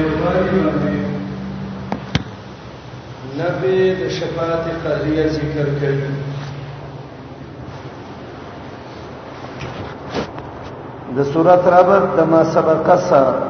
باندې 0.00 0.96
نبی 3.40 3.78
د 4.00 4.08
شفاعت 4.18 4.66
قضیه 4.84 5.24
ذکر 5.36 5.66
کوي 5.80 6.12
د 11.16 11.30
سورات 11.32 11.64
رابط 11.74 12.04
د 12.18 12.28
ما 12.32 12.40
سبق 12.56 12.86
سره 13.10 13.42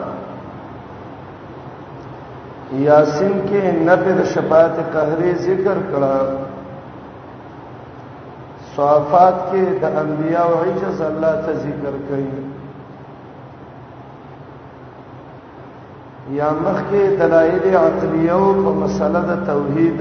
یاسین 2.88 3.34
کې 3.48 3.62
نبی 3.88 4.12
د 4.20 4.30
شفاعت 4.36 4.76
قهری 4.94 5.30
ذکر 5.48 5.76
کړه 5.90 6.16
صافات 8.76 9.36
کې 9.50 9.62
د 9.82 10.00
انبیاء 10.04 10.44
او 10.52 10.58
عجز 10.66 10.98
الله 11.10 11.34
ته 11.46 11.52
ذکر 11.66 11.94
کړي 12.08 12.28
یا 16.36 16.50
مخکې 16.64 17.02
دلایل 17.20 17.64
عقلیه 17.86 18.34
په 18.64 18.70
مسله 18.80 19.20
د 19.28 19.32
توحید 19.48 20.00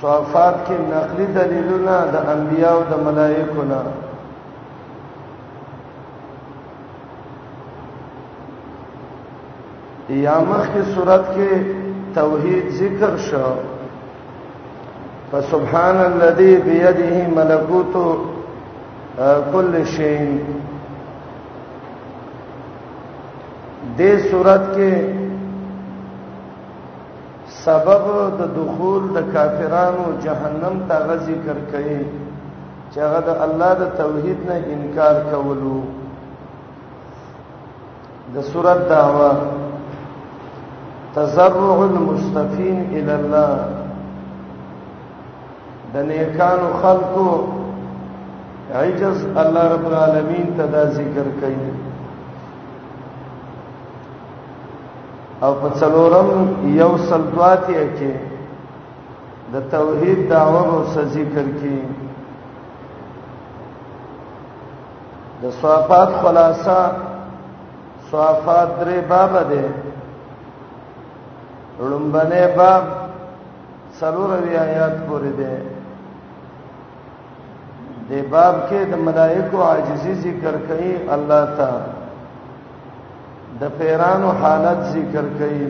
صفات 0.00 0.56
کې 0.66 0.76
نقلي 0.92 1.24
دلیلونه 1.38 1.94
د 2.16 2.28
انبیانو 2.34 2.82
د 2.90 2.92
ملائکو 3.06 3.62
نه 3.70 3.80
یا 10.26 10.36
مخکې 10.50 10.80
صورت 10.94 11.24
کې 11.34 11.50
توحید 12.20 12.64
ذکر 12.82 13.12
شو 13.30 13.50
فسبحان 15.32 15.96
الذي 16.10 16.52
بيده 16.70 17.12
ملكوت 17.40 17.94
كل 19.52 19.72
شيء 19.96 20.20
دې 23.98 24.12
صورت 24.30 24.64
کې 24.74 24.92
سبب 27.64 28.02
د 28.40 28.50
دخول 28.58 29.02
د 29.16 29.28
کافرانو 29.34 30.06
جهنم 30.24 30.76
ته 30.88 30.96
غزي 31.10 31.36
کر 31.46 31.58
کوي 31.70 32.00
چې 32.90 32.98
هغه 33.04 33.20
د 33.28 33.40
الله 33.44 33.70
د 33.82 33.94
توحید 34.00 34.40
نه 34.48 34.56
انکار 34.74 35.16
کولو 35.30 35.78
د 38.34 38.50
صورت 38.50 38.80
داوا 38.92 39.30
تزرع 41.16 41.76
المستفین 41.88 42.78
الی 42.96 43.14
الله 43.20 43.54
د 45.96 46.06
نیکانو 46.12 46.68
خلقو 46.84 47.30
عجز 48.82 49.18
الله 49.42 49.64
رب 49.74 49.86
العالمین 49.90 50.46
ته 50.56 50.64
دا 50.78 50.82
ذکر 51.00 51.26
کوي 51.42 51.70
او 55.46 55.52
په 55.62 55.68
څلورم 55.80 56.28
یو 56.80 56.90
سلطواتیه 57.08 57.84
کې 57.96 58.12
د 59.52 59.54
توحید 59.74 60.20
داوا 60.30 60.62
او 60.72 60.78
ذکر 61.16 61.46
کې 61.60 61.76
د 65.42 65.44
صفات 65.60 66.10
خلاصہ 66.22 66.80
صفات 68.10 68.68
درې 68.80 68.98
باب 69.12 69.32
ده 69.50 69.64
لومبنه 71.90 72.42
باب 72.60 72.84
څلور 73.98 74.30
آیات 74.66 74.94
پورې 75.08 75.32
ده 75.40 75.52
د 78.08 78.10
باب 78.34 78.56
کې 78.68 78.80
د 78.92 79.04
ملائکه 79.08 79.58
عاجزي 79.70 80.12
ذکر 80.26 80.54
کوي 80.68 80.92
الله 81.16 81.42
تعالی 81.60 81.95
د 83.60 83.64
پیرانو 83.78 84.30
حالت 84.40 84.78
ذکر 84.94 85.24
کړي 85.38 85.66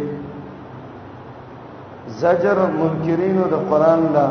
زجر 2.21 2.59
منکرینو 2.79 3.45
د 3.53 3.57
قران 3.71 4.01
لا 4.15 4.29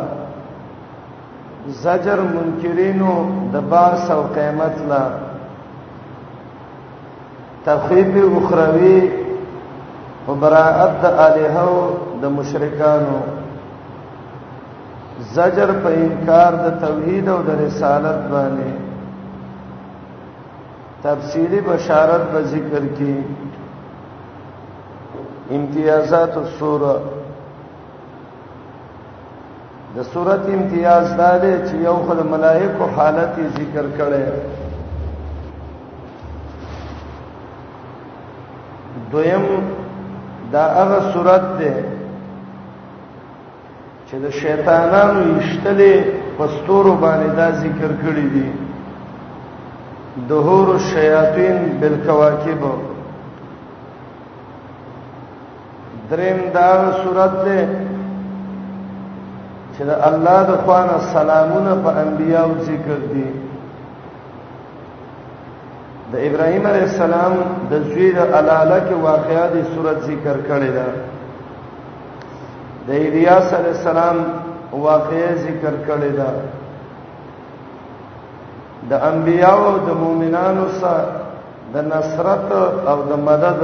زجر 1.83 2.19
منکرینو 2.35 3.13
د 3.53 3.69
باس 3.73 4.03
او 4.15 4.21
قیامت 4.35 4.75
لا 4.89 5.03
تخفیف 7.67 8.11
اخروی 8.39 8.99
و 10.27 10.33
براءت 10.41 10.95
د 11.03 11.19
الہو 11.27 11.77
د 12.21 12.35
مشرکانو 12.39 13.19
زجر 15.35 15.69
په 15.83 15.89
انکار 16.03 16.53
د 16.65 16.77
توحید 16.83 17.25
او 17.33 17.37
د 17.47 17.61
رسالت 17.63 18.19
باندې 18.33 18.69
تفصیلی 21.03 21.59
بشارت 21.65 22.23
به 22.33 22.41
ذکر 22.53 22.83
کړي 22.95 23.17
امتیازات 25.51 26.37
السوره 26.37 26.95
د 29.97 30.01
سورته 30.13 30.53
امتیاز 30.53 31.17
دا 31.17 31.37
دی 31.37 31.53
چې 31.67 31.73
یو 31.85 31.95
خل 32.07 32.23
ملائکه 32.31 32.85
حالت 32.95 33.35
ذکر 33.57 33.85
کړي 33.97 34.25
دویم 39.11 39.45
دا 40.51 40.65
هغه 40.77 40.99
سورته 41.13 41.57
ده 41.59 41.83
چې 44.09 44.15
د 44.23 44.29
شیطانانو 44.29 45.37
یشتلې 45.41 45.95
پستورو 46.39 46.95
باندې 46.95 47.29
دا 47.37 47.51
ذکر 47.51 47.91
کړي 48.03 48.27
دي 48.33 48.47
دهور 50.29 50.71
الشیاطین 50.75 51.77
بالکواکب 51.79 52.61
دریم 56.09 56.39
دا 56.53 56.91
صورت 57.03 57.31
ده 57.45 57.59
چې 59.77 59.83
الله 60.09 60.39
د 60.49 60.61
خوانه 60.65 60.97
سلامونه 61.13 61.73
په 61.83 61.89
انبيو 62.03 62.47
ذکر 62.67 62.99
دي 63.13 63.27
د 66.13 66.15
ابراهيم 66.27 66.67
عليه 66.67 66.85
السلام 66.91 67.33
د 67.71 67.83
زوی 67.89 68.09
د 68.11 68.19
الاله 68.39 68.79
کې 68.87 68.95
واقعیا 69.09 69.45
د 69.55 69.65
صورت 69.73 69.99
ذکر 70.11 70.37
کړي 70.49 70.71
ده 70.77 70.87
د 72.87 72.89
الیاس 73.07 73.47
عليه 73.53 73.73
السلام 73.79 74.17
واقعې 74.85 75.31
ذکر 75.47 75.73
کړي 75.87 76.11
ده 76.19 76.29
د 78.89 78.93
انبيو 79.09 79.47
او 79.67 79.77
د 79.87 79.93
مؤمنانو 80.03 80.65
سره 80.81 81.05
د 81.73 81.77
نصرت 81.93 82.45
او 82.91 82.97
د 83.11 83.15
مدد 83.27 83.61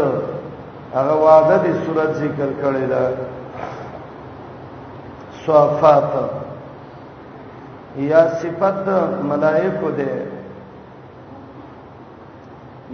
هغه 0.95 1.13
وعده 1.23 1.57
د 1.57 1.65
صورت 1.85 2.09
ذکر 2.23 2.49
کړی 2.61 2.85
دا 2.93 3.03
صفات 5.45 6.11
یا 8.11 8.21
صفت 8.41 8.87
ملائکه 9.31 9.91
ده 9.97 10.13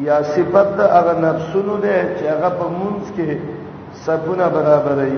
یا 0.10 0.22
صفت 0.36 0.76
هغه 0.98 1.14
نفسونو 1.28 1.78
ده 1.78 2.16
چې 2.18 2.24
هغه 2.24 2.50
په 2.50 2.66
مونږ 2.80 3.02
کې 3.16 3.38
سبونه 4.06 4.46
برابرې 4.56 5.18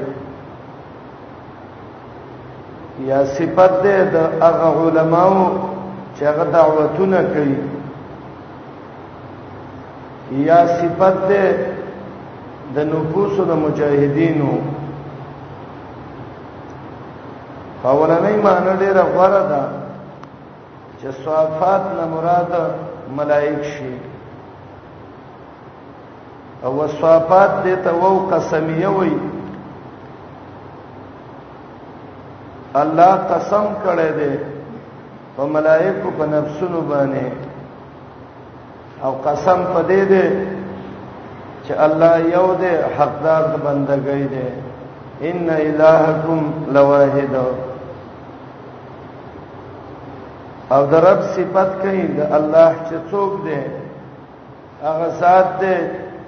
یا 3.00 3.25
صفت 3.25 3.73
ده 3.84 3.97
د 4.13 4.16
هغه 4.44 4.72
علماو 4.85 5.51
چې 6.18 6.22
هغه 6.23 6.44
دعوتونه 6.45 7.19
کوي 7.34 7.57
یا 10.45 10.62
صفت 10.68 11.28
ده 11.34 11.44
د 12.75 12.80
نفوسو 12.94 13.44
د 13.50 13.53
مجاهدینو 13.66 14.52
اولنې 17.91 18.34
معنی 18.46 18.74
ډیره 18.84 19.03
غوړه 19.13 19.44
ده 19.52 19.63
چې 21.00 21.07
صفات 21.24 21.84
نه 21.97 22.06
مراد 22.13 22.52
ملائک 23.19 23.59
شي 23.74 23.91
او 26.66 26.74
صفات 27.02 27.51
دې 27.66 27.75
ته 27.83 27.92
وو 28.01 28.13
قسمیه 28.33 28.89
وي 28.98 29.13
الله 32.81 33.13
قسم 33.33 33.66
کړی 33.86 34.10
دی 34.19 34.33
په 35.36 35.44
ملائکه 35.57 36.10
په 36.18 36.25
نفسونو 36.36 36.81
باندې 36.92 37.25
او 39.06 39.12
قسم 39.27 39.60
پدې 39.74 40.01
دی 40.13 40.25
چې 41.69 41.75
الله 41.88 42.16
یو 42.36 42.48
دې 42.62 42.74
حقدار 42.98 43.44
د 43.54 43.56
بندګۍ 43.66 44.24
دې 44.33 44.50
ان 45.30 45.45
الہکم 45.63 46.42
لواحد 46.75 47.33
او 50.74 50.81
د 50.92 50.94
رب 51.07 51.21
صفت 51.36 51.69
کوي 51.83 52.06
د 52.18 52.19
الله 52.38 52.71
چې 52.88 52.95
څوک 53.12 53.31
دې 53.45 53.62
هغه 54.86 55.07
ذات 55.21 55.48
دې 55.62 55.75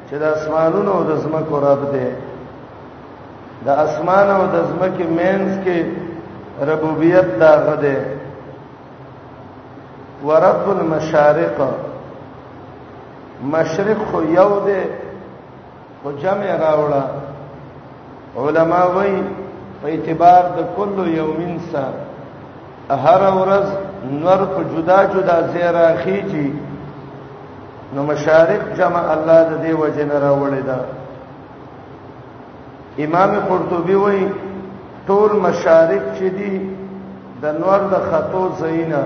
چې 0.07 0.15
د 0.21 0.23
اسمانونو 0.37 0.91
او 0.97 1.03
د 1.09 1.11
زمکو 1.23 1.57
رب 1.67 1.81
دې 1.95 2.09
د 3.65 3.69
اسمان 3.85 4.27
او 4.37 4.43
د 4.55 4.57
زمکه 4.69 5.03
مینس 5.19 5.51
کې 5.63 5.79
ربوبیت 6.69 7.29
دا 7.45 7.51
غده 7.67 7.97
ورب 10.27 10.63
المشارق 10.77 11.57
مشرق 13.55 13.99
خو 14.11 14.19
یو 14.39 14.51
دی 14.65 14.81
خو 16.03 16.11
جمع 16.21 16.47
راوړه 16.61 17.03
علما 18.43 18.81
وایي 18.95 19.17
په 19.81 19.87
اعتبار 19.95 20.43
د 20.57 20.59
کلو 20.77 21.03
یومین 21.19 21.55
سره 21.71 22.97
هر 23.05 23.21
ورځ 23.39 23.67
نور 24.23 24.41
په 24.53 24.61
جدا 24.71 24.99
جدا 25.13 25.37
زیرا 25.55 25.85
خيږي 26.03 26.47
نو 27.93 27.99
مشارق 28.11 28.63
جمع 28.79 29.03
الله 29.15 29.39
د 29.51 29.53
دې 29.63 29.73
وجه 29.81 30.05
نه 30.09 30.17
راوړی 30.25 30.61
دا 30.69 30.79
امام 33.05 33.31
قرطبي 33.49 33.97
وایي 34.05 34.25
ټول 35.07 35.31
مشارق 35.47 36.05
چې 36.17 36.27
دي 36.37 36.53
د 37.43 37.61
نور 37.61 37.81
د 37.93 38.09
خطو 38.09 38.43
زینا 38.59 39.03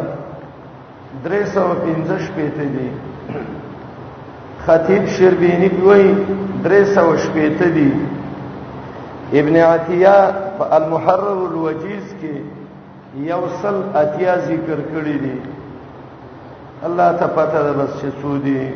315 1.23 2.35
پېته 2.39 2.65
دي 2.75 2.89
خطیب 4.65 5.03
شربینی 5.15 5.67
کوي 5.69 6.05
درې 6.63 6.83
سو 6.95 7.09
شپې 7.17 7.59
ته 7.59 7.67
دي 7.77 7.91
ابن 9.39 9.55
عتیہ 9.65 10.13
په 10.57 10.65
المحرر 10.77 11.37
الوجیز 11.47 12.05
کې 12.21 12.35
یو 13.29 13.37
سل 13.61 13.77
عتیہ 14.01 14.33
ذکر 14.47 14.79
کړی 14.89 15.17
دی 15.23 15.35
الله 16.87 17.09
ته 17.19 17.27
پته 17.35 17.61
ده 17.67 17.71
بس 17.81 17.91
چې 17.99 18.09
سودی 18.21 18.69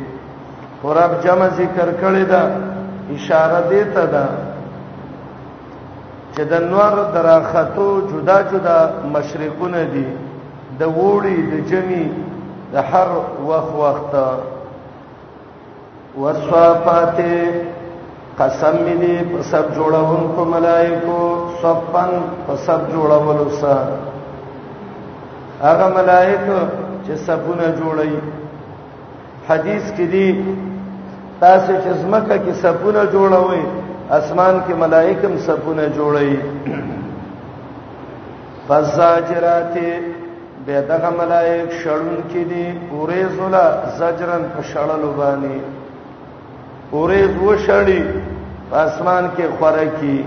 قرب 0.84 1.18
جمع 1.26 1.48
ذکر 1.62 1.88
کړی 2.02 2.24
دا 2.34 2.44
اشاره 3.18 3.62
دی 3.74 3.82
ته 3.98 4.06
ده 4.14 4.24
چې 6.36 6.42
د 6.54 6.70
نور 6.76 6.96
دراختو 7.18 7.88
جدا 8.12 8.38
جدا 8.54 8.78
مشرقونه 9.18 9.84
دي 9.98 10.06
د 10.80 10.84
وړي 10.84 11.38
د 11.52 11.54
جمی 11.76 12.06
د 12.74 12.78
هر 12.94 13.08
وخت 13.50 13.76
وخته 13.84 14.24
والصافات 16.18 17.18
قسم 18.40 18.76
دې 19.02 19.16
په 19.32 19.40
سب 19.52 19.66
جوړونکو 19.76 20.42
ملائکو 20.56 21.18
صفن 21.62 22.12
په 22.46 22.54
سب 22.66 22.82
جوړولو 22.94 23.48
سره 23.62 23.98
هغه 25.62 25.88
ملائکه 26.00 26.58
چې 27.06 27.14
سبونه 27.28 27.68
جوړي 27.82 28.16
حدیث 29.50 29.86
کې 29.98 30.06
دي 30.14 30.28
تاسو 31.42 31.72
چې 31.84 31.90
زمکه 32.02 32.38
کې 32.46 32.54
سبونه 32.64 33.04
جوړوي 33.16 33.64
اسمان 34.20 34.56
کې 34.66 34.74
ملائکم 34.86 35.38
سبونه 35.48 35.90
جوړي 35.98 36.34
فزاجرات 38.68 39.76
به 40.66 40.82
دغه 40.92 41.10
ملائک 41.22 41.70
شړون 41.72 42.18
کې 42.32 42.44
دي 42.52 42.66
اورې 42.92 43.22
زلا 43.38 43.66
زجرن 44.00 44.44
په 44.56 44.62
شړلو 44.72 45.12
باندې 45.22 45.58
اوریز 46.98 47.32
وشړی 47.48 48.04
اسمان 48.84 49.24
کې 49.36 49.46
خورکی 49.60 50.20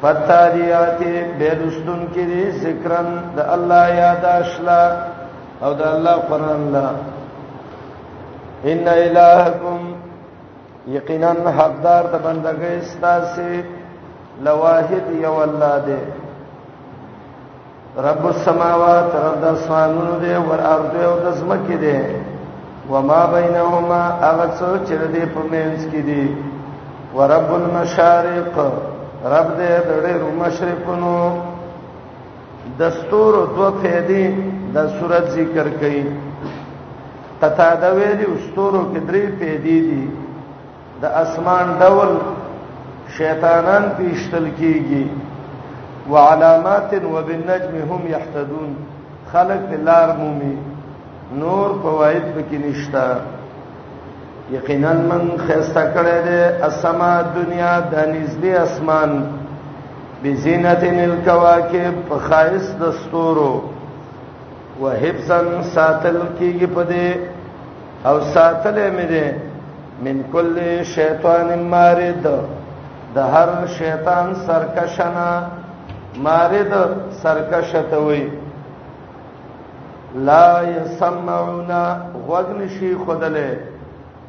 فتاریات 0.00 1.00
بیرستون 1.38 2.00
کې 2.14 2.24
دې 2.30 2.44
ذکرن 2.64 3.08
د 3.36 3.38
الله 3.54 3.84
یاد 4.02 4.24
اشلا 4.40 4.82
او 5.64 5.70
د 5.78 5.80
الله 5.94 6.16
قران 6.30 6.62
لا 6.74 6.88
ان 8.72 8.84
الہکم 8.96 9.80
یقینا 10.96 11.32
حقدار 11.58 12.02
د 12.12 12.14
بندګۍ 12.26 12.72
استاسه 12.82 13.54
لواحد 14.44 15.06
یو 15.24 15.34
الله 15.46 15.74
دې 15.88 16.00
رب 18.08 18.24
السماوات 18.26 19.08
رب 19.26 19.34
د 19.42 19.44
اسمانونو 19.56 20.14
دی 20.22 20.34
ور 20.50 20.60
ارض 20.74 20.92
او 21.08 21.14
د 21.24 21.26
زمکه 21.40 21.76
دی 21.86 21.96
وما 22.90 23.26
بينهما 23.32 24.02
هغه 24.20 24.46
څه 24.58 24.68
چې 24.86 24.94
دې 25.14 25.24
په 25.34 25.40
مینس 25.52 25.82
کې 25.92 26.02
دي 26.08 26.24
ورب 27.16 27.48
المشارق 27.60 28.56
رب 29.34 29.48
دې 29.58 29.74
د 29.86 29.90
ډېر 30.04 30.22
مشرقونو 30.42 31.14
دستور 32.78 33.34
دو 33.56 33.66
فیدی 33.82 34.24
د 34.74 34.86
صورت 34.98 35.26
ذکر 35.38 35.66
کړي 35.80 36.02
قطا 37.42 37.70
د 37.82 37.94
ویلي 37.96 38.26
استورو 38.34 38.82
کې 38.90 39.00
درې 39.08 39.24
فیدی 39.38 39.80
دي 39.84 40.08
د 41.02 41.04
اسمان 41.22 41.66
ډول 41.80 42.12
شیطانان 43.16 43.84
پیشتل 43.98 44.44
کیږي 44.58 45.04
وعلامات 46.10 46.90
وبالنجم 47.12 47.76
هم 47.90 48.02
يحتدون 48.14 48.70
خلق 49.32 49.64
لار 49.84 50.16
مومي 50.20 50.54
نور 51.32 51.70
فواید 51.82 52.22
پکې 52.34 52.56
نشتا 52.66 53.06
یقینا 54.50 54.92
من 55.10 55.22
خسته 55.48 55.82
کړی 55.94 56.18
دی 56.24 56.40
اسما 56.68 57.12
دنیا 57.36 57.72
د 57.92 58.08
نږدې 58.10 58.52
اسمان 58.66 59.10
بزینتن 60.22 60.98
الکواکب 61.04 61.94
فخائس 62.08 62.66
دستورو 62.80 63.52
وحفظن 64.80 65.50
ساتل 65.72 66.16
کیږي 66.38 66.66
پدې 66.76 67.08
او 68.06 68.20
ساتلې 68.34 68.88
مې 68.96 69.06
ده 69.12 69.36
من 70.04 70.22
کل 70.32 70.82
شیطان 70.94 71.62
مارد 71.74 72.28
د 73.14 73.18
هر 73.36 73.48
شیطان 73.80 74.26
سرکشنا 74.46 75.28
مارد 76.26 76.72
سرکشته 77.22 77.98
وي 78.06 78.22
لا 80.14 80.62
يسمعون 80.62 81.70
وغن 82.28 82.68
شي 82.68 82.98
خدله 83.06 83.56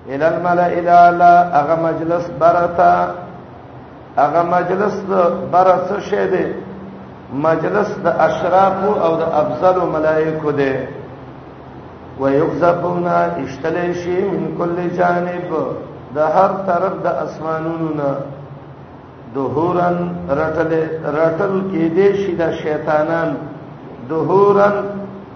الى 0.10 0.28
الملأ 0.38 0.74
الا 1.08 1.60
اغه 1.62 1.76
مجلس 1.84 2.32
برتا 2.42 3.16
اغه 4.20 4.44
مجلس 4.44 5.02
برت 5.54 6.00
شه 6.00 6.26
دي 6.26 6.54
مجلس 7.34 7.90
د 8.04 8.08
اشراف 8.08 8.84
او 9.04 9.12
د 9.16 9.22
افضل 9.42 9.78
ملائکه 9.94 10.52
دي 10.52 10.76
ويغذبون 12.20 13.08
اشتل 13.44 13.94
شي 13.94 14.16
من 14.30 14.46
كل 14.60 14.78
جانب 14.98 15.50
د 16.16 16.18
هر 16.18 16.52
طرف 16.68 16.94
د 17.04 17.08
اسمانونو 17.26 17.88
نه 17.98 18.12
دهورن 19.36 19.98
رټل 20.30 20.72
رټل 21.20 21.54
کې 21.72 21.84
دي 21.98 22.08
شي 22.22 22.36
د 22.36 22.44
شیطانان 22.52 23.36
دهورن 24.10 24.76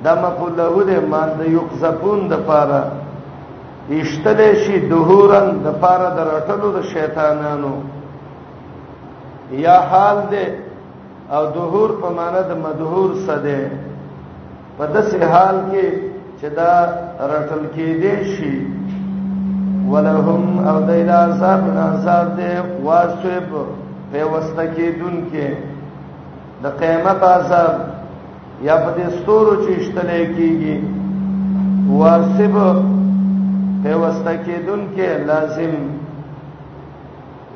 دا 0.04 0.14
مقول 0.16 0.52
له 0.58 0.70
دې 0.90 1.00
مان 1.12 1.30
د 1.40 1.42
یقذفون 1.58 2.20
د 2.28 2.34
پاره 2.50 2.82
اشتله 4.02 4.50
شي 4.64 4.78
دهورن 4.92 5.48
د 5.66 5.76
پاره 5.84 6.10
د 6.18 6.20
رټلو 6.32 6.68
د 6.78 6.82
شیطانانو 6.94 7.74
یا 9.66 9.78
حال 9.92 10.18
دې 10.32 10.48
او 11.36 11.44
دهور 11.58 11.90
په 12.02 12.08
معنا 12.18 12.42
د 12.52 12.56
مدهور 12.66 13.10
سده 13.28 13.60
په 14.78 14.84
دسه 14.96 15.20
حال 15.34 15.58
کې 15.72 15.86
چې 16.40 16.48
دا 16.60 16.74
رټل 17.32 17.64
کې 17.76 17.88
دې 18.02 18.16
شي 18.34 18.54
ولهم 19.92 20.46
او 20.70 20.78
دایلا 20.88 21.20
عذاب 21.30 21.62
عذاب 21.94 22.28
دې 22.38 22.52
واسب 22.88 23.48
په 24.12 24.20
وسط 24.32 24.58
کې 24.76 24.88
دن 25.00 25.16
کې 25.32 25.48
د 26.64 26.80
قیامت 26.82 27.24
عذاب 27.24 27.72
یا 28.68 28.76
په 28.86 28.92
دې 28.98 29.06
ستورو 29.18 29.54
چې 29.64 29.72
اشتلې 29.82 30.22
کیږي 30.36 30.76
واسب 32.00 32.56
په 33.84 33.92
واسطه 34.02 34.34
کېدون 34.48 34.82
کې 34.94 35.10
لازم 35.28 35.74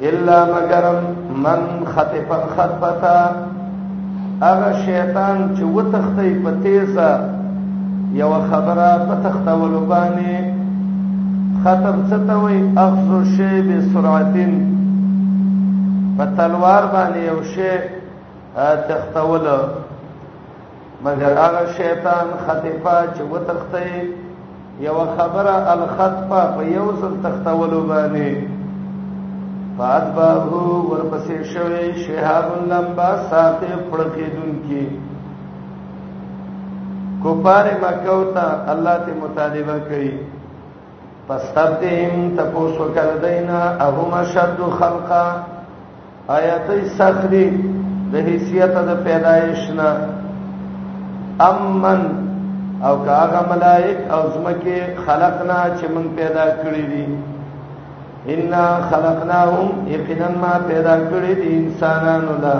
الا 0.10 0.38
مگر 0.54 0.86
من 1.48 1.60
خطف 1.96 2.28
خطفتا 2.56 3.20
هغه 4.46 4.72
شیطان 4.86 5.38
چې 5.56 5.64
وتختې 5.76 6.30
په 6.44 6.52
تیزه 6.64 7.12
یو 8.22 8.32
خبره 8.50 8.90
په 9.08 9.16
تختولو 9.28 9.82
باندې 9.94 10.36
خطر 11.64 11.94
ستوي 12.10 12.60
اخذ 12.88 13.12
شی 13.36 13.54
بسرعتن 13.68 14.52
په 16.18 16.26
تلوار 16.38 16.84
باندې 16.94 17.20
یو 17.32 17.40
شی 17.44 17.80
تختوله 18.90 19.60
مگر 21.06 21.38
هغه 21.38 21.74
شیطان 21.78 22.28
خطفه 22.48 22.98
چې 23.16 23.22
وتخته 23.34 23.88
یو 24.82 24.98
خبره 25.18 25.56
الخطفه 25.72 26.42
په 26.58 26.64
یو 26.66 26.86
ځل 27.02 27.14
تختولو 27.26 27.80
باندې 27.88 28.32
فاتبه 29.78 30.60
ورپسې 30.90 31.44
شوی 31.54 31.96
شهاب 32.06 32.46
لمبا 32.72 33.10
ساته 33.30 33.72
پړکېدونکي 33.92 34.84
کوپار 37.24 37.66
مکو 37.84 38.18
ته 38.34 38.46
الله 38.72 38.96
ته 39.06 39.14
مطالبه 39.24 39.80
کوي 39.92 40.10
فاستبدهم 41.28 42.36
تپوسو 42.38 42.86
کړه 42.96 43.16
دینا 43.28 43.62
اهما 43.88 44.24
شد 44.34 44.58
خلقا 44.80 45.26
آیات 46.40 46.76
سخری 46.98 47.48
د 48.12 48.16
حیثیت 48.32 48.74
د 48.88 49.00
پیدایش 49.04 49.70
نه 49.80 49.92
امن 51.42 52.02
او 52.86 52.98
کاغه 53.06 53.40
ملائک 53.56 53.98
او 54.12 54.22
زمکه 54.34 54.98
خلقنا 55.06 55.66
چې 55.78 55.86
موږ 55.96 56.08
پیدا 56.16 56.46
کړی 56.62 56.86
دي 56.92 57.06
ان 58.34 58.54
خلقناهم 58.90 59.68
یقینا 59.94 60.28
ما 60.42 60.58
پیدا 60.68 60.96
کړی 60.98 61.34
دي 61.42 61.56
انسانانو 61.66 62.36
دا 62.42 62.58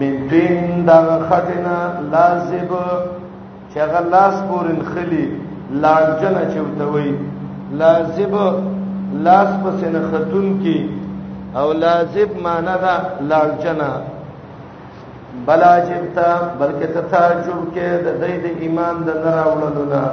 من 0.00 0.16
دین 0.30 0.84
دا 0.86 1.18
خټینا 1.30 1.76
لازم 2.12 2.70
چې 3.74 3.78
غلاس 3.92 4.34
پورن 4.48 4.80
خلی 4.94 5.26
لارجن 5.84 6.34
چوتوي 6.54 7.14
لازم 7.84 8.34
لاس 9.24 9.48
پسنه 9.64 10.00
خاتون 10.10 10.58
کې 10.64 10.78
او 11.58 11.72
لازم 11.72 12.28
معنا 12.44 12.76
دا 12.82 12.96
لارجنه 13.28 13.90
بلا 15.46 15.78
جبتا 15.78 16.50
بلکې 16.60 16.86
ته 16.94 17.00
تعجب 17.10 17.60
کې 17.74 17.88
د 18.04 18.08
دې 18.22 18.32
د 18.44 18.46
ایمان 18.64 18.96
د 19.06 19.10
نراوړلو 19.24 19.84
نه 19.92 20.04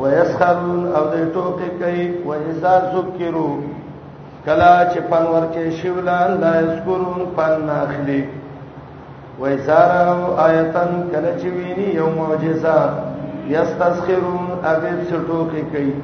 ويسخرون 0.00 0.80
او 0.96 1.04
د 1.12 1.16
ټوکې 1.34 1.68
کوي 1.80 2.10
وإذا 2.28 2.74
ذکروا 2.94 3.60
کلا 4.44 4.74
چې 4.92 5.00
پنور 5.10 5.44
کې 5.54 5.64
شولان 5.80 6.30
لا 6.42 6.52
یذکرون 6.60 7.20
پن 7.36 7.66
ناخلي 7.70 8.22
وإذا 9.40 9.82
آیتن 10.46 10.90
کله 11.12 11.32
چې 11.40 11.48
ویني 11.56 11.94
یو 12.00 12.08
معجزه 12.18 12.80
یستسخرون 13.56 14.44
اګه 14.72 14.92
چې 15.06 15.14
ټوکې 15.28 15.62
کوي 15.72 15.94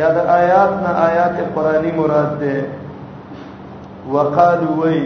یا 0.00 0.08
د 0.16 0.32
آیات 0.38 0.72
نه 0.84 0.90
آیات 1.10 1.36
قرآنی 1.54 1.92
مراد 2.00 2.32
ده 2.44 2.56
وقالو 4.14 4.68
وی 4.80 5.02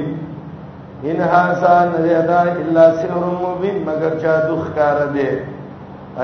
ان 1.04 1.20
هاذا 1.20 1.74
نذدا 1.92 2.42
الا 2.42 2.84
سحر 2.96 3.24
مبين 3.42 3.76
مگر 3.86 4.12
جادو 4.22 4.56
ښکار 4.64 4.98
دی 5.14 5.28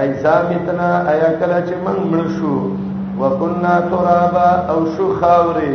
ایسا 0.00 0.34
متنا 0.48 0.88
ایا 1.12 1.28
کله 1.40 1.58
چې 1.66 1.74
موږ 1.84 2.00
مړ 2.12 2.24
شو 2.36 2.54
وکنا 3.20 3.74
ترابا 3.90 4.48
او 4.72 4.78
شو 4.96 5.06
خاوري 5.20 5.74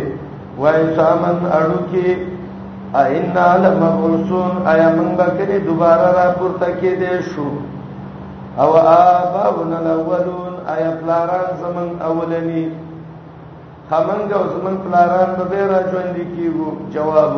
وای 0.61 0.83
سامن 0.97 1.37
اړو 1.57 1.79
کې 1.91 2.07
اینا 3.05 3.47
لمبعثون 3.63 4.51
ایا 4.73 4.89
من 4.97 5.09
بکری 5.19 5.57
دوباره 5.69 6.09
را 6.19 6.27
پورته 6.39 6.67
کېدې 6.81 7.15
شو 7.31 7.49
او 8.61 8.69
اباون 8.91 9.73
الاولون 9.81 10.53
ایا 10.75 10.91
پلاران 11.01 11.49
زمون 11.63 11.89
اولنی 12.11 12.63
همنګ 13.91 14.29
او 14.39 14.43
زمون 14.53 14.75
پلاران 14.85 15.31
به 15.49 15.59
را 15.71 15.79
ژوند 15.91 16.17
کیږي 16.33 16.63
جواب 16.93 17.35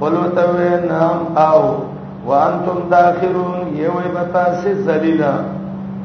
قلو 0.00 0.22
توی 0.36 0.88
نام 0.88 1.20
آو 1.36 1.74
وانتم 2.26 2.78
داخرون 2.90 3.76
یوی 3.76 4.08
بتاسی 4.16 4.74
زلیلا 4.74 5.32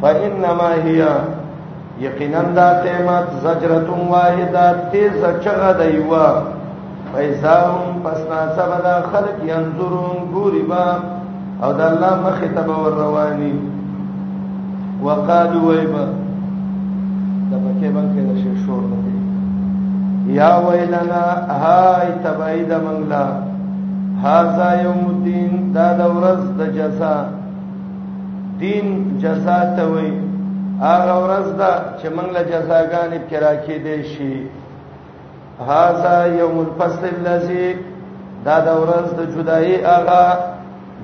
فا 0.01 0.08
انما 0.08 0.69
هیا 0.86 1.15
یقینا 2.00 2.41
دا 2.55 2.69
قیمت 2.84 3.24
زجرتون 3.43 4.08
واحدا 4.10 4.75
تیز 4.91 5.12
چغا 5.43 5.74
دیوا 5.74 6.29
فیزاهم 7.15 8.00
پسنا 8.03 8.41
سبدا 8.58 8.96
خلق 9.13 9.38
ینظرون 9.46 10.31
گوری 10.34 10.62
با 10.62 10.81
او 11.67 11.74
دا 11.74 11.86
اللہ 11.89 12.13
مخطب 12.27 12.69
والروانی 12.69 13.53
وقالو 15.03 15.69
ویبا 15.72 16.03
دا 17.51 17.58
پکی 17.58 17.88
بنکی 17.89 18.22
دا 18.22 18.36
شیشور 18.36 18.79
ندی 18.81 20.34
یا 20.34 20.63
ویلنا 20.69 21.25
های 21.62 22.12
تبایی 22.24 22.63
دا 22.65 22.77
منگلا 22.79 23.27
هاذا 24.23 24.69
یوم 24.85 25.03
الدین 25.13 25.51
دا 25.75 25.88
د 25.99 26.15
ورځ 26.15 26.41
د 26.59 26.71
جزا 26.77 27.15
دین 28.61 28.88
جزا 29.23 29.59
ته 29.75 29.83
وای 29.91 30.09
هغه 30.85 31.13
ورځ 31.25 31.47
دا 31.61 31.73
چې 31.99 32.07
موږ 32.15 32.27
له 32.35 32.41
جزاګانې 32.51 33.19
پکرا 33.27 33.53
کې 33.63 33.77
دي 33.85 33.97
شي 34.11 34.33
هاذا 35.69 36.15
یوم 36.41 36.55
الفصل 36.65 37.05
الذی 37.17 37.67
دا 38.47 38.57
د 38.67 38.81
ورځ 38.81 39.07
د 39.19 39.31
جدائی 39.35 39.73
هغه 39.91 40.25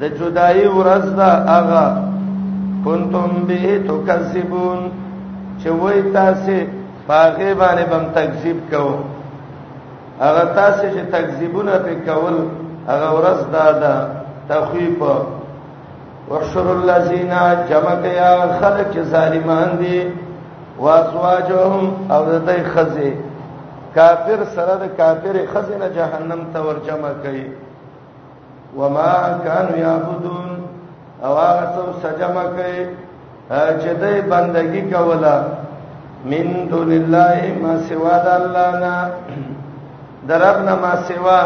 د 0.01 0.19
جدائی 0.19 0.65
ورځ 0.77 1.05
دا 1.19 1.31
هغه 1.53 1.85
کنتم 2.85 3.31
به 3.51 3.61
تکذبون 3.89 4.79
چې 5.59 5.69
وای 5.81 6.01
تاسو 6.19 6.57
باغې 7.07 7.49
باندې 7.59 7.85
بم 7.95 8.03
تکذیب 8.19 8.57
کوو 8.71 8.95
هغه 10.21 10.43
تاسو 10.61 10.85
چې 10.93 11.01
تکذیبونه 11.17 11.73
پکول 11.87 12.37
هغه 12.89 13.09
ورځ 13.17 13.39
دا 13.55 13.65
دا 13.83 13.95
تخویف 14.49 14.99
وحشر 16.31 16.67
الذین 16.79 17.33
جمع 17.69 17.95
یا 18.19 18.33
خلق 18.59 18.91
ظالمان 19.13 19.69
دي 19.81 19.99
واسواجهم 20.85 21.85
او 22.15 22.23
دای 22.47 22.63
خزه 22.73 23.09
کافر 23.95 24.39
سره 24.55 24.75
د 24.83 24.97
کافر 24.99 25.35
خزه 25.53 25.75
نه 25.81 25.89
جهنم 25.97 26.41
ته 26.53 26.59
ور 26.65 26.77
جمع 26.87 27.09
کوي 27.23 27.47
وما 28.79 29.11
كانوا 29.45 29.77
يعبدون 29.85 30.49
او 31.25 31.33
هغه 31.45 31.65
څو 31.75 31.83
سجما 32.07 32.43
کوي 32.57 32.83
چې 33.81 33.89
دای 34.01 34.21
بندگی 34.31 34.81
کوله 34.93 35.37
من 36.29 36.47
دون 36.71 36.89
الله 36.99 37.39
ما 37.61 37.73
سوا 37.89 38.17
د 38.25 38.27
الله 38.41 38.69
نه 38.83 38.97
درب 40.29 40.57
نه 40.65 40.75
ما 40.81 40.93
سوا 41.07 41.41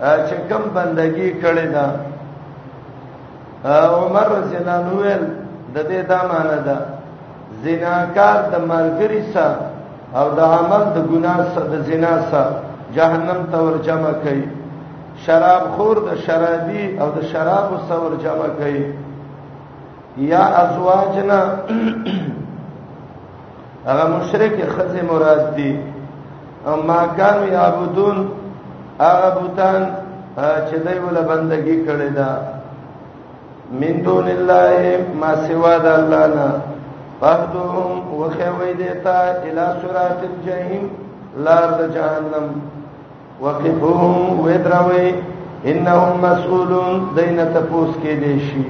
چې 0.00 0.36
کم 0.48 0.62
بندگی 0.74 1.28
کړی 1.42 1.66
دا 1.74 1.86
عمر 3.96 4.26
رضی 4.38 4.56
الله 4.56 4.76
عنه 4.80 4.92
ویل 5.00 5.24
د 5.74 5.78
دې 5.88 6.00
دا 6.10 6.20
معنی 6.32 6.58
ده 6.68 6.76
زناکار 7.62 8.38
د 8.52 8.64
مرګري 8.70 9.22
سره 9.34 9.60
او 10.18 10.26
د 10.38 10.40
عمل 10.58 10.84
د 10.96 10.98
ګناه 11.10 11.40
سره 11.54 11.66
د 11.72 11.76
زنا 11.88 12.14
سره 12.30 12.54
جهنم 12.96 13.40
ته 13.52 13.58
ور 13.64 13.76
جمع 13.86 14.12
کړي 14.24 14.44
شراب 15.26 15.62
خور 15.76 15.96
د 16.08 16.16
شرابي 16.24 16.82
او 17.00 17.08
د 17.16 17.24
شراب 17.32 17.68
سره 17.88 18.00
ور 18.04 18.14
جمع 18.24 18.48
کړي 18.58 18.82
یا 20.32 20.44
ازواجنا 20.64 21.40
هغه 23.88 24.04
مشرک 24.16 24.56
خزه 24.76 25.02
مراد 25.12 25.44
دي 25.56 25.72
او 26.66 26.82
ما 26.88 27.00
کانوا 27.16 27.46
یعبدون 27.56 28.18
هغه 29.04 29.28
بوتان 29.36 29.82
چې 30.66 30.76
دایوله 30.86 31.20
بندگی 31.30 31.74
کړې 31.86 32.08
ده 32.18 32.30
من 33.84 33.96
دون 34.08 34.26
الله 34.36 34.82
ما 35.22 35.30
سوا 35.44 35.70
د 35.84 35.86
الله 36.00 36.24
نه 36.36 36.48
فهدهم 37.20 37.92
وخوي 38.20 38.72
دیتا 38.80 39.18
الى 39.46 39.64
صراط 39.84 40.20
الجحیم 40.28 40.84
لار 41.46 41.68
د 41.80 41.96
جهنم 41.96 42.50
وقفهم 43.44 44.14
ودروي 44.44 45.08
انهم 45.70 46.12
مسئولون 46.28 46.90
دینه 47.20 47.46
تپوس 47.56 47.92
کې 48.02 48.14
دي 48.22 48.34
شي 48.50 48.64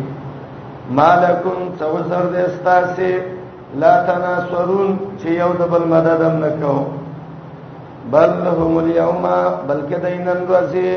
مالکم 1.00 1.60
څو 1.78 1.92
زر 2.10 2.25
دې 2.32 2.42
استاسه 2.50 3.12
لا 3.84 3.92
تناصرون 4.12 4.90
چې 5.20 5.28
یو 5.42 5.50
د 5.64 5.76
بل 5.76 5.84
مدد 5.96 6.18
هم 6.28 6.37
نکوه 6.46 6.88
بل 8.09 8.30
هم 8.57 8.73
اليوم 8.78 9.25
بلکې 9.69 9.97
دینن 10.02 10.40
ورځي 10.49 10.88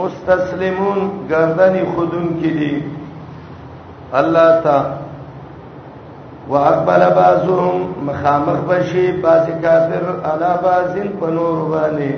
مستسلمون 0.00 1.00
گردن 1.30 1.74
خودون 1.94 2.26
کې 2.40 2.50
دي 2.58 2.72
الله 4.20 4.48
تا 4.66 4.76
واقبل 6.54 7.02
بعضهم 7.16 7.76
مخامخ 8.08 8.58
بشي 8.70 9.06
بعض 9.26 9.46
کافر 9.66 10.04
علا 10.30 10.52
بعضن 10.64 11.08
پنور 11.20 11.58
باندې 11.74 12.12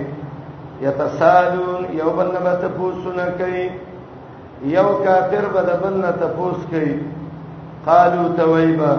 يتسالون 0.87 1.83
يوبن 2.01 2.33
ما 2.47 2.55
تفوسنا 2.63 3.27
کوي 3.43 3.69
یو 4.77 4.89
کافر 5.05 5.45
بدبن 5.59 6.01
تفوس 6.21 6.61
کوي 6.71 6.95
قالوا 7.87 8.29
تويبا 8.39 8.93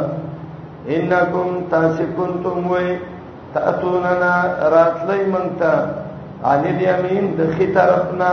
انكم 0.95 1.50
تاسكنتم 1.72 2.57
وي 2.72 2.88
تاتوننا 3.55 4.31
راتلای 4.75 5.24
مونتا 5.33 5.74
علی 6.51 6.69
الیمین 6.93 7.25
د 7.38 7.41
خې 7.55 7.67
طرفنا 7.77 8.31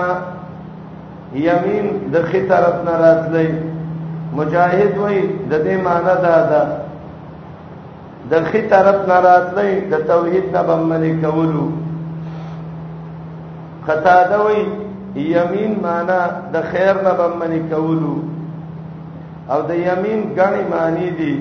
یمین 1.47 1.87
د 2.15 2.25
خې 2.31 2.41
طرفنا 2.51 2.95
راتلای 3.05 3.49
مجاهد 4.39 4.93
وای 5.03 5.21
د 5.51 5.53
دې 5.67 5.77
معنی 5.85 6.17
دا 6.25 6.37
ده 6.53 6.63
د 8.31 8.33
خې 8.49 8.63
طرف 8.73 8.99
نه 9.11 9.17
راتلای 9.29 9.71
د 9.93 10.05
توحید 10.11 10.45
نه 10.57 10.63
بمنه 10.69 11.11
کولو 11.23 11.65
خطا 13.87 14.19
ده 14.33 14.37
وای 14.45 14.61
یمین 15.37 15.73
معنی 15.87 16.21
د 16.53 16.57
خیر 16.71 16.97
نه 17.07 17.13
بمنه 17.21 17.61
کولو 17.73 18.15
او 19.53 19.59
د 19.71 19.83
یمین 19.89 20.21
غنی 20.39 20.63
معنی 20.75 21.11
دي 21.19 21.35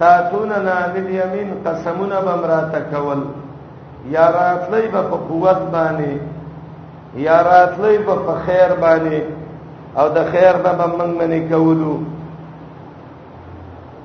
تاتوننا 0.00 0.74
بالیمین 0.94 1.50
قسمنا 1.66 2.18
بمرات 2.26 2.74
کول 2.94 3.20
یا 4.14 4.26
راتلی 4.32 4.88
به 4.92 5.00
په 5.10 5.16
قوت 5.28 5.60
باندې 5.74 6.14
یا 7.26 7.36
راتلی 7.42 7.98
به 7.98 8.14
په 8.26 8.32
خیر 8.46 8.72
باندې 8.82 9.20
او 9.98 10.08
د 10.16 10.26
خیر 10.32 10.54
به 10.64 10.70
بمنګ 10.80 11.12
منی 11.22 11.40
کولو 11.52 11.94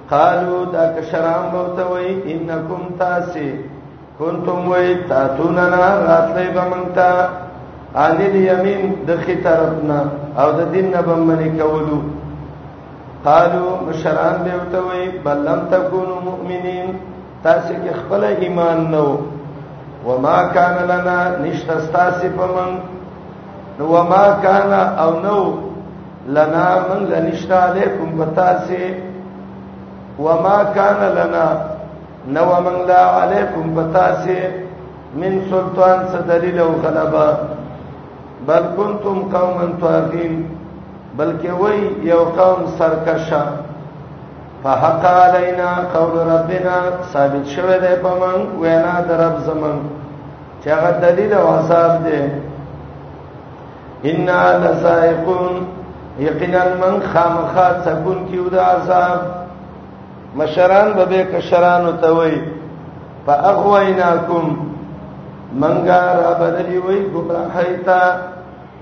قالو 0.10 0.60
دا 0.76 0.84
کشرام 1.00 1.44
بوته 1.56 1.84
وای 1.92 2.10
انکم 2.36 2.84
تاسی 3.00 3.50
کنتم 4.20 4.62
وای 4.70 4.96
تاتوننا 5.10 5.88
راتلی 6.08 6.48
به 6.60 6.64
منتا 6.76 7.10
ان 7.96 8.12
الیمین 8.30 8.96
د 9.08 9.20
خې 9.22 9.44
طرفنا 9.44 10.00
او 10.42 10.48
د 10.62 10.72
دین 10.72 10.88
نه 10.94 11.02
بمنی 11.06 11.50
کولو 11.60 11.98
قالو 13.26 13.66
مشران 13.90 14.36
دیوته 14.44 14.80
وی 14.90 15.04
بل 15.26 15.38
لم 15.48 15.62
تکونو 15.72 16.16
مؤمنین 16.28 16.90
تاسو 17.44 17.74
کې 17.84 17.94
خپل 18.02 18.24
ایمان 18.48 18.86
نو 18.92 19.04
وما 20.06 20.36
کان 20.58 20.76
لنا 20.92 21.18
نشتا 21.44 21.80
ستاسو 21.88 22.28
په 22.38 22.46
من 22.58 22.72
نو 23.80 23.86
وما 23.94 24.22
کان 24.46 24.72
او 25.04 25.10
نو 25.26 25.40
لنا 26.38 26.66
من 26.92 27.02
لنشتا 27.12 27.58
علیکم 27.72 28.10
بتاسو 28.20 28.80
وما 30.28 30.56
کان 30.78 31.02
لنا 31.18 31.48
نو 32.38 32.46
من 32.68 32.78
لا 32.94 33.02
علیکم 33.22 33.74
بتاسو 33.82 34.38
من 35.16 35.42
سلطان 35.50 36.00
څه 36.12 36.18
دلیل 36.32 36.60
او 36.68 36.70
غلبا 36.86 37.28
بل 38.48 38.64
کنتم 38.80 39.18
قوما 39.36 39.66
طاغین 39.84 40.42
بلکې 41.20 41.50
وای 41.62 41.80
یو 42.04 42.24
قوم 42.40 42.60
سرکشه 42.78 43.42
فحق 44.64 45.06
علینا 45.24 45.70
قول 45.94 46.14
ربنا 46.34 46.78
ثابت 47.14 47.46
شوه 47.54 47.78
دی 47.84 47.94
په 48.04 48.12
من 48.22 48.38
وینا 48.62 48.94
در 49.10 49.18
رب 49.24 49.40
زمون 49.48 49.80
چې 50.64 50.68
هغه 50.68 50.92
دلیل 51.02 51.34
او 51.34 51.48
حساب 51.58 51.92
دی 52.06 52.22
ان 54.12 54.30
لسائقون 54.64 55.54
یقینا 56.28 56.64
من 56.84 56.96
خامخا 57.14 57.68
تكون 57.86 58.26
کیو 58.32 58.50
د 58.50 58.56
عذاب 58.60 59.20
مشران 60.38 60.94
به 61.06 61.24
کشران 61.34 61.98
ته 62.02 62.10
وای 62.16 62.38
فاغویناکم 63.26 64.46
منګا 65.62 66.02
را 66.20 66.32
بدلی 66.44 66.78
وای 66.78 67.00
ګمراهیتا 67.14 68.02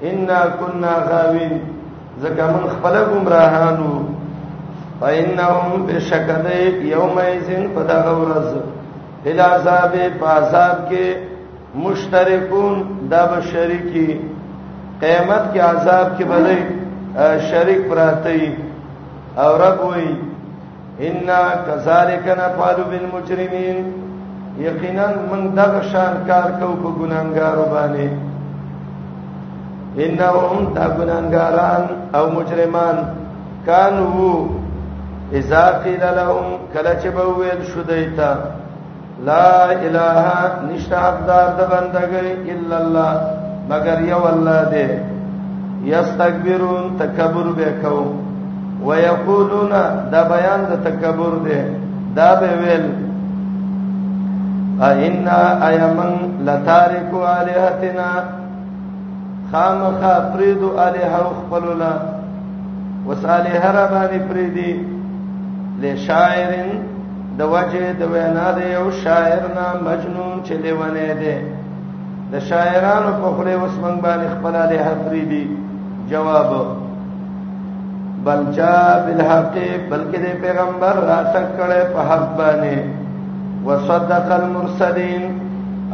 ان 0.03 0.27
كنا 0.59 0.93
غاوین 1.09 1.61
زکه 2.21 2.43
من 2.43 2.65
خپل 2.73 2.95
گمراهانو 3.09 3.91
فإنهم 5.01 5.85
بشکد 5.87 6.45
یومئذ 6.83 7.47
فدغ 7.75 8.05
ورز 8.21 8.51
الى 9.25 9.39
عذاب 9.55 9.93
عذاب 10.37 10.77
کې 10.89 11.05
مشترکون 11.85 12.75
دا 13.11 13.21
به 13.25 13.39
شریکی 13.51 14.07
قیامت 15.01 15.43
کې 15.53 15.59
عذاب 15.59 16.07
کې 16.17 16.25
بلې 16.31 16.59
شریک 17.49 17.81
پراته 17.89 18.41
او 19.43 19.49
رب 19.63 19.79
وي 19.91 20.09
ان 21.09 21.17
كذلك 21.67 22.25
نفعل 22.43 22.77
بالمجرمين 22.91 23.77
یقینا 24.59 25.07
من 25.31 25.41
دغه 25.57 25.81
شان 25.91 26.13
کار 26.27 26.49
کو 26.61 26.67
په 26.81 26.89
ګناګارو 26.99 27.65
باندې 27.73 28.09
انهم 30.05 30.55
دا 30.75 30.85
ګناګاران 30.97 31.83
او 32.17 32.23
مجرمان 32.37 32.97
کانو 33.67 34.31
اذا 35.39 35.63
قيل 35.83 36.03
لهم 36.19 36.45
کله 36.73 36.93
چې 37.01 37.07
به 37.15 37.25
ویل 37.39 37.61
شو 37.71 37.81
دیتا 37.89 38.31
لا 39.27 39.49
اله 39.65 40.23
نشته 40.69 40.95
حقدار 41.05 41.47
د 41.59 41.69
بندګۍ 41.71 42.49
الا 42.55 42.77
الله 42.83 43.11
مگر 43.71 43.99
یو 44.13 44.21
الله 44.33 44.59
دې 44.71 44.87
یستكبرون 45.93 46.83
تکبر 46.99 47.45
وکاو 47.59 48.01
ويقولون 48.87 49.73
دا 50.11 50.21
بیان 50.33 50.61
د 50.71 50.89
تکبر 50.89 51.33
دی 51.47 51.59
دا 52.19 52.29
به 52.41 52.49
ویل 52.61 52.87
ا 54.87 54.89
ان 55.05 55.27
ايمن 55.67 56.11
لتارکو 56.47 57.19
الہتنا 57.39 58.09
خامخا 59.51 60.13
پریدو 60.33 60.77
الی 60.79 60.97
هر 61.13 61.23
خپل 61.39 61.65
لا 61.79 61.91
وسالی 63.09 63.49
هر 63.51 63.77
باندې 63.87 64.31
پریدي 64.31 64.71
ل 65.81 65.95
شاعرن 66.07 66.69
د 67.37 67.41
وجه 67.53 67.93
د 67.99 68.11
وینا 68.13 68.47
د 68.57 68.65
یو 68.75 68.85
شاعر 69.03 69.41
نه 69.57 69.67
مجنون 69.85 70.35
چې 70.45 70.51
لیونه 70.51 71.13
ده 71.21 71.45
د 72.31 72.39
شاعرانو 72.49 73.11
په 73.21 73.29
خله 73.37 73.51
اوس 73.51 73.75
منګ 73.83 73.97
باندې 74.05 74.29
خپل 74.39 74.53
له 74.53 74.79
حفری 74.89 75.23
دی 75.25 75.57
جواب 76.09 76.49
بل 78.25 78.45
جا 78.59 78.75
بالحق 79.05 79.53
بلکې 79.91 80.19
د 80.25 80.37
پیغمبر 80.45 80.95
راتک 81.11 81.45
کړه 81.57 81.95
په 81.95 82.01
حق 82.11 82.37
باندې 82.37 82.77
وصدق 83.67 84.31
المرسلین 84.41 85.39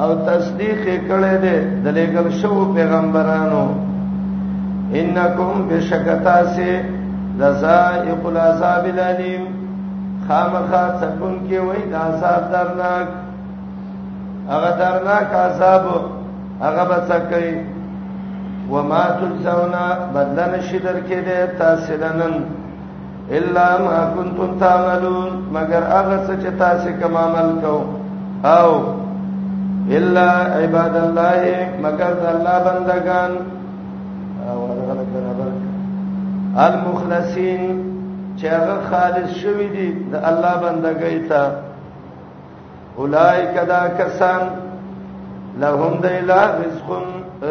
او 0.02 0.10
تصدیق 0.28 0.82
کړي 1.08 1.34
دي 1.44 1.58
د 1.84 1.86
لګل 1.98 2.28
شو 2.42 2.52
پیغمبرانو 2.76 3.66
انکم 5.00 5.58
بشکتا 5.70 6.38
سے 6.56 6.72
لذائق 7.40 8.26
العذاب 8.32 8.86
الالم 8.94 9.44
خامخا 10.28 10.84
تکون 11.02 11.36
کې 11.48 11.60
وای 11.68 11.82
د 11.92 11.96
عذاب 12.06 12.42
درناک 12.52 13.08
هغه 14.50 14.72
درناک 14.82 15.34
عذاب 15.46 15.86
هغه 16.64 16.84
بچکی 16.92 17.50
وما 18.74 19.04
تجزونا 19.22 19.86
بدلن 20.18 20.60
شدر 20.62 20.96
کې 21.08 21.20
دې 21.28 21.40
تاسلنن 21.60 22.34
الا 23.38 23.68
ما 23.86 24.00
كنتم 24.18 24.58
تعملون 24.66 25.32
مگر 25.54 25.84
هغه 25.94 26.18
څه 26.28 26.34
چې 26.44 26.50
تاسو 26.60 26.90
کوم 27.02 27.18
عمل 27.18 27.62
کو 27.62 27.78
او 28.58 28.68
الا 29.92 30.30
عباد 30.32 30.96
الله 30.96 31.70
مگر 31.84 32.14
الله 32.36 32.60
بندگان 32.70 33.32
او 34.48 34.66
غلط 34.68 35.08
برابر 35.16 35.52
المخلصین 36.58 37.94
چې 38.38 38.44
هغه 38.46 38.78
خالص 38.92 39.30
شوی 39.38 39.68
دي 39.70 39.90
د 40.12 40.16
الله 40.16 40.54
بندګۍ 40.62 41.30
ته 41.30 41.52
اولایک 42.98 43.56
دا 43.68 43.88
کسان 44.00 44.42
لهم 45.60 45.94
د 46.02 46.06
اله 46.06 46.46
رزق 46.64 46.90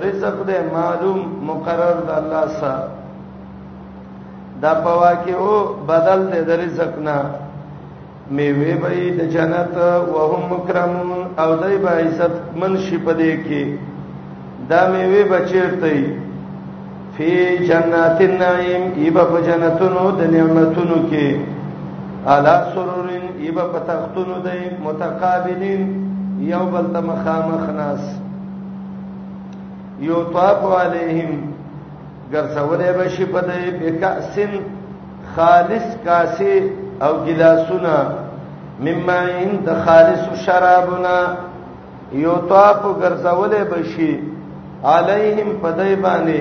رزق 0.07 0.35
دې 0.49 0.73
معلوم 0.75 1.21
مقرر 1.47 1.97
د 2.09 2.11
الله 2.17 2.47
سره 2.61 2.89
دا 4.63 4.75
پواکه 4.75 5.33
او 5.37 5.65
بدل 5.89 6.31
دې 6.33 6.49
د 6.49 6.51
رزق 6.65 6.99
نه 6.99 7.19
میوه 8.31 8.75
به 8.83 8.89
د 9.19 9.29
جنت 9.31 9.77
وهم 10.15 10.43
مکرمون 10.55 11.22
او 11.39 11.57
دای 11.57 11.79
به 11.79 11.89
عزت 11.89 12.35
من 12.61 12.77
شي 12.77 12.99
پدې 12.99 13.33
کې 13.49 13.65
دا 14.69 14.91
میوه 14.93 15.25
بچیرته 15.25 16.17
فی 17.17 17.33
جنات 17.67 18.21
النعیم 18.21 18.85
ایبا 18.97 19.25
په 19.25 19.41
جنتونو 19.47 20.05
د 20.19 20.31
نعمتونو 20.35 20.99
کې 21.11 21.37
الا 22.35 22.55
سرورین 22.75 23.25
ایبا 23.47 23.65
په 23.65 23.79
تختونو 23.87 24.35
د 24.45 24.49
متقابلین 24.85 25.89
یو 26.53 26.59
بل 26.73 26.93
ته 26.93 27.01
مخامخ 27.11 27.71
ناس 27.81 28.05
یو 30.09 30.23
طاف 30.35 30.65
علیہم 30.81 31.33
ګرځولې 32.33 32.97
به 32.97 33.09
شي 33.09 33.25
په 33.25 33.41
دې 33.41 33.71
بکاسن 33.81 34.51
خالص 35.37 35.97
کاسه 36.05 36.71
او 37.03 37.13
ګلاسونه 37.27 38.01
مما 38.87 39.19
عند 39.39 39.67
خالص 39.87 40.23
شرابنا 40.45 41.17
یوطاف 42.25 42.81
ګرځولې 43.03 43.63
بشي 43.73 44.13
علیهم 44.95 45.49
پدای 45.63 45.95
باندې 46.05 46.41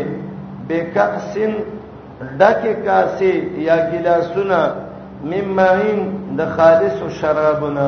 بکاسن 0.68 1.54
ډکه 2.40 2.74
کاسه 2.86 3.32
یا 3.68 3.78
ګلاسونه 3.92 4.62
مما 5.32 5.68
عند 5.90 6.40
خالص 6.58 6.98
شرابنا 7.20 7.88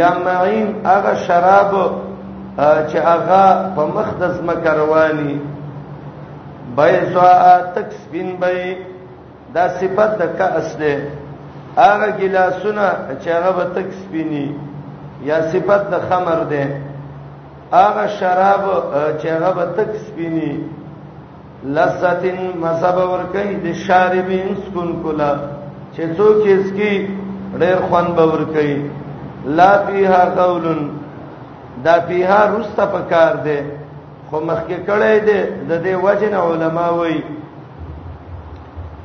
یا 0.00 0.10
معین 0.24 0.68
هغه 0.92 1.14
شراب 1.26 1.72
چې 2.90 2.98
هغه 3.10 3.42
په 3.76 3.82
مخدز 3.96 4.34
مکروانی 4.48 5.32
بای 6.76 6.92
سوا 7.12 7.56
تکسبین 7.74 8.28
بای 8.40 8.62
دا 9.54 9.64
صفت 9.80 10.10
د 10.20 10.24
کاس 10.38 10.68
ده 10.80 10.92
هغه 11.86 12.08
ګلاسونه 12.20 12.86
چې 13.22 13.28
هغه 13.36 13.50
به 13.58 13.64
تک 13.74 13.88
سپینی 14.02 14.46
یا 15.28 15.38
صفت 15.52 15.82
د 15.92 15.94
خمر 16.08 16.40
ده 16.52 16.64
هغه 17.78 18.04
شراب 18.18 18.62
چې 19.20 19.26
هغه 19.36 19.50
به 19.58 19.64
تک 19.76 19.90
سپینی 20.06 20.50
لساتین 21.76 22.38
مصاب 22.64 22.96
ور 23.12 23.22
کوي 23.34 23.54
د 23.66 23.68
شاربین 23.86 24.48
سکون 24.64 24.90
کولا 25.02 25.32
چې 25.94 26.02
څوک 26.16 26.36
یې 26.50 26.56
سکی 26.68 26.94
ډېر 27.60 27.76
خوان 27.88 28.06
باور 28.16 28.42
کوي 28.54 28.76
لا 29.58 29.72
فیها 29.86 30.22
قولن 30.40 30.80
دا 31.84 31.94
فیها 32.08 32.40
رسته 32.54 32.84
پکار 32.94 33.34
ده 33.46 33.58
خو 34.30 34.36
مخکې 34.50 34.76
کړه 34.88 35.12
دې 35.28 35.40
د 35.68 35.72
دې 35.84 35.94
وجنه 36.06 36.38
علما 36.48 36.86
وایي 36.98 37.22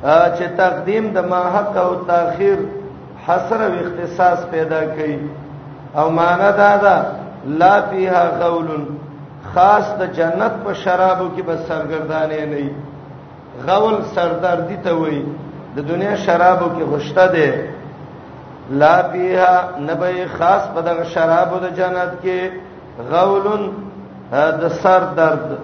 چې 0.06 0.44
تقدیم 0.56 1.04
د 1.12 1.18
ما 1.28 1.42
حق 1.56 1.76
او 1.76 1.94
تاخير 1.94 2.58
حسر 3.26 3.60
او 3.66 3.72
اختصاص 3.82 4.38
پیدا 4.52 4.80
کوي 4.96 5.18
او 5.98 6.10
معنا 6.10 6.50
دا 6.50 6.76
ده 6.76 6.96
لا 7.46 7.80
فيها 7.90 8.24
قول 8.42 8.68
خاص 9.54 9.86
د 10.00 10.12
جنت 10.18 10.52
په 10.64 10.72
شرابو 10.72 11.26
کې 11.36 11.42
بس 11.42 11.58
سرګردانې 11.68 12.44
نه 12.52 13.66
غول 13.68 13.96
سردردی 14.14 14.76
ته 14.84 14.92
وایي 14.96 15.24
د 15.76 15.88
دنیا 15.88 16.16
شرابو 16.26 16.66
کې 16.76 16.94
غشته 16.94 17.26
ده 17.26 17.70
لا 18.82 19.02
فيها 19.02 19.68
نبي 19.88 20.26
خاص 20.36 20.62
په 20.74 20.80
دغه 20.82 21.04
شرابو 21.16 21.56
د 21.66 21.74
جنت 21.80 22.12
کې 22.24 22.40
غول 23.10 23.72
د 24.60 24.68
سر 24.82 25.02
درد 25.16 25.58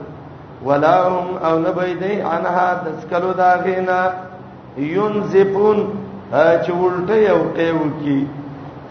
ولا 0.64 0.96
هم 1.06 1.28
او 1.44 1.58
نبي 1.58 1.94
دی 2.02 2.14
عنها 2.22 2.66
د 2.84 3.00
سکلو 3.02 3.32
دا 3.32 3.50
غینا 3.64 4.00
ينزفون 4.78 5.78
چې 6.64 6.70
ولټي 6.82 7.24
او 7.32 7.40
قیو 7.56 7.78
کی 8.02 8.18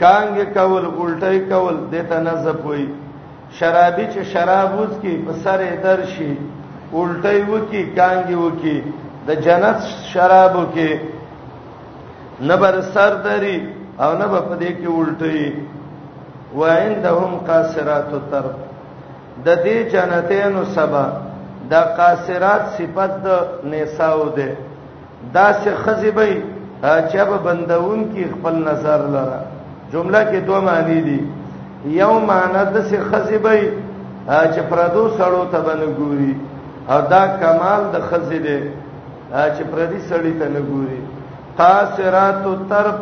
کانګ 0.01 0.37
کول 0.55 0.85
ولټي 0.99 1.37
کول 1.49 1.75
دته 1.91 2.17
نزف 2.19 2.65
وي 2.69 2.85
شرابي 3.59 4.05
چې 4.13 4.21
شراب 4.33 4.71
وز 4.79 4.89
کی 5.01 5.15
په 5.27 5.33
سر 5.43 5.59
درشي 5.83 6.33
ولټي 6.93 7.39
وکي 7.51 7.83
کانګ 7.97 8.29
وکي 8.43 8.81
د 9.27 9.41
جنت 9.45 9.81
شراب 10.11 10.55
وکي 10.55 10.91
نبر 12.51 12.81
سر 12.93 13.15
دري 13.25 13.57
او 13.99 14.11
نه 14.17 14.27
په 14.27 14.57
دې 14.59 14.71
کې 14.81 14.87
ولټي 14.87 15.53
وعندهم 16.55 17.31
قاصرات 17.47 18.13
الطرف 18.13 18.55
د 19.45 19.59
دې 19.65 19.77
جنتینو 19.93 20.63
سبا 20.75 21.05
د 21.71 21.93
قاصرات 21.97 22.63
صفت 22.77 23.11
د 23.25 23.29
نساو 23.63 24.23
ده 24.37 24.49
دا 25.35 25.47
څه 25.63 25.71
خزیبې 25.83 26.31
چې 27.11 27.17
به 27.29 27.37
بندون 27.45 27.99
کې 28.11 28.23
خپل 28.33 28.55
نظر 28.69 28.99
لره 29.15 29.39
جمله 29.91 30.21
کې 30.31 30.39
دوه 30.47 30.59
معنی 30.67 30.99
دي 31.07 31.19
یو 32.01 32.13
معنی 32.29 32.63
د 32.73 32.77
څه 32.89 32.97
خزیبې 33.11 33.59
چې 34.53 34.61
پردو 34.69 35.03
سړو 35.17 35.43
ته 35.51 35.59
بنه 35.67 35.87
ګوري 35.99 36.31
او 36.91 36.99
دا 37.13 37.23
کمال 37.41 37.81
د 37.93 37.97
خزیبې 38.09 38.59
چې 39.55 39.63
پردي 39.71 39.99
سړی 40.09 40.33
ته 40.39 40.45
نه 40.55 40.61
ګوري 40.69 40.99
قاصرات 41.57 42.45
الطرف 42.55 42.97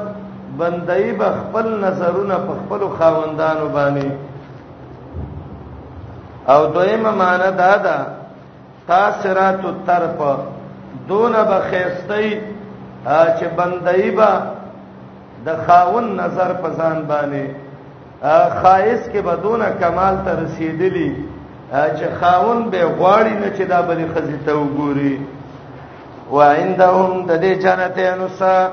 بندای 0.60 1.12
به 1.12 1.28
خپل 1.40 1.66
نظرونه 1.86 2.36
په 2.48 2.54
خپل 2.62 2.82
خاوندانو 2.98 3.70
باندې 3.74 4.10
او 6.52 6.66
دویمه 6.76 7.12
معنی 7.12 7.52
دا 7.64 7.74
ده 7.86 7.98
قاصرات 8.88 9.60
الطرف 9.66 10.16
دون 11.08 11.32
بخیستای 11.34 12.38
چې 13.40 13.44
بندای 13.58 14.12
با 14.12 14.32
د 15.46 15.50
خاون 15.68 16.20
نظر 16.20 16.54
پزان 16.64 16.98
باندې 17.10 17.44
خایس 18.64 19.02
کې 19.14 19.18
بدون 19.22 19.62
کمال 19.82 20.16
ته 20.26 20.32
رسیدلی 20.44 21.16
چې 21.74 22.06
خاون 22.24 22.70
به 22.70 22.82
غواړي 23.00 23.34
نه 23.42 23.50
چې 23.58 23.62
دا 23.72 23.82
بلې 23.82 24.06
خزې 24.16 24.40
ته 24.46 24.52
وګوري 24.56 25.18
وعندهم 26.32 27.26
د 27.28 27.42
دې 27.42 27.64
جنته 27.64 28.02
انسا 28.14 28.70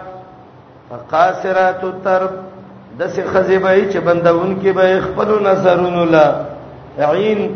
فقاصرات 0.91 1.85
الترب 1.85 2.31
د 2.99 3.07
سې 3.07 3.23
خزې 3.33 3.59
به 3.65 3.91
چې 3.93 3.97
بندون 3.99 4.61
کې 4.63 4.69
به 4.69 5.01
خپل 5.01 5.47
نظرونو 5.51 6.05
لا 6.05 6.29
عین 6.99 7.51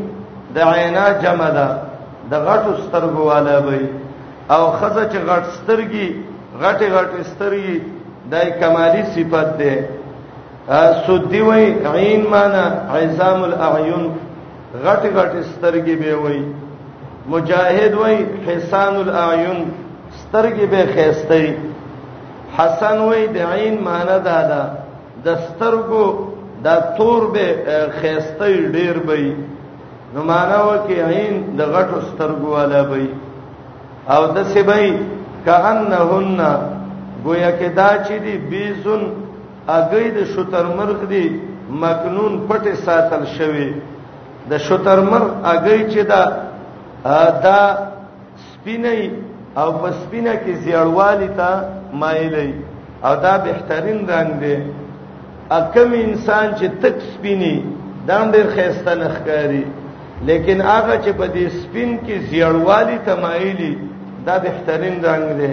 د 0.54 0.59
عینا 0.59 1.12
جمع 1.12 1.50
ده 1.50 1.68
د 2.31 2.35
غټو 2.46 2.72
سترګو 2.85 3.22
والا 3.31 3.61
به 3.61 3.88
او 4.54 4.62
خزه 4.80 5.04
چې 5.12 5.18
غټ 5.30 5.44
سترګي 5.58 6.06
غټي 6.62 6.88
غټي 6.96 7.22
سترګي 7.32 7.76
دای 8.32 8.48
کمالی 8.61 9.02
صفت 9.14 9.48
ده 9.61 9.72
سودی 11.04 11.40
وای 11.48 11.64
عین 11.94 12.22
معنا 12.32 12.64
عظام 12.98 13.40
الاعین 13.48 14.04
غټي 14.84 15.08
غټي 15.18 15.42
سترګي 15.54 15.94
به 16.02 16.14
وای 16.22 16.40
مجاهد 17.34 17.92
وای 18.00 18.16
حسان 18.46 18.94
الاعین 19.04 19.58
سترګي 20.22 20.66
به 20.72 20.82
خېستې 20.94 21.44
حسن 22.56 22.98
وای 23.08 23.26
د 23.37 23.38
عین 23.54 23.76
معنا 23.87 24.18
ده 24.28 24.38
د 25.24 25.28
سترګو 25.46 26.06
دا 26.64 26.76
تور 26.96 27.22
به 27.34 27.46
خېستې 28.00 28.52
ډیر 28.74 28.94
به 29.06 29.20
نو 30.14 30.20
معنا 30.32 30.58
وکي 30.70 30.98
عین 31.11 31.34
د 31.58 31.74
غټو 31.74 31.98
سترګو 32.11 32.46
والا 32.58 32.82
به 32.90 33.04
او 34.14 34.23
د 34.37 34.38
سبای 34.55 34.87
کانهن 35.47 36.40
گویا 37.25 37.51
کې 37.59 37.68
دا 37.79 37.88
چې 38.07 38.14
دی 38.25 38.35
بیزن 38.51 39.03
اګی 39.79 40.09
د 40.16 40.18
شتر 40.33 40.64
مرغ 40.79 41.01
دی 41.12 41.25
مکنون 41.83 42.33
پټه 42.49 42.75
ساتل 42.85 43.25
شوی 43.37 43.68
د 44.51 44.61
شتر 44.66 44.99
مرغ 45.11 45.31
اګی 45.55 45.81
چې 45.92 46.01
دا 46.12 46.23
دا 47.47 47.61
سپینې 48.51 48.99
او 49.61 49.68
په 49.81 49.88
سپینه 50.01 50.35
کې 50.42 50.53
زیړوالی 50.64 51.29
ته 51.40 51.51
مایلې 52.01 52.51
او 53.07 53.12
دا 53.27 53.35
بهترین 53.49 54.01
رنگ 54.12 54.31
دی 54.42 54.57
اکم 55.59 55.90
انسان 56.07 56.47
چې 56.59 56.66
تک 56.83 56.97
سپینی 57.12 57.55
دا 58.09 58.16
ډېر 58.33 58.47
خيسته 58.57 58.92
نخکاری 59.03 59.64
لیکن 60.29 60.59
هغه 60.71 60.94
چې 61.05 61.11
په 61.21 61.27
دې 61.35 61.47
سپین 61.61 61.90
کې 62.07 62.16
زیړوالی 62.31 62.99
تمایلی 63.11 63.73
دا 64.26 64.38
بهترین 64.38 65.04
رنگ 65.04 65.33
دی 65.40 65.52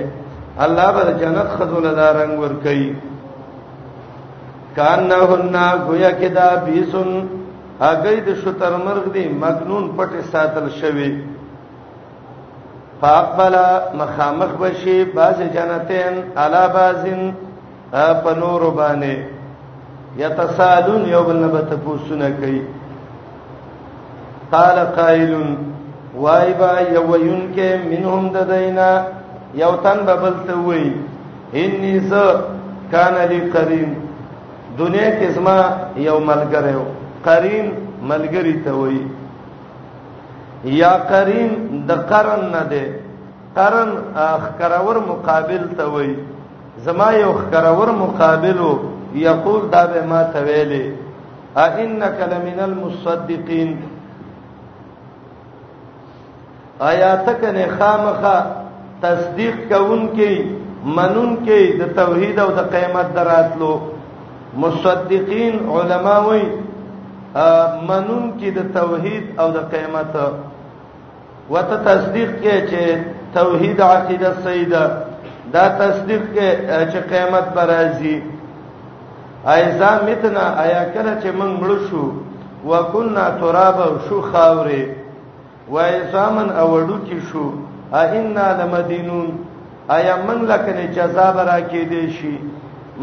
الله 0.60 0.91
به 0.93 1.25
جنت 1.25 1.47
خزونه 1.60 1.91
دا 1.93 2.12
رنگ 2.21 2.39
ور 2.39 2.54
کوي 2.63 2.95
کانهن 4.75 5.56
گویا 5.88 6.12
کدا 6.21 6.47
بیسن 6.65 7.12
اگې 7.91 8.17
د 8.28 8.36
شتر 8.41 8.73
مرغ 8.86 9.10
دی 9.13 9.28
مجنون 9.41 9.86
پټه 9.97 10.21
ساتل 10.32 10.67
شوی 10.82 11.10
فاقبلا 13.01 13.67
مخامخ 13.99 14.51
بشي 14.62 15.04
باز 15.15 15.38
جنتین 15.54 16.15
علا 16.45 16.67
بازن 16.73 17.32
په 18.23 18.36
نور 18.39 18.62
باندې 18.78 19.15
یتسالون 20.19 21.06
یوبل 21.06 21.36
نبت 21.45 21.69
پوسونه 21.86 22.32
کوي 22.41 22.62
قال 24.51 24.80
قائلون 24.95 25.56
وای 26.23 26.49
با 26.60 26.69
یوین 26.95 27.39
کې 27.56 27.69
منهم 27.91 28.23
ددینا 28.36 28.89
یو 29.62 29.71
تن 29.86 29.99
ببلته 30.10 30.56
وای 30.67 30.86
انی 31.62 31.97
ز 32.12 32.21
کان 32.91 33.13
علی 33.23 33.39
کریم 33.54 33.91
دنیا 34.80 35.08
کې 35.17 35.28
زما 35.38 35.58
یو 36.10 36.17
ملګری 36.30 36.80
کریم 37.28 37.67
ملګری 38.12 38.54
ته 38.63 38.71
وای 38.82 38.99
یا 40.82 40.93
کریم 41.10 41.51
د 41.89 42.06
قرن 42.12 42.41
نه 42.54 42.62
ده 42.71 42.84
قرن 43.58 43.89
اخکرور 44.36 44.95
مقابل 45.10 45.63
ته 45.78 45.86
وای 45.95 46.10
زما 46.86 47.08
یو 47.21 47.30
اخکرور 47.36 47.89
مقابلو 48.04 48.71
یقول 49.28 49.62
دا 49.75 49.84
به 49.91 50.01
ما 50.13 50.21
ته 50.32 50.39
ویلې 50.45 50.84
ا 51.63 51.65
انک 51.84 52.17
لمن 52.32 52.60
المصدقین 52.67 53.71
آیات 56.79 57.25
کنه 57.41 57.65
خامخه 57.79 58.45
تصدیق 59.01 59.55
کوونکې 59.69 60.43
منون 60.85 61.38
کې 61.45 61.79
د 61.79 61.93
توحید 61.95 62.39
او 62.39 62.49
د 62.55 62.69
قیامت 62.75 63.15
دراتلو 63.15 63.71
مصدقین 64.63 65.55
علماوی 65.69 66.43
منون 67.89 68.33
کې 68.39 68.49
د 68.55 68.73
توحید 68.73 69.39
او 69.39 69.51
د 69.51 69.57
قیامت 69.71 70.15
وته 71.49 71.77
تصدیق 71.85 72.31
کې 72.43 72.67
چې 72.69 72.99
توحید 73.33 73.81
عقیده 73.81 74.31
سیدا 74.43 74.85
دا 75.53 75.65
تصدیق 75.79 76.21
کې 76.35 76.49
چې 76.91 76.99
قیامت 77.09 77.45
برازي 77.55 78.21
ایزا 79.45 79.89
متنا 80.05 80.45
آیا 80.63 80.83
کله 80.93 81.11
چې 81.21 81.29
موږ 81.31 81.51
مړ 81.61 81.71
شو 81.89 82.05
وکنا 82.65 83.29
تراب 83.39 83.79
شو 84.09 84.21
خاوري 84.31 84.94
وای 85.71 85.99
سامن 86.12 86.49
اوړو 86.62 86.97
کی 87.08 87.17
شو 87.32 87.45
ا 87.91 88.01
اننا 88.19 88.45
لمدینون 88.60 89.28
ایا 89.95 90.15
من 90.28 90.45
لکنه 90.51 90.84
جزا 90.97 91.30
برا 91.36 91.58
کې 91.60 91.89
دی 91.89 92.12
شي 92.17 92.36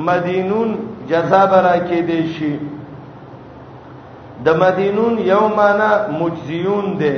مدینون 0.08 0.74
جزا 1.08 1.44
برا 1.52 1.74
کې 1.78 2.00
دی 2.06 2.32
شي 2.38 2.54
د 4.44 4.48
مدینون 4.62 5.18
یو 5.30 5.40
معنا 5.56 5.90
مجزیون 6.20 6.86
دی 7.00 7.16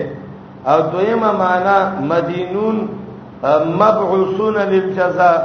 او 0.72 0.78
دویمه 0.94 1.32
معنا 1.44 1.76
مدینون 2.12 2.86
مبعوثون 3.82 4.56
للجزاء 4.72 5.38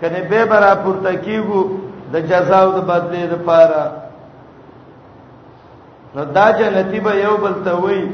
کنه 0.00 0.20
به 0.30 0.44
برا 0.50 0.74
پورته 0.84 1.14
کیګو 1.22 1.62
د 2.12 2.16
جزا 2.32 2.58
او 2.64 2.72
د 2.78 2.86
بدله 2.90 3.24
لپاره 3.26 3.92
نو 6.16 6.24
دا 6.36 6.50
جنتی 6.60 7.00
به 7.06 7.10
یو 7.24 7.36
بل 7.46 7.54
ته 7.64 7.72
وایي 7.86 8.04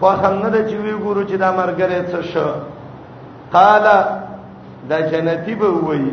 خو 0.00 0.08
څنګه 0.22 0.48
د 0.54 0.58
چې 0.68 0.76
وی 0.84 0.94
ګورو 1.04 1.22
چې 1.28 1.36
دا 1.42 1.50
مرګره 1.60 1.98
څه 2.10 2.20
شو 2.32 2.48
قال 3.54 3.86
دا 4.90 4.98
جنتی 5.10 5.54
به 5.60 5.68
وای 5.86 6.04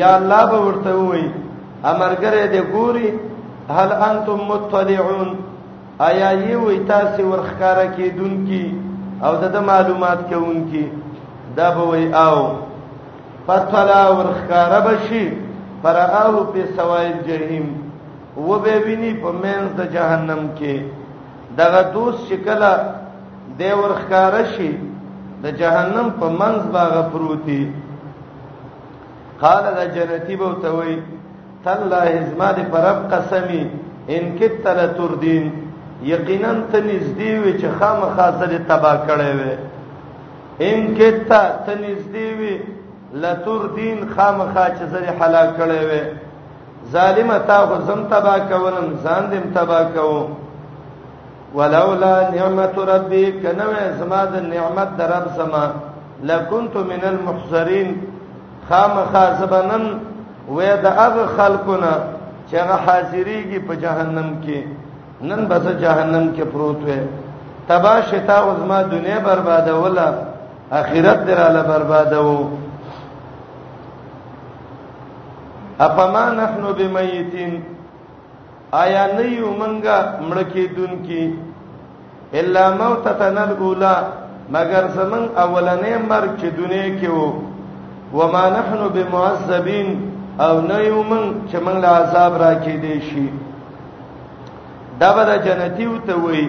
یا 0.00 0.10
الله 0.18 0.42
به 0.50 0.58
ورته 0.66 0.92
وای 1.06 1.24
امرګره 1.92 2.42
دې 2.52 2.62
ګوري 2.74 3.08
هل 3.76 3.90
انتم 4.08 4.38
مطلعون 4.52 5.30
آیا 6.08 6.30
یوی 6.50 6.78
تاسو 6.92 7.22
ورخکاره 7.30 7.86
کیدون 7.96 8.34
کی 8.48 8.64
او 9.26 9.32
د 9.42 9.56
معلومات 9.70 10.20
کون 10.30 10.58
کی 10.70 10.84
دا 11.56 11.66
به 11.76 11.82
وای 11.90 12.06
او 12.24 12.36
پتلا 13.46 14.02
ورخکاره 14.18 14.78
بشي 14.88 15.24
فرعاو 15.82 16.38
په 16.52 16.62
سوایل 16.76 17.16
جهنم 17.26 17.66
و 18.48 18.50
به 18.64 18.74
ویني 18.86 19.12
په 19.22 19.30
مینځ 19.42 19.68
د 19.78 19.80
جهنم 19.94 20.42
کې 20.58 20.74
دغه 21.58 21.80
دوست 21.94 22.20
شکله 22.28 22.72
د 23.58 23.62
ورخکار 23.80 24.34
شي 24.54 24.70
د 25.42 25.44
جهنم 25.60 26.08
په 26.20 26.26
منځ 26.40 26.60
باغ 26.74 26.92
پروتي 27.12 27.62
قال 29.42 29.64
د 29.78 29.80
جنتی 29.94 30.34
به 30.40 30.48
توي 30.62 30.94
تالله 31.64 32.04
ازما 32.20 32.48
د 32.58 32.58
پرب 32.72 32.98
قسمي 33.12 33.62
ان 34.14 34.22
کت 34.38 34.66
لا 34.78 34.86
تردين 34.98 35.44
یقینا 36.12 36.52
ته 36.70 36.78
نږدې 36.90 37.30
وي 37.42 37.52
چې 37.60 37.66
خامخا 37.78 38.26
سره 38.40 38.56
تبا 38.70 38.94
کړي 39.08 39.32
وي 39.38 39.54
ان 40.68 40.80
کت 40.98 41.18
ته 41.66 41.72
نږدې 41.84 42.28
وي 42.38 42.54
لتردين 43.22 43.98
خامخا 44.14 44.66
چې 44.76 44.84
سره 44.92 45.08
هلاک 45.20 45.48
کړي 45.58 45.80
وي 45.90 46.02
ظالم 46.94 47.30
تا 47.48 47.58
خو 47.68 47.76
زم 47.86 48.00
تبا 48.12 48.34
کولم 48.50 48.86
ځان 49.04 49.22
دې 49.30 49.38
تبا 49.56 49.80
کوم 49.94 50.26
ولولا 51.56 52.16
نعمت 52.36 52.74
ربي 52.92 53.24
کنه 53.42 53.70
زما 54.00 54.20
د 54.32 54.34
نعمت 54.54 54.88
در 54.98 55.08
رب 55.14 55.26
سما 55.38 55.64
لکنت 56.30 56.74
من 56.90 57.02
المحذرين 57.12 57.88
خامخازبنن 58.68 59.84
وې 60.56 60.72
د 60.84 60.86
هغه 61.00 61.24
خلقونه 61.36 61.92
چې 62.48 62.54
هغه 62.62 62.76
حاضرېږي 62.86 63.60
په 63.68 63.74
جهنم 63.84 64.28
کې 64.44 64.58
نن 65.28 65.40
بس 65.52 65.66
جهنم 65.84 66.26
کې 66.36 66.42
پروت 66.52 66.80
وې 66.86 67.00
تبا 67.68 67.94
شتا 68.10 68.36
عظما 68.48 68.82
دنیا 68.90 69.18
برباده 69.28 69.74
ولا 69.76 70.08
اخرت 70.80 71.20
دراله 71.30 71.62
برباده 71.70 72.20
وو 72.26 72.40
اپما 75.88 76.24
نحنو 76.40 76.68
بمیتین 76.78 77.58
آیا 78.82 79.02
نه 79.16 79.26
یو 79.40 79.50
منګه 79.60 79.96
مړکی 80.28 80.64
دن 80.76 80.92
کی 81.06 81.22
الا 82.38 82.64
موت 82.80 83.04
تنل 83.20 83.52
اولا 83.62 83.94
مگر 84.54 84.84
زمن 84.98 85.22
اولنې 85.44 85.92
مرګ 86.10 86.32
چې 86.40 86.48
دنیا 86.60 86.88
کې 86.98 87.10
وو 87.16 87.28
وما 88.18 88.44
نحن 88.58 88.80
بمعذبين 88.96 89.88
او 90.46 90.54
نه 90.70 90.78
یو 90.88 90.98
من 91.10 91.24
چې 91.48 91.56
من 91.66 91.76
له 91.84 91.88
عذاب 92.00 92.32
را 92.42 92.52
کې 92.64 92.74
دي 92.82 92.96
شي 93.08 93.26
دا 95.00 95.08
به 95.16 95.24
جنتی 95.46 95.84
وته 95.92 96.14
وي 96.24 96.44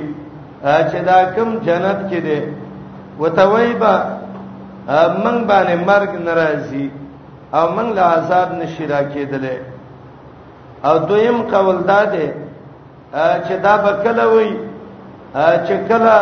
چې 0.90 1.00
دا 1.12 1.18
کم 1.36 1.50
جنت 1.68 2.00
کې 2.10 2.20
دي 2.26 2.40
وته 3.22 3.46
وي 3.52 3.70
با 3.82 3.94
من 5.24 5.36
باندې 5.50 5.76
مرګ 5.90 6.12
ناراضي 6.28 6.86
او 7.60 7.66
من 7.76 7.88
له 7.98 8.04
عذاب 8.18 8.48
نشي 8.60 8.86
را 8.94 9.02
کېدلې 9.14 9.58
او 10.86 10.98
دویم 11.08 11.38
قول 11.52 11.78
دا 11.88 12.04
دی 12.14 12.26
چې 13.48 13.54
دا 13.64 13.74
بکله 13.86 14.26
وای 14.34 14.50
چې 15.68 15.76
کله 15.90 16.16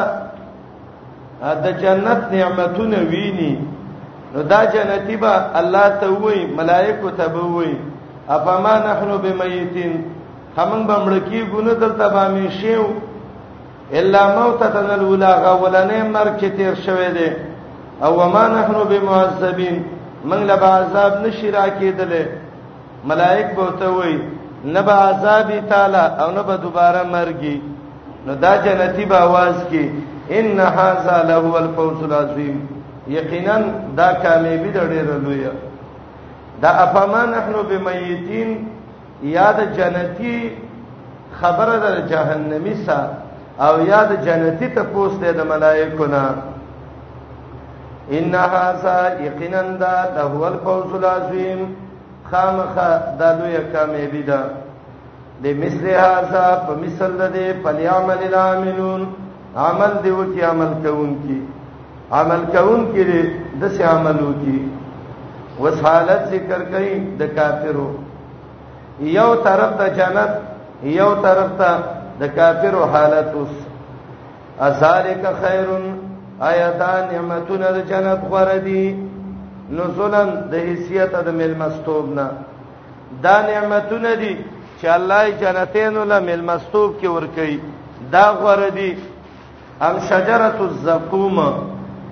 د 1.63 1.65
جنت 1.83 2.19
نعمتونه 2.35 2.97
ویني 3.11 3.51
نو 4.35 4.41
دا 4.43 4.59
جنتی 4.73 5.15
به 5.21 5.33
الله 5.59 5.87
ته 6.01 6.07
وای 6.23 6.45
ملائکه 6.57 7.09
ته 7.17 7.25
به 7.33 7.39
وای 7.55 7.75
افما 8.29 8.75
نحنو 8.87 9.17
بمیتین 9.17 10.03
همون 10.57 10.87
بمړکی 10.87 11.41
ګونه 11.51 11.73
دلته 11.81 12.07
باندې 12.13 12.49
شیو 12.59 12.85
الا 13.93 14.21
موت 14.39 14.63
تنل 14.73 15.01
ولا 15.03 15.55
غولنې 15.55 16.01
مرګ 16.15 16.37
کې 16.39 16.49
تیر 16.57 16.73
شوه 16.75 17.09
دی 17.09 17.29
او 18.01 18.29
ما 18.29 18.47
نحنو 18.47 18.83
بمعذبین 18.83 19.83
من 20.25 20.43
لا 20.43 20.55
عذاب 20.55 21.25
نشی 21.25 21.51
را 21.51 21.65
کېدل 21.79 22.11
ملائک 23.05 23.47
به 23.55 23.67
ته 23.79 23.87
وای 23.89 24.17
نه 24.73 24.82
به 24.82 24.91
عذاب 24.91 25.51
تعالی 25.69 26.23
او 26.23 26.32
نه 26.38 26.41
به 26.47 26.58
دوباره 26.58 27.01
مرګي 27.13 27.58
نو 28.28 28.34
دا 28.41 28.51
جنتی 28.65 29.06
به 29.06 29.15
आवाज 29.15 29.56
کې 29.71 29.84
ان 30.30 30.60
هاذا 30.60 31.23
له 31.30 31.56
الفوز 31.62 32.04
العظیم 32.04 32.58
یقینا 33.08 33.56
دا 33.97 34.08
کامیابی 34.23 34.69
د 34.71 34.78
ډېر 34.78 35.08
لوی 35.25 35.47
دا 36.62 36.69
افما 36.69 37.25
نحنو 37.25 37.63
بمیتین 37.69 38.67
یاد 39.23 39.58
جنتی 39.78 40.51
خبره 41.41 41.80
در 41.80 41.95
جهنمی 42.01 42.75
سا 42.75 42.99
او 43.67 43.86
یاد 43.88 44.10
جنتی 44.25 44.67
ته 44.69 44.82
پوسټ 44.95 45.23
د 45.38 45.41
ملائکو 45.51 46.06
نه 46.06 46.25
ان 48.17 48.36
هاذا 48.36 48.99
یقینا 49.28 49.62
دا 49.62 49.95
له 50.15 50.41
الفوز 50.47 50.93
العظیم 50.95 51.60
خامخه 52.31 52.89
د 53.19 53.21
لوی 53.39 53.57
کامیابی 53.73 54.23
ده 54.29 54.39
د 55.43 55.57
مثله 55.63 55.91
هاذا 56.05 56.45
په 56.67 56.73
مثل 56.83 57.11
ده 57.33 57.45
په 57.63 57.71
عمل 57.97 58.21
العاملون 58.29 59.01
عمل 59.67 59.93
دی 60.05 60.11
وکي 60.19 60.41
عمل 60.51 60.71
کوونکی 60.85 61.39
عمل 62.19 62.41
کوونکی 62.55 63.03
دې 63.09 63.23
د 63.61 63.75
څه 63.75 63.83
عمل 63.93 64.17
وکي 64.27 64.59
وسالت 65.63 66.21
ذکر 66.33 66.61
کوي 66.73 66.95
د 67.21 67.31
کافرو 67.38 67.88
یو 69.17 69.29
طرف 69.47 69.71
ته 69.81 69.88
جنت 69.99 70.31
یو 70.95 71.11
طرف 71.27 71.51
ته 71.59 71.73
د 72.21 72.35
کافرو 72.39 72.83
حالت 72.95 73.29
اوس 73.41 73.55
ازالک 74.67 75.23
خیرن 75.41 75.85
آیات 76.51 76.81
نعمتونه 77.13 77.67
د 77.77 77.79
جنت 77.91 78.21
غره 78.33 78.57
دي 78.67 78.85
نزلن 79.73 80.30
د 80.51 80.54
حیثیت 80.67 81.13
د 81.28 81.34
ملمستوب 81.41 82.06
نه 82.17 82.28
دا 83.23 83.36
نعمتونه 83.49 84.12
دي 84.21 84.34
چې 84.82 84.86
الله 84.97 85.21
جنتین 85.43 85.95
له 86.12 86.17
ملمستوب 86.30 86.89
کې 86.99 87.08
ور 87.15 87.25
کوي 87.36 87.58
دا 88.13 88.25
غوړه 88.39 88.69
دي 88.80 88.91
ام 89.88 89.95
شجره 90.10 90.58
الزقوم 90.69 91.38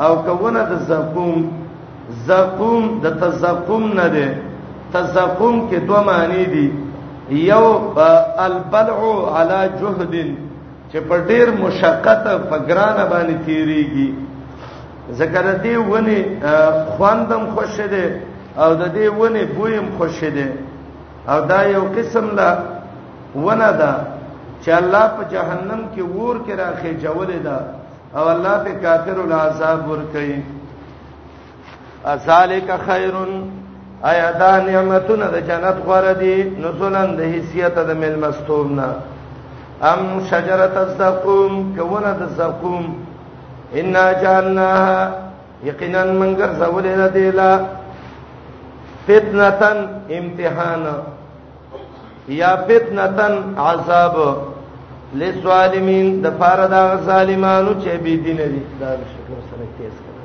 او 0.06 0.12
کوونه 0.28 0.64
د 0.72 0.74
زقوم 0.90 1.36
زقوم 2.28 2.84
د 3.04 3.20
تزقوم 3.24 3.84
نه 4.00 4.08
ده 4.16 4.28
تزقوم 4.96 5.56
کې 5.70 5.78
دوه 5.88 6.02
معنی 6.10 6.46
دي 6.56 6.68
یو 7.52 7.66
البلع 8.48 9.00
علی 9.40 9.62
جهد 9.80 10.14
چې 10.90 10.98
په 11.08 11.16
ډیر 11.30 11.48
مشقت 11.64 12.24
په 12.50 12.56
ګرانه 12.70 13.04
باندې 13.12 13.36
تیریږي 13.46 14.10
ذکر 15.12 15.54
دی 15.54 15.76
ونی 15.76 16.26
خواندم 16.98 17.46
خوشه 17.56 17.88
دي 17.88 18.06
او 18.58 18.74
د 18.76 18.84
دې 18.96 19.08
ونی 19.20 19.44
بویم 19.46 19.88
خوشه 19.98 20.30
دي 20.30 20.48
او 21.28 21.40
دا 21.46 21.64
یو 21.64 21.84
قسم 21.98 22.36
لا 22.36 22.58
ونه 23.36 23.72
ده 23.72 23.94
چې 24.64 24.70
الله 24.70 25.08
په 25.18 25.24
جهنم 25.32 25.82
کې 25.96 26.02
ور 26.02 26.36
کې 26.48 26.52
راخې 26.62 26.92
جوړې 27.04 27.38
ده 27.46 27.58
او 28.16 28.30
الله 28.30 28.58
په 28.64 28.72
کافر 28.82 29.18
العذاب 29.28 29.88
ور 29.92 29.98
کوي 30.14 30.44
ازالک 32.06 32.72
خیرن 32.88 33.32
ایا 34.06 34.32
دا 34.32 34.60
نعمتونه 34.60 35.26
د 35.28 35.38
جنت 35.48 35.76
غوړه 35.88 36.14
دي 36.20 36.50
نزولن 36.64 37.16
د 37.16 37.22
حیثیت 37.22 37.76
د 37.80 37.90
مل 38.02 38.16
مستوبنا 38.26 38.90
ام 39.82 40.02
شجره 40.30 40.74
الزقوم 40.86 41.54
کونه 41.78 42.12
د 42.20 42.24
زقوم 42.38 42.86
ان 43.82 43.94
جعلنا 44.22 44.68
یقینا 45.68 46.02
منګر 46.06 46.52
زولې 46.60 46.94
نه 47.00 47.06
دیلا 47.16 47.46
فتنتن 49.08 49.78
امتحان 50.18 50.84
یا 52.42 52.50
فتنتن 52.70 53.34
عذاب 53.68 54.16
للظالمین 55.22 56.08
د 56.24 56.26
فار 56.42 56.60
د 56.74 56.76
ظالمانو 57.08 57.72
چې 57.84 57.92
بي 58.04 58.14
دین 58.28 58.40
دي 58.44 58.44
دا 58.84 58.90
شکر 59.16 59.40
سره 59.48 59.66
تیز 59.78 59.96
کړه 60.04 60.22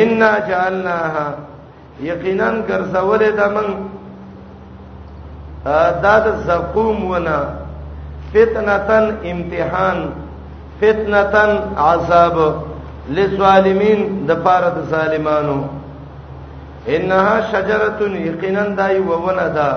ان 0.00 0.18
جعلناها 0.48 1.26
یقینا 2.08 2.48
ګرځولې 2.68 3.30
د 3.42 3.44
من 3.58 3.68
دا 6.02 6.14
د 6.26 6.28
زقوم 6.48 6.98
ونه 7.10 7.40
فتنتن 8.36 9.06
امتحان 9.32 9.98
فتنتن 10.80 11.50
عذاب 11.88 12.36
للظالمین 13.16 14.00
د 14.28 14.40
پاره 14.46 14.70
د 14.78 14.80
ظالمانو 14.94 15.58
انها 16.94 17.34
شجره 17.52 18.00
یقینا 18.28 18.64
دای 18.80 18.98
وونه 19.10 19.46
ده 19.56 19.70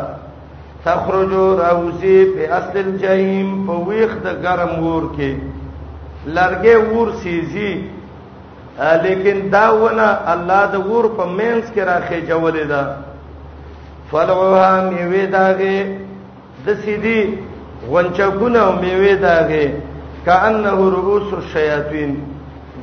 تخرج 0.88 1.34
راوسی 1.63 2.17
په 2.34 2.41
اصل 2.60 2.76
جهنم 3.02 3.50
په 3.65 3.74
ویخ 3.89 4.12
د 4.26 4.28
ګرم 4.43 4.74
ور 4.93 5.06
کې 5.15 5.32
لرګي 6.38 6.76
ور 6.93 7.10
سیزي 7.24 7.72
لیکن 9.04 9.38
دا 9.54 9.65
ونه 9.82 10.08
الله 10.34 10.62
د 10.74 10.86
ور 10.91 11.06
په 11.17 11.24
مینس 11.39 11.65
کې 11.74 11.84
راخې 11.89 12.19
جوړې 12.30 12.65
ده 12.72 12.84
فلوها 14.10 14.74
میوه 14.91 15.24
داغه 15.26 15.80
د 16.65 16.82
سیدی 16.84 17.22
غونچکونه 17.89 18.60
او 18.60 18.75
میوه 18.82 19.15
داغه 19.15 19.73
کأنه 20.25 20.71
رؤوس 20.93 21.34
الشیاطین 21.34 22.17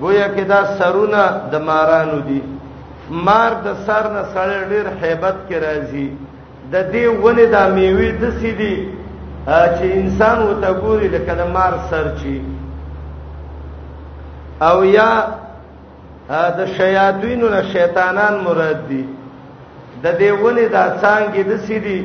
گویا 0.00 0.28
کدا 0.34 0.60
سرونه 0.78 1.24
د 1.52 1.54
مارانو 1.68 2.18
دي 2.28 2.40
مار 3.26 3.52
د 3.64 3.66
سر 3.86 4.04
نه 4.14 4.22
سره 4.34 4.56
ډیر 4.70 4.86
hebat 5.00 5.36
کې 5.48 5.56
راځي 5.66 6.06
د 6.72 6.76
دې 6.92 7.04
ونې 7.22 7.46
د 7.54 7.56
میوه 7.74 8.10
د 8.22 8.40
سیدی 8.40 8.76
چې 9.76 9.84
انسان 10.00 10.36
وته 10.48 10.70
ګوري 10.82 11.08
لکه 11.16 11.34
د 11.40 11.50
مار 11.54 11.72
سر 11.90 12.06
چی 12.22 12.36
او 14.68 14.84
یا 14.98 15.10
د 16.58 16.66
شیاطینو 16.76 17.48
نه 17.54 17.62
شیطانان 17.72 18.34
مراد 18.46 18.80
دي 18.88 19.04
د 20.02 20.06
دې 20.20 20.30
ونې 20.42 20.66
د 20.74 20.76
څنګه 21.02 21.42
د 21.50 21.56
سیدی 21.66 22.00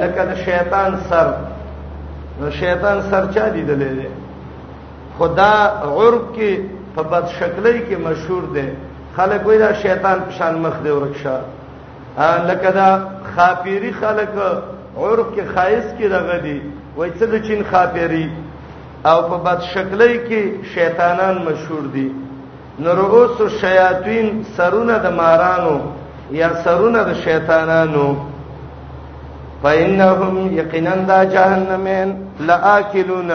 لکه 0.00 0.22
د 0.30 0.36
شیطان 0.44 0.92
سر 1.08 1.26
نو 2.40 2.50
شیطان 2.50 3.00
سرچا 3.10 3.46
دی 3.54 3.62
دلې 3.62 4.06
خدا 5.18 5.52
عرب 5.96 6.22
کې 6.36 6.52
په 6.94 7.02
بد 7.10 7.26
شکلۍ 7.38 7.80
کې 7.80 7.96
مشهور 8.04 8.42
دی 8.54 8.64
خلک 9.16 9.46
وایي 9.46 9.58
دا 9.62 9.72
شیطان 9.82 10.22
شان 10.38 10.56
مخ 10.66 10.76
دی 10.84 10.90
ورکشه 10.90 11.40
لکه 12.50 12.70
دا 12.78 12.88
خاپيري 13.36 13.92
خلک 14.00 14.28
عرب 14.96 15.34
کې 15.34 15.44
خایس 15.54 15.84
کې 15.98 16.04
راغلي 16.14 16.56
وایي 16.96 17.12
څه 17.12 17.24
د 17.34 17.42
چین 17.50 17.62
خاپيري 17.74 18.24
او 19.10 19.18
په 19.28 19.36
بد 19.48 19.60
شکلۍ 19.74 20.16
کې 20.28 20.66
شیطانان 20.76 21.38
مشهور 21.50 21.84
دي 21.98 22.08
نرؤوس 22.86 23.40
الشیاطین 23.50 24.42
سرونه 24.56 24.98
د 25.06 25.14
مارانو 25.22 25.78
یا 26.42 26.50
سرونه 26.64 27.02
د 27.10 27.22
شیطانانو 27.24 28.06
فإنهم 29.62 30.36
یقینا 30.60 30.94
دا 31.10 31.20
جهنمین 31.34 32.08
لآکلون 32.48 33.30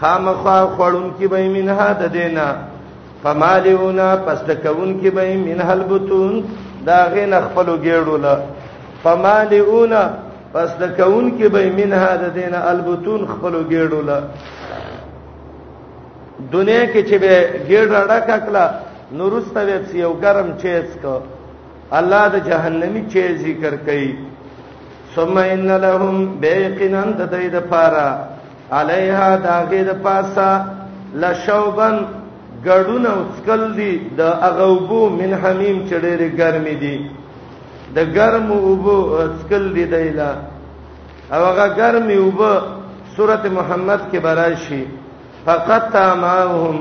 خامخا 0.00 0.58
خړون 0.76 1.08
کی 1.18 1.26
به 1.28 1.48
منها 1.56 1.88
د 2.02 2.04
دینا 2.16 2.46
فمالئون 3.22 4.00
پس 4.26 4.38
تکون 4.50 4.90
کی 5.00 5.10
به 5.10 5.36
منها 5.48 5.72
البتون 5.78 6.34
دا 6.86 7.00
غین 7.14 7.34
خپلو 7.46 7.74
ګیړول 7.86 8.24
فمالئون 9.02 9.92
پس 10.54 10.68
تکون 10.82 11.24
کی 11.38 11.48
به 11.54 11.70
منها 11.78 12.12
د 12.22 12.24
دینا 12.38 12.58
البتون 12.72 13.26
خپلو 13.32 13.60
ګیړول 13.70 14.08
دنیا 16.52 16.84
کې 16.92 17.00
چې 17.08 17.14
به 17.22 17.34
ګیړ 17.68 17.84
راډه 17.96 18.38
کړه 18.46 18.64
نورسته 19.18 19.60
وبس 19.66 19.94
یو 19.94 20.12
ګرم 20.22 20.48
چیز 20.62 20.86
کو 21.02 21.18
الله 21.98 22.22
د 22.34 22.46
جهنمی 22.48 23.02
چیز 23.14 23.42
ذکر 23.48 23.76
کوي 23.86 24.12
ثم 25.16 25.38
ان 25.38 25.68
لهم 25.76 26.38
بيقنا 26.40 27.02
تدید 27.18 27.54
پارا 27.72 28.08
علیها 28.80 29.32
داګه 29.46 29.82
د 29.88 30.02
پاسا 30.04 30.50
لشوبن 31.20 31.96
ګړونه 32.66 33.10
اسکل 33.22 33.62
دي 33.76 33.92
د 34.18 34.20
اغوبو 34.48 35.00
من 35.18 35.30
حمیم 35.42 35.78
چډېره 35.90 36.28
ګرمي 36.40 36.74
دي 36.82 36.96
د 37.94 37.98
ګرم 38.16 38.48
وبو 38.68 38.98
اسکل 39.26 39.64
دي 39.76 39.84
دایلا 39.94 40.32
او 41.34 41.40
هغه 41.50 41.66
ګرمي 41.80 42.16
وبو 42.26 42.52
سوره 43.16 43.44
محمد 43.58 44.00
کې 44.10 44.18
براشي 44.26 44.82
فقط 45.46 45.82
تمامهم 45.92 46.76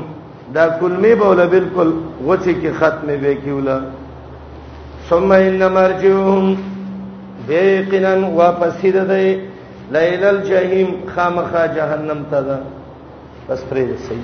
دا 0.56 0.66
کلمې 0.80 1.14
بوله 1.22 1.46
بالکل 1.56 1.92
غوڅې 2.26 2.54
کې 2.62 2.72
ختمه 2.80 3.16
به 3.22 3.34
کیولا 3.44 3.80
ثم 5.10 5.32
ان 5.32 5.68
مرجوهم 5.80 6.58
بیقینا 7.48 8.12
واپس 8.34 8.74
دې 8.82 8.96
دی 9.12 9.28
لیل 9.92 10.24
الجحیم 10.26 10.90
خامخا 11.16 11.64
جهنم 11.76 12.20
ته 12.32 12.40
ده 12.50 12.58
بس 13.50 13.60
پرې 13.72 13.84
سي 14.08 14.18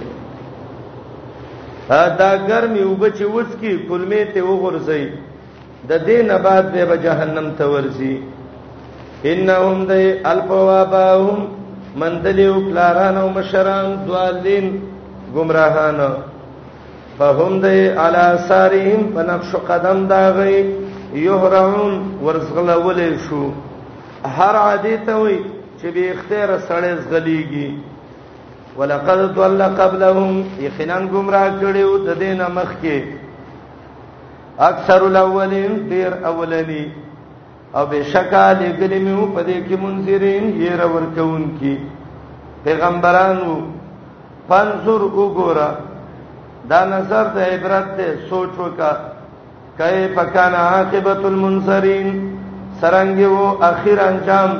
دا 2.19 2.31
ګرمي 2.47 2.83
وبچ 2.87 3.17
وڅ 3.35 3.49
کی 3.61 3.71
کلمه 3.89 4.21
ته 4.33 4.39
وګورځي 4.41 5.07
د 5.89 5.91
دینه 6.09 6.35
بعد 6.47 6.65
به 6.77 6.95
جهنم 7.05 7.47
ته 7.61 7.65
ورځي 7.73 8.17
انهم 9.31 9.77
د 9.93 9.95
الفوابهم 10.33 11.37
مندلیو 12.01 12.55
پلاران 12.67 13.17
او 13.17 13.27
مشران 13.35 13.87
دوالین 14.07 14.65
گمراهان 15.35 15.99
فهم 17.19 17.53
د 17.63 17.65
علی 18.03 18.25
سارهم 18.51 19.01
په 19.15 19.21
نقش 19.31 19.49
قدم 19.71 19.99
داغي 20.13 20.59
یحرمون 21.13 21.99
ورزغله 22.23 22.75
ولې 22.77 23.17
شو 23.29 23.49
هر 24.37 24.55
عادی 24.55 24.97
ته 24.97 25.15
وي 25.21 25.37
چې 25.81 25.85
به 25.93 26.11
اختیار 26.11 26.57
سړی 26.59 26.95
زغلیږي 27.01 27.73
ولقد 28.77 29.35
ضل 29.35 29.61
قبلهم 29.63 30.43
یقینا 30.65 30.99
گمراه 31.05 31.49
کړیو 31.61 31.97
د 32.05 32.19
دینه 32.19 32.47
مخ 32.47 32.69
کې 32.83 33.01
اکثر 34.59 35.01
الاولین 35.03 35.89
ډیر 35.89 36.13
اولنی 36.25 36.85
او 37.75 37.85
بشکا 37.85 38.53
لګلې 38.53 38.99
مې 39.05 39.35
په 39.35 39.41
دې 39.43 39.61
کې 39.67 39.75
منذرین 39.81 40.61
ير 40.61 40.85
ورکون 40.85 41.57
کې 41.61 41.77
پیغمبرانو 42.63 43.53
پنځور 44.49 45.01
وګوره 45.03 45.69
دا 46.69 46.85
نظر 46.85 47.23
د 47.35 47.37
عبرت 47.53 47.97
ته 47.97 48.17
سوچ 48.29 48.49
وکړه 48.57 49.08
کیف 49.79 50.17
کان 50.33 50.53
عاقبت 50.61 51.21
المنصرین 51.31 52.07
سرنګ 52.81 53.17
وو 53.33 53.45
اخر 53.69 53.97
انجام 54.09 54.51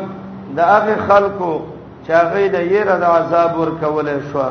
د 0.59 0.69
هغه 0.71 0.95
خلکو 1.09 1.49
چې 2.05 2.11
هغه 2.21 2.43
د 2.53 2.57
یره 2.73 2.95
د 3.01 3.03
عذاب 3.17 3.51
ورکول 3.63 4.07
شو 4.29 4.43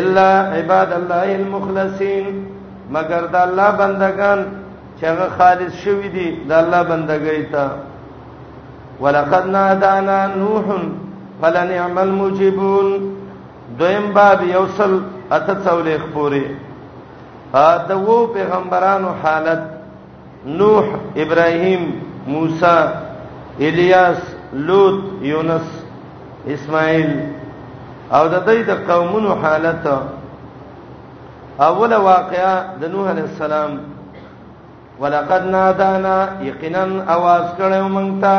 الا 0.00 0.26
عباد 0.58 0.90
الله 1.00 1.26
المخلصین 1.40 2.26
مگر 2.96 3.22
د 3.36 3.40
الله 3.46 3.68
بندگان 3.82 4.40
چې 4.98 5.04
هغه 5.12 5.28
خالص 5.38 5.72
شوی 5.84 6.08
دي 6.16 6.28
د 6.48 6.52
الله 6.62 6.82
بندګۍ 6.94 7.40
ته 7.52 7.66
ولقد 9.02 9.44
نادانا 9.60 10.18
نوح 10.40 10.66
فلنعم 11.40 11.98
المجيبون 12.08 12.86
دویم 13.78 14.12
باب 14.20 14.40
یوصل 14.56 14.92
اته 15.32 15.56
څولې 15.66 15.98
خبره 16.08 16.44
ا 17.70 17.72
د 17.88 17.90
وو 18.06 18.18
پیغمبرانو 18.34 19.10
حالت 19.22 19.60
نوح 20.60 20.84
ابراهيم 21.22 21.82
موسی 22.32 22.76
الیاس 23.66 24.20
لوط 24.68 24.96
یونس 25.32 25.68
اسماعیل 26.54 27.10
او 28.16 28.24
د 28.34 28.36
دې 28.46 28.58
د 28.70 28.72
قومونو 28.90 29.30
حالت 29.42 29.84
اوله 31.68 31.98
واقعا 32.12 32.52
د 32.80 32.82
نوح 32.94 33.04
علی 33.10 33.22
السلام 33.30 33.72
ولقد 35.02 35.42
نادانا 35.56 36.16
یقینا 36.48 36.84
आवाज 37.16 37.44
کړو 37.58 37.78
مونږ 37.96 38.10
ته 38.22 38.34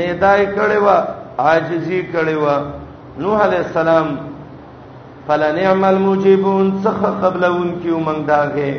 ندای 0.00 0.42
کړو 0.56 0.86
عاجزی 1.44 2.00
کړو 2.14 2.54
نوح 3.22 3.36
علی 3.46 3.56
السلام 3.62 4.06
فلنعم 5.28 5.84
المجيبون 5.94 6.66
څخه 6.84 7.08
قبلون 7.22 7.68
کیو 7.82 7.96
مونږ 8.06 8.20
داغه 8.30 8.70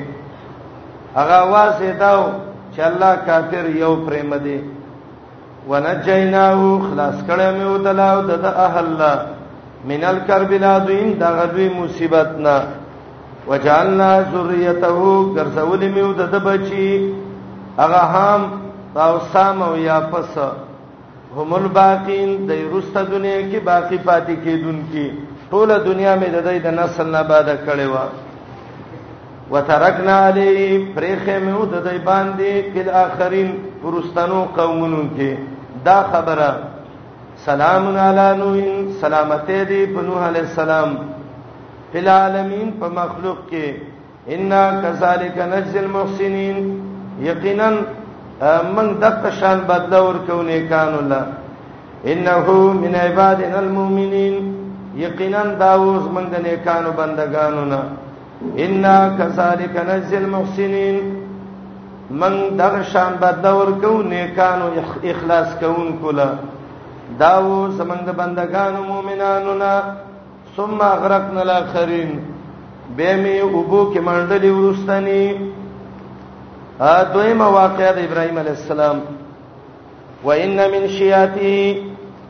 هغه 1.17 1.39
واسه 1.53 1.89
داو 2.03 2.21
چې 2.73 2.79
الله 2.89 3.11
کافر 3.27 3.65
یو 3.81 3.91
پریم 4.07 4.31
دی 4.45 4.57
ونجیناه 5.69 6.61
خلاص 6.87 7.17
کړه 7.27 7.49
مې 7.57 7.65
ودلاو 7.73 8.17
د 8.31 8.45
اهل 8.67 8.89
مینل 9.89 10.17
کرب 10.27 10.49
العظیم 10.59 11.07
دغه 11.23 11.45
دوی 11.53 11.67
مصیبتنا 11.79 12.55
وجعلنا 13.47 14.09
ذریته 14.31 14.97
ګرځول 15.35 15.81
مې 15.93 16.03
ود 16.09 16.21
د 16.33 16.35
بچي 16.47 16.89
هغه 17.79 18.01
هم 18.15 18.41
او 19.05 19.13
سام 19.33 19.61
او 19.67 19.73
یا 19.89 19.99
پس 20.11 20.31
هم 21.37 21.53
الباقین 21.59 22.29
د 22.47 22.51
رست 22.75 22.95
دنیا 23.11 23.39
کې 23.51 23.59
باقی 23.69 23.99
پاتې 24.07 24.35
کېدون 24.45 24.77
کې 24.91 25.07
ټول 25.51 25.69
دنیا 25.85 26.13
مې 26.21 26.29
د 26.35 26.39
دې 26.47 26.57
د 26.65 26.67
نسل 26.79 27.07
نه 27.13 27.21
بعد 27.31 27.47
کړي 27.67 27.87
وا 27.93 28.05
وترکنا 29.53 30.15
علی 30.27 30.53
پرخه 30.95 31.35
مې 31.45 31.53
و 31.59 31.63
د 31.73 31.75
دې 31.87 31.97
باندې 32.09 32.51
په 32.73 32.79
اخرین 33.05 33.49
پرستانو 33.81 34.39
قومونو 34.57 35.01
کې 35.15 35.31
دا 35.87 35.97
خبره 36.11 36.49
سلام 37.45 37.83
علی 38.07 38.27
نوح 38.39 38.59
سلامته 39.03 39.57
دی 39.71 39.81
په 39.93 39.99
نوح 40.09 40.21
علی 40.29 40.39
السلام 40.45 40.89
په 41.91 41.99
العالمین 42.03 42.67
په 42.81 42.87
مخلوق 42.99 43.39
کې 43.49 43.65
ان 44.33 44.49
کذالک 44.83 45.35
نجزل 45.53 45.87
محسنین 45.95 46.57
یقینا 47.29 47.69
من 48.77 48.87
دغه 49.07 49.29
شان 49.39 49.59
بدل 49.73 49.93
ورکو 50.09 50.41
نه 50.51 50.57
کان 50.75 50.91
الله 50.99 51.25
انه 52.05 52.51
من 52.85 52.95
عبادنا 53.07 53.59
المؤمنین 53.65 54.57
یقینا 55.05 55.41
دا 55.61 55.71
اوس 55.81 56.03
موږ 56.15 56.25
د 56.33 56.35
نیکانو 56.45 56.91
بندگانو 56.99 57.63
نه 57.71 57.81
ان 58.63 58.75
کذالک 59.19 59.75
نزل 59.89 60.23
محسنین 60.35 60.97
من 62.21 62.33
دغه 62.61 62.81
شان 62.93 63.11
بدلور 63.21 63.69
کو 63.81 63.91
نیکانو 64.13 64.67
اخلاص 65.11 65.49
کوون 65.61 65.89
کولا 66.01 66.29
داو 67.19 67.49
سمند 67.77 68.07
بندگانو 68.19 68.79
مؤمنانو 68.91 69.53
نا 69.63 69.73
ثم 70.57 70.77
غرقنا 71.03 71.41
الاخرين 71.47 72.11
به 72.99 73.11
می 73.23 73.41
وبو 73.55 73.81
کې 73.91 73.99
منډلې 74.09 74.51
ورستنی 74.59 75.25
ا 76.89 76.91
دویمه 77.13 77.45
واقعه 77.45 77.91
د 77.95 77.99
ابراهيم 78.09 78.35
عليه 78.43 78.55
السلام 78.59 78.97
وان 80.27 80.57
من 80.75 80.83
شياته 80.99 81.53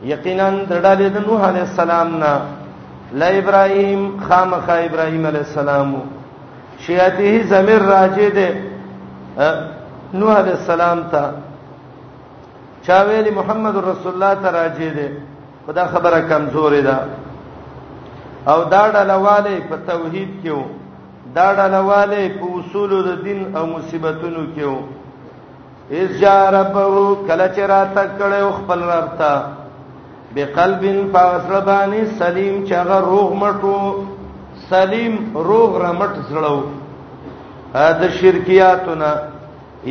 یقینا 0.04 0.50
دړلې 0.70 1.08
د 1.18 1.20
نوح 1.28 1.40
عليه 1.50 1.62
السلام 1.66 2.08
نه 2.24 2.34
لا 3.18 3.38
ابراهيم 3.38 4.02
خامخ 4.28 4.66
ابراهيم 4.88 5.22
عليه 5.30 5.38
السلام 5.50 5.90
شياته 6.86 7.32
زمير 7.52 7.82
راجه 7.92 8.28
ده 8.36 8.48
نوح 10.18 10.36
عليه 10.40 10.52
السلام 10.60 10.98
ته 11.12 11.24
چاویلی 12.86 13.30
محمد 13.38 13.76
رسول 13.90 14.12
الله 14.14 14.34
ته 14.42 14.50
راجه 14.60 14.90
ده 14.98 15.08
خدا 15.66 15.84
خبره 15.92 16.20
کمزورې 16.30 16.82
ده 16.88 16.96
او 18.48 18.64
دا 18.74 18.82
ډلواله 18.94 19.54
په 19.70 19.76
توحید 19.90 20.30
کې 20.42 20.50
وو 20.58 20.64
دا 21.34 21.48
ډلواله 21.58 22.20
په 22.38 22.46
اصول 22.58 22.90
د 23.08 23.10
دین 23.26 23.40
او 23.56 23.66
مصیبتونو 23.74 24.42
کې 24.56 24.62
وو 24.72 24.80
اس 25.98 26.10
جا 26.20 26.50
ربو 26.50 27.16
کله 27.28 27.46
چې 27.56 27.62
راته 27.74 28.04
کړه 28.18 28.54
خپل 28.58 28.80
رب 28.92 29.06
ته 29.20 29.59
بقلب 30.34 30.84
فاسربانی 31.12 32.00
سلیم 32.18 32.64
چې 32.66 32.72
هغه 32.72 32.98
روغ 33.06 33.32
مټو 33.40 33.76
سلیم 34.70 35.12
روغ 35.50 35.70
رمټ 35.84 36.12
زړو 36.28 36.62
دا 37.74 38.08
شرکیاتونه 38.18 39.10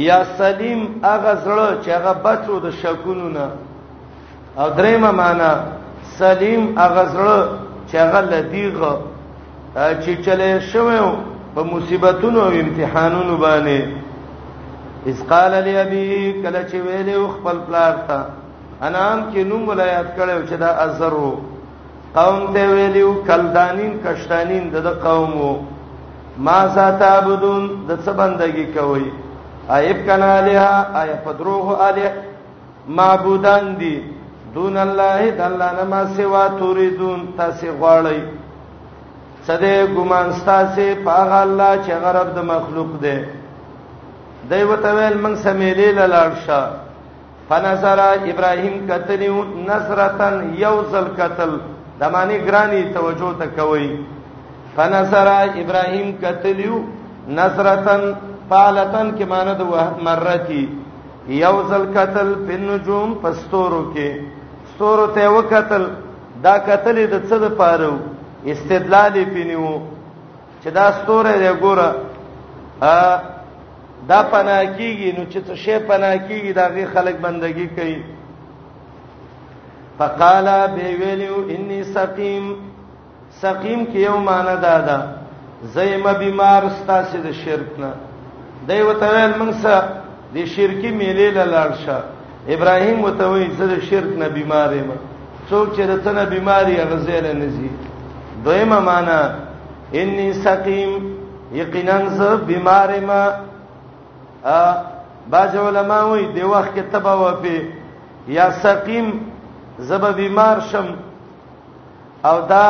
یا 0.07 0.19
سلیم 0.39 0.79
هغه 1.03 1.33
زړه 1.43 1.67
چې 1.83 1.89
هغه 1.97 2.13
بچو 2.27 2.59
د 2.65 2.71
شکونو 2.83 3.29
نه 3.35 3.47
او 4.59 4.67
درېمه 4.77 5.11
معنا 5.21 5.51
سلیم 6.19 6.67
هغه 6.81 7.03
زړه 7.13 7.39
چې 7.89 7.95
هغه 7.95 8.21
لدیغه 8.31 8.93
چې 10.01 10.11
چلے 10.25 10.51
شوو 10.59 11.11
په 11.55 11.63
مصیبتونو 11.73 12.39
او 12.47 12.51
امتحانونو 12.63 13.37
باندې 13.45 13.81
اس 15.09 15.21
قال 15.29 15.51
لابي 15.51 16.41
کله 16.43 16.61
چې 16.69 16.75
ویلو 16.87 17.27
خپل 17.35 17.57
پلار 17.67 17.93
ته 18.07 18.19
انام 18.87 19.21
کې 19.31 19.43
نوم 19.49 19.67
ولایت 19.69 20.07
کړو 20.17 20.37
چې 20.49 20.55
دا 20.63 20.69
ازرو 20.85 21.31
قوم 22.15 22.39
ته 22.53 22.61
ویلو 22.73 23.09
کلدانین 23.27 23.93
کشتانین 24.05 24.69
د 24.75 24.87
قومو 25.03 25.51
ما 26.49 26.59
ساتعبدون 26.77 27.61
د 27.89 27.99
څه 28.03 28.11
بندگی 28.21 28.65
کوي 28.77 29.05
ایب 29.77 29.97
کنا 30.05 30.31
له 30.47 30.63
ای 31.01 31.11
پدروه 31.25 31.67
الیه 31.87 32.11
معبودان 32.99 33.65
دي 33.79 33.95
دون 34.55 34.77
الله 34.87 35.21
تعالی 35.39 35.69
نما 35.79 36.01
سوا 36.17 36.47
توریدون 36.59 37.19
تاسو 37.41 37.67
غواړی 37.81 38.19
صدې 39.47 39.75
ګمان 39.97 40.27
ستاسو 40.41 40.89
پاغ 41.09 41.31
الله 41.43 41.71
چې 41.85 41.91
غرب 42.07 42.29
د 42.37 42.51
مخلوق 42.53 42.91
دی 43.05 43.17
دوی 44.51 44.63
وتویل 44.69 45.17
من 45.23 45.35
سمیلې 45.35 45.91
لاله 45.97 46.87
فنظر 47.49 47.99
ابراهيم 48.31 48.75
کتنیو 48.89 49.37
نظرتن 49.69 50.35
یوزل 50.63 51.07
قتل 51.19 51.51
دمانی 51.99 52.37
گرانی 52.45 52.81
توجه 52.95 53.29
تکوي 53.39 53.87
فنظر 54.75 55.27
ابراهيم 55.61 56.07
کتلیو 56.23 56.75
نظرتن 57.39 58.01
پالتن 58.49 59.07
کې 59.17 59.25
معنی 59.31 59.53
د 59.61 59.71
وحد 59.71 59.95
مرتی 60.07 60.63
یوزل 61.39 61.83
قتل 61.97 62.29
په 62.47 62.53
نجوم 62.67 63.13
پستورو 63.23 63.81
کې 63.95 64.09
ستورو 64.75 65.07
ته 65.17 65.27
وکتل 65.37 65.87
دا 66.45 66.53
قتل 66.69 67.01
د 67.01 67.25
څه 67.29 67.33
د 67.45 67.49
پاره 67.49 67.91
استدلال 68.53 69.19
پینیو 69.33 69.73
چې 70.63 70.67
دا 70.79 70.87
ستوره 71.01 71.35
دی 71.45 71.49
ګوره 71.61 71.91
دا 74.09 74.19
پناه 74.33 74.63
کیږي 74.77 75.09
نو 75.17 75.23
چې 75.31 75.39
څه 75.47 75.55
شی 75.63 75.77
پناه 75.89 76.15
کیږي 76.27 76.51
دا 76.59 76.65
غي 76.75 76.85
خلک 76.93 77.15
بندگی 77.25 77.67
کوي 77.77 77.97
فقالا 79.97 80.59
بی 80.73 80.87
ویلو 80.99 81.37
انی 81.53 81.79
سقیم 81.95 82.45
سقیم 83.41 83.81
کې 83.91 83.99
یو 84.07 84.17
معنی 84.27 84.55
دا 84.67 84.75
ده 84.87 84.97
زېم 85.75 86.03
بیمار 86.23 86.63
ستاسو 86.79 87.17
د 87.25 87.31
شرک 87.41 87.71
نه 87.81 87.91
دی 88.69 88.79
وته 88.87 89.07
ویل 89.15 89.33
موږ 89.41 89.51
سره 89.63 89.81
د 90.37 90.47
شرکی 90.53 90.91
میلې 90.99 91.31
لاړ 91.55 91.71
شه 91.83 91.97
ابراهیم 92.55 92.99
وته 93.03 93.25
وی 93.31 93.45
زه 93.59 93.65
د 93.73 93.79
شرک 93.89 94.13
نه 94.23 94.27
بیمار 94.37 94.73
یم 94.79 94.89
څوک 95.49 95.67
چې 95.75 95.83
د 95.91 96.01
تنه 96.07 96.25
بیماری 96.33 96.77
غزیل 96.89 97.27
نه 97.39 97.47
زی 97.59 97.69
دویمه 98.45 98.79
معنی 98.87 99.21
انی 100.01 100.33
سقیم 100.41 100.91
یقینا 101.61 101.97
زه 102.17 102.27
بیمار 102.49 102.89
یم 102.97 103.11
ا 104.43 104.75
باج 105.27 105.55
علماء 105.57 106.03
وي 106.11 106.25
دی 106.33 106.41
وخت 106.43 106.75
کې 106.75 106.81
تبا 106.91 107.13
وفي 107.13 107.57
یا 108.27 108.49
سقیم 108.61 109.09
زب 109.79 110.05
بیمار 110.15 110.57
شم 110.71 110.85
او 112.27 112.39
دا 112.49 112.67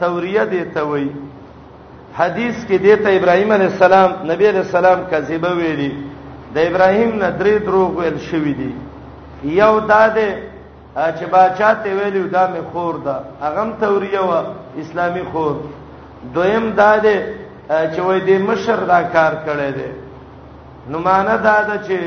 توریه 0.00 0.44
دی 0.44 0.64
ته 0.64 0.82
وي 0.82 1.08
حدیث 2.18 2.64
کې 2.66 2.74
دیته 2.82 3.08
ابراهیم 3.16 3.52
علی 3.52 3.64
السلام 3.64 4.10
نبی 4.30 4.46
علی 4.48 4.58
السلام 4.58 5.00
کذیبه 5.10 5.50
ویلي 5.50 5.90
د 6.54 6.58
ابراهیم 6.58 7.16
نه 7.18 7.30
درې 7.38 7.64
دروغ 7.66 7.96
ویل 7.98 8.18
شوې 8.18 8.54
دي 8.60 8.74
یو 9.44 9.78
دا 9.80 10.08
ده 10.08 10.36
چې 10.96 11.24
باچا 11.30 11.72
ته 11.74 11.90
ویلو 11.94 12.28
دا 12.28 12.48
مې 12.48 12.60
خور 12.72 12.94
ده 12.96 13.20
اغم 13.42 13.72
توریه 13.80 14.20
و 14.20 14.42
اسلامي 14.80 15.22
خور 15.32 15.56
دویم 16.34 16.70
دا 16.70 16.96
ده 16.98 17.16
چې 17.70 17.98
وای 18.00 18.20
دې 18.26 18.38
مشر 18.50 18.76
دا 18.84 19.02
کار 19.02 19.32
کړی 19.46 19.72
دی 19.76 19.90
نو 20.90 20.98
مان 20.98 21.26
دا 21.44 21.58
د 21.68 21.70
چې 21.86 21.98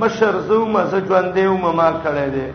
مشر 0.00 0.34
زو 0.48 0.58
مزه 0.74 0.98
ژوندې 1.08 1.44
او 1.48 1.56
ما 1.78 1.88
کړې 2.04 2.28
دي 2.34 2.48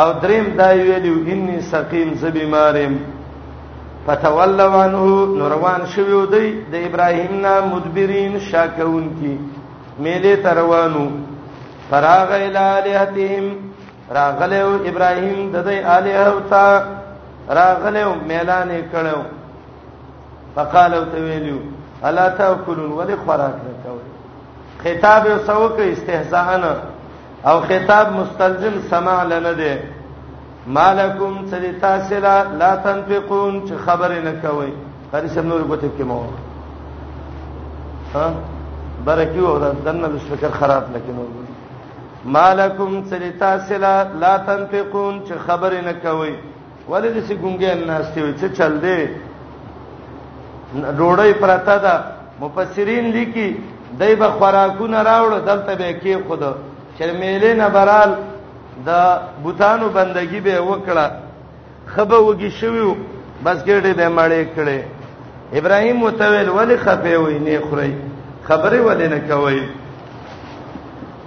او 0.00 0.08
دریم 0.22 0.46
دا 0.60 0.68
ویلو 0.88 1.14
انی 1.32 1.56
سقیم 1.70 2.10
ز 2.20 2.24
بیمارم 2.36 2.94
فتولوا 4.06 4.74
عنه 4.84 5.02
نوروان 5.38 5.86
شویو 5.94 6.22
دی 6.34 6.46
د 6.72 6.74
ابراهیم 6.88 7.32
نا 7.44 7.54
مدبرین 7.72 8.38
شاکون 8.50 9.08
کی 9.18 9.34
میله 10.04 10.34
تروانو 10.48 11.06
فراغ 11.90 12.30
الالهتهم 12.40 13.44
راغلو 14.18 14.66
ابراهیم 14.90 15.38
د 15.54 15.68
دې 15.68 15.78
الہ 15.96 16.14
او 16.32 16.40
تا 16.50 16.66
راغلو 17.60 18.10
میلانې 18.28 18.82
کړو 18.94 19.18
فقالو 20.58 21.04
ته 21.14 21.18
ویلو 21.30 21.58
الا 22.06 22.26
تاکلون 22.42 22.92
ولخراک 22.98 23.56
لکوي 23.66 24.06
خطاب 24.86 25.22
یو 25.30 25.38
سوک 25.50 25.76
استهزاء 25.94 26.48
نه 26.62 26.74
او 27.48 27.56
خطاب 27.70 28.06
مستلزم 28.20 28.74
سماع 28.90 29.20
لنه 29.32 29.52
دی 29.60 29.72
مالکم 30.76 31.34
سریتا 31.50 31.90
سلا 32.08 32.36
لا 32.60 32.70
تنفقون 32.86 33.54
چې 33.66 33.74
خبر 33.86 34.10
نه 34.26 34.32
کوي 34.42 34.72
قاری 35.12 35.28
سم 35.34 35.46
نور 35.50 35.60
کوته 35.70 35.90
کې 35.98 36.02
مو 36.10 36.18
ها 38.14 38.26
برکی 39.06 39.40
و 39.40 39.58
دنه 39.86 40.08
د 40.12 40.16
فکر 40.30 40.48
خراب 40.58 40.82
لکه 40.94 41.12
نور 41.16 41.28
مالکم 42.36 42.92
سریتا 43.10 43.56
سلا 43.68 43.94
لا 44.22 44.32
تنفقون 44.46 45.14
چې 45.26 45.34
خبر 45.46 45.72
نه 45.86 45.94
کوي 46.04 46.34
ولې 46.90 47.08
دې 47.14 47.22
څنګه 47.30 47.72
نه 47.86 47.94
استوي 48.02 48.32
چې 48.40 48.46
چل 48.58 48.74
دی 48.84 49.00
ډوړې 50.98 51.32
پراته 51.42 51.76
ده 51.84 51.94
مفسرین 52.40 53.04
لیکي 53.16 53.50
دای 53.98 54.14
به 54.16 54.28
خوراکونه 54.28 55.00
راوړ 55.02 55.32
دلته 55.48 55.74
به 55.80 55.94
کې 56.02 56.14
خود 56.28 56.42
شرمېلې 56.98 57.52
نه 57.62 57.68
برال 57.68 58.10
د 58.86 58.90
بوتانو 59.42 59.88
بندگی 59.88 60.40
به 60.40 60.54
وکړه 60.70 61.06
خبه 61.92 62.18
وږي 62.26 62.50
شوی 62.60 62.94
بس 63.44 63.58
ګړې 63.64 63.92
به 63.98 64.06
مړې 64.18 64.42
کړې 64.56 64.80
ابراهيم 65.58 65.96
متویل 65.96 66.48
ولی 66.58 66.76
خپه 66.84 67.14
وې 67.22 67.38
نه 67.46 67.60
خوري 67.66 67.92
خبره 68.48 68.78
ولې 68.86 69.08
نه 69.12 69.20
کوي 69.28 69.62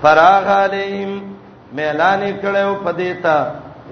فراغ 0.01 0.45
علیهم 0.63 1.11
ميلان 1.77 2.21
کړو 2.43 2.67
پدېتا 2.85 3.37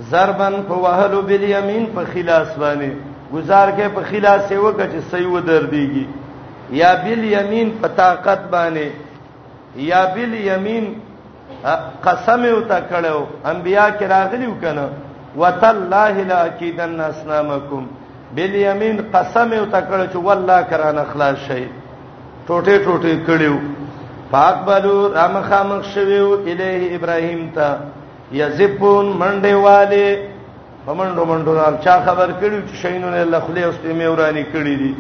ضربن 0.10 0.54
فوهلو 0.70 1.22
بالیمین 1.22 1.86
په 1.86 2.02
خلاص 2.14 2.48
باندې 2.62 2.90
گزار 3.34 3.68
کې 3.78 3.88
په 3.96 4.02
خلاص 4.10 4.52
یې 4.52 4.58
وکړه 4.66 4.86
چې 4.94 5.00
سیو 5.12 5.40
دردېږي 5.42 6.06
یا 6.72 6.94
بالیمین 7.04 7.70
په 7.82 7.88
طاقت 7.96 8.40
باندې 8.52 8.90
یا 9.76 10.06
بالیمین 10.16 10.94
قسم 12.06 12.44
یو 12.46 12.60
تا 12.68 12.80
کړو 12.90 13.24
انبیا 13.52 13.90
کې 14.00 14.04
راغلیو 14.10 14.54
کنه 14.62 14.90
وتالله 15.38 16.24
لا 16.28 16.38
اکیدن 16.50 17.00
اسنامکم 17.02 17.86
بالیمین 18.36 18.98
قسم 19.14 19.54
یو 19.54 19.66
تا 19.66 19.80
کړو 19.82 20.06
چې 20.14 20.16
والله 20.28 20.62
کران 20.70 20.98
اخلاص 21.04 21.38
شي 21.48 21.64
ټوټه 22.48 22.84
ټوټه 22.86 23.26
کړیو 23.28 23.58
پاک 24.32 24.56
بلو 24.66 24.98
رام 25.14 25.42
خامخ 25.50 25.84
شویو 25.94 26.34
الیه 26.40 26.96
ابراهیم 26.96 27.50
ته 27.60 27.78
یزپون 28.40 29.06
منډه 29.06 29.54
والے 29.68 30.06
پمنډو 30.86 31.26
منډو 31.28 31.54
را 31.60 31.70
چا 31.84 32.00
خبر 32.06 32.30
کړیو 32.42 32.66
چې 32.68 32.76
شینونه 32.82 33.18
الله 33.26 33.40
خلی 33.48 33.64
اوس 33.64 33.76
په 33.84 33.94
میورانی 34.00 34.44
کړی 34.54 34.76
دي 34.82 34.96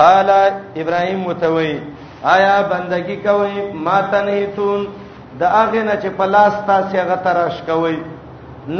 قال 0.00 0.30
ابراهيم 0.82 1.18
متوي 1.28 1.72
آیا 2.34 2.56
بندگی 2.70 3.16
کوي 3.26 3.56
ما 3.84 3.98
تنهیتون 4.12 4.80
د 5.42 5.52
هغه 5.56 5.82
نه 5.88 5.96
چې 6.02 6.08
په 6.18 6.24
لاس 6.32 6.54
تاسو 6.70 6.96
هغه 7.02 7.16
تراش 7.26 7.56
کوي 7.68 7.96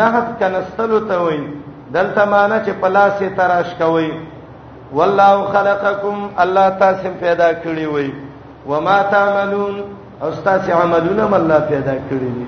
نهت 0.00 0.28
کنستلو 0.40 0.98
ته 1.12 1.16
وي 1.26 1.38
دلته 1.96 2.22
معنا 2.34 2.58
چې 2.66 2.72
په 2.82 2.88
لاس 2.96 3.14
یې 3.22 3.30
تراش 3.38 3.70
کوي 3.80 4.10
والله 4.96 5.34
خلقکم 5.54 6.18
الله 6.44 6.66
تاسو 6.84 7.08
پیدا 7.24 7.48
کړی 7.62 7.84
وي 7.94 8.12
وما 8.74 8.98
تعملون 9.16 9.76
او 10.22 10.28
تاسو 10.50 10.70
عملونه 10.84 11.30
الله 11.40 11.60
پیدا 11.72 11.94
کړی 12.08 12.28
دي 12.36 12.46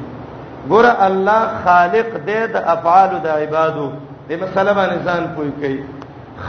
ګوره 0.68 0.94
الله 1.06 1.40
خالق 1.66 2.10
دې 2.26 2.40
د 2.56 2.70
افعال 2.76 3.10
د 3.24 3.26
عبادو 3.26 3.90
دې 4.28 4.34
مسله 4.44 4.70
باندې 4.78 4.98
ځان 5.10 5.22
پوي 5.36 5.52
کوي 5.64 5.80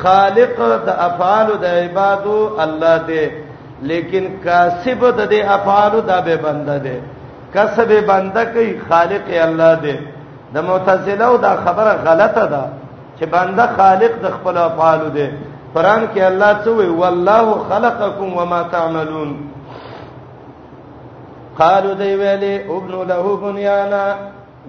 خالق 0.02 0.58
د 0.88 0.90
افعال 1.08 1.48
د 1.62 1.66
عبادو 1.86 2.38
الله 2.66 2.96
دی 3.10 3.24
لیکن 3.90 4.24
کاسب 4.46 5.00
د 5.20 5.32
دې 5.32 5.42
افعال 5.58 5.92
د 6.10 6.24
به 6.26 6.36
بنده 6.46 6.78
دی 6.86 6.98
کسب 7.54 7.90
بنده 8.08 8.44
کوي 8.54 8.70
خالق 8.90 9.26
الله 9.48 9.76
دی 9.84 9.96
د 10.54 10.58
معتزله 10.68 11.26
او 11.26 11.38
دا 11.38 11.54
خبره 11.66 11.94
غلطه 12.06 12.46
ده 12.54 12.64
چې 13.20 13.24
بنده 13.26 13.68
خالق 13.78 14.14
د 14.24 14.28
خپل 14.38 14.58
افعال 14.58 15.00
دی 15.14 15.28
قران 15.74 16.08
کې 16.16 16.22
الله 16.22 16.54
څه 16.64 16.68
وی 16.70 16.88
والله 16.90 17.48
خلقکم 17.70 18.38
وما 18.38 18.64
تعملون 18.64 19.36
قالو 21.58 21.94
دی 21.94 22.12
ویلې 22.16 22.56
ابن 22.78 23.08
له 23.10 23.38
بنیانا 23.44 24.16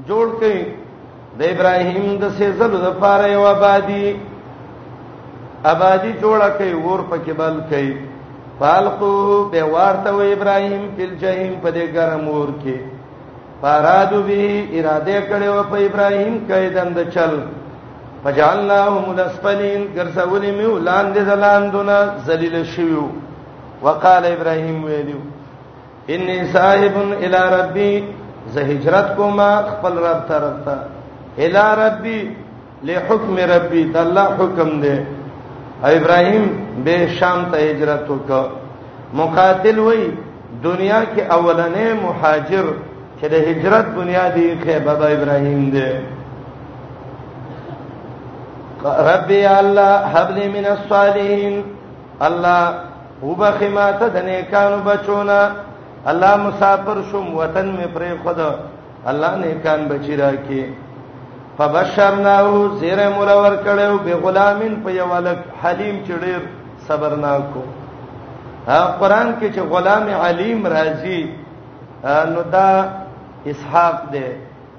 جوړ 0.08 0.26
کړي 0.40 0.62
د 1.38 1.42
ابراهیم 1.52 2.16
د 2.18 2.28
سیزلو 2.30 2.78
د 2.78 2.86
پاره 3.00 3.28
یو 3.32 3.46
آبادی 3.46 4.16
آبادی 5.72 6.10
جوړه 6.22 6.48
کوي 6.58 6.72
ور 6.86 7.00
پکې 7.10 7.32
بل 7.32 7.54
کوي 7.70 7.96
فالقو 8.58 9.12
به 9.52 9.64
ورته 9.74 10.10
و 10.16 10.20
ابراهيم 10.36 10.82
فل 10.96 11.14
جهنم 11.22 11.54
په 11.62 11.70
دې 11.74 11.84
ګرم 11.94 12.26
ور 12.32 12.50
کې 12.62 12.76
فارادو 13.62 14.20
به 14.22 14.42
اراده 14.78 15.18
کړو 15.30 15.52
په 15.70 15.76
ابراهيم 15.88 16.34
کیدند 16.50 16.98
چل 17.14 17.32
فجعلناه 18.26 19.00
مدسفلين 19.08 19.82
ګرځولې 19.96 20.50
میو 20.60 20.74
لاندې 20.90 21.20
زلاندونه 21.32 21.96
ذلیل 22.28 22.56
شیو 22.74 23.06
وقال 23.88 24.24
ابراهيم 24.36 24.84
ویلو 24.92 25.18
انی 26.14 26.38
صاحب 26.52 26.94
الی 27.24 27.44
ربی 27.58 27.90
زه 28.54 28.60
هجرت 28.70 29.16
کوم 29.16 29.38
خپل 29.72 29.94
رب 30.06 30.22
طرف 30.28 30.56
ته 30.70 30.76
الی 31.46 31.66
ربی 31.84 32.16
له 32.88 32.94
حکم 33.08 33.34
ربی 33.56 33.90
د 33.98 34.00
الله 34.06 34.28
حکم 34.40 34.78
دی 34.86 34.96
ابراهيم 35.82 36.44
به 36.84 37.08
شام 37.18 37.44
ته 37.50 37.58
هجرت 37.58 38.10
وکړ 38.10 38.50
مقاتل 39.14 39.78
وای 39.78 40.12
دنیا 40.62 41.02
کې 41.16 41.20
اولنې 41.30 41.86
مهاجر 42.02 42.66
چې 43.20 43.26
د 43.34 43.34
هجرت 43.48 43.86
بنیادی 43.98 44.58
کې 44.62 44.78
بابا 44.86 45.06
ابراهيم 45.06 45.70
دی 45.70 45.88
ربي 49.12 49.46
الله 49.46 49.92
حبل 50.14 50.48
من 50.48 50.64
الصالحين 50.76 51.64
الله 52.22 52.74
وبخما 53.22 53.92
ته 53.92 54.06
د 54.08 54.16
نیکانو 54.28 54.76
بچونا 54.88 55.50
الله 56.06 56.36
مسافر 56.36 56.98
شوم 57.10 57.34
وطن 57.34 57.66
می 57.78 57.86
پرې 57.94 58.10
خدا 58.24 58.50
الله 59.06 59.30
نیکان 59.44 59.88
بچی 59.88 60.16
راکې 60.16 60.62
فبشرناه 61.58 62.68
زیر 62.80 63.08
مولور 63.08 63.56
کړو 63.64 63.98
به 64.04 64.14
غلامین 64.26 64.74
په 64.84 64.90
یو 65.00 65.12
لک 65.26 65.40
حلیم 65.62 65.96
چړیر 66.06 66.42
صبرناکو 66.86 67.62
ها 68.68 68.80
قران 69.00 69.28
کې 69.40 69.48
چې 69.54 69.60
غلام 69.74 70.06
علیم 70.28 70.66
راځي 70.76 71.22
نو 72.34 72.42
دا 72.56 72.70
اسحاق 73.52 73.98
دی 74.12 74.26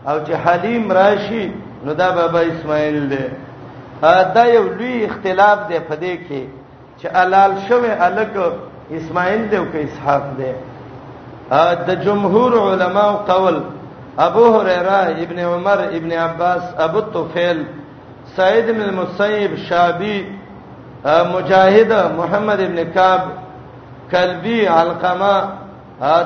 او 0.08 0.16
چې 0.26 0.32
حلیم 0.46 0.92
راشي 0.98 1.46
نو 1.86 1.94
دا 2.02 2.08
بابا 2.18 2.40
اسماعیل 2.50 3.00
دی 3.10 3.24
دا 4.36 4.44
یو 4.46 4.64
لوی 4.78 4.94
اختلاف 5.04 5.60
دی 5.70 5.80
په 5.90 5.96
دې 5.96 6.16
کې 6.28 6.44
چې 7.00 7.08
الال 7.14 7.52
شوه 7.68 7.92
الک 8.08 8.34
اسماعیل 9.00 9.50
دی 9.52 9.58
او 9.58 9.66
که 9.72 9.84
اسحاق 9.88 10.24
دی 10.38 10.54
د 11.88 11.96
جمهور 12.06 12.60
علما 12.72 13.06
قول 13.32 13.60
ابو 14.20 14.46
هريره 14.46 15.10
ابن 15.24 15.40
عمر 15.40 15.80
ابن 15.84 16.14
عباس 16.14 16.62
ابو 16.78 17.00
الطفيل 17.00 17.66
سعيد 18.36 18.66
بن 18.70 18.82
المسيب 18.82 19.56
شابي 19.56 20.26
مجاهد 21.06 22.12
محمد 22.20 22.60
ابن 22.60 22.84
كعب 22.92 23.20
کلبی 24.12 24.68
علقمه 24.68 25.38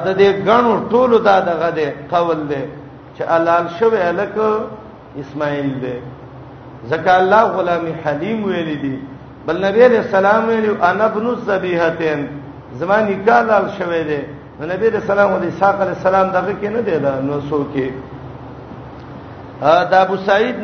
د 0.06 0.08
دې 0.18 0.28
غنو 0.50 0.74
ټولو 0.92 1.18
دا 1.30 1.40
دغه 1.40 1.70
دی 1.70 1.88
قول 2.12 2.40
دی 2.48 2.62
چې 3.18 3.22
حلال 3.30 3.66
شوی 3.80 4.02
الک 4.10 4.38
اسماعیل 5.22 5.80
دی 5.82 5.98
زکه 6.90 7.12
الله 7.18 7.44
غلام 7.58 7.84
حلیم 8.04 8.44
ویل 8.46 8.70
دی 8.82 8.96
بل 9.48 9.66
نبی 9.66 9.86
علیہ 9.86 9.98
السلام 10.00 10.48
ویل 10.48 10.66
انا 10.82 11.06
ابن 11.12 11.26
الذبیحتین 11.28 12.22
زمانی 12.82 13.14
کال 13.28 13.50
شوی 13.78 14.04
دی 14.10 14.22
نو 14.60 14.66
نبی 14.66 14.90
رسول 14.90 15.20
الله 15.20 15.36
علیه 15.36 15.52
ساق 15.60 15.78
علیہ 15.82 15.96
السلام 15.96 16.28
دغه 16.30 16.54
کې 16.62 16.68
نه 16.72 16.82
دی 16.88 16.98
دا 17.04 17.12
نو 17.28 17.42
سو 17.50 17.60
کې 17.74 17.88
دا 19.92 19.98
ابو 20.06 20.18
سعید 20.26 20.58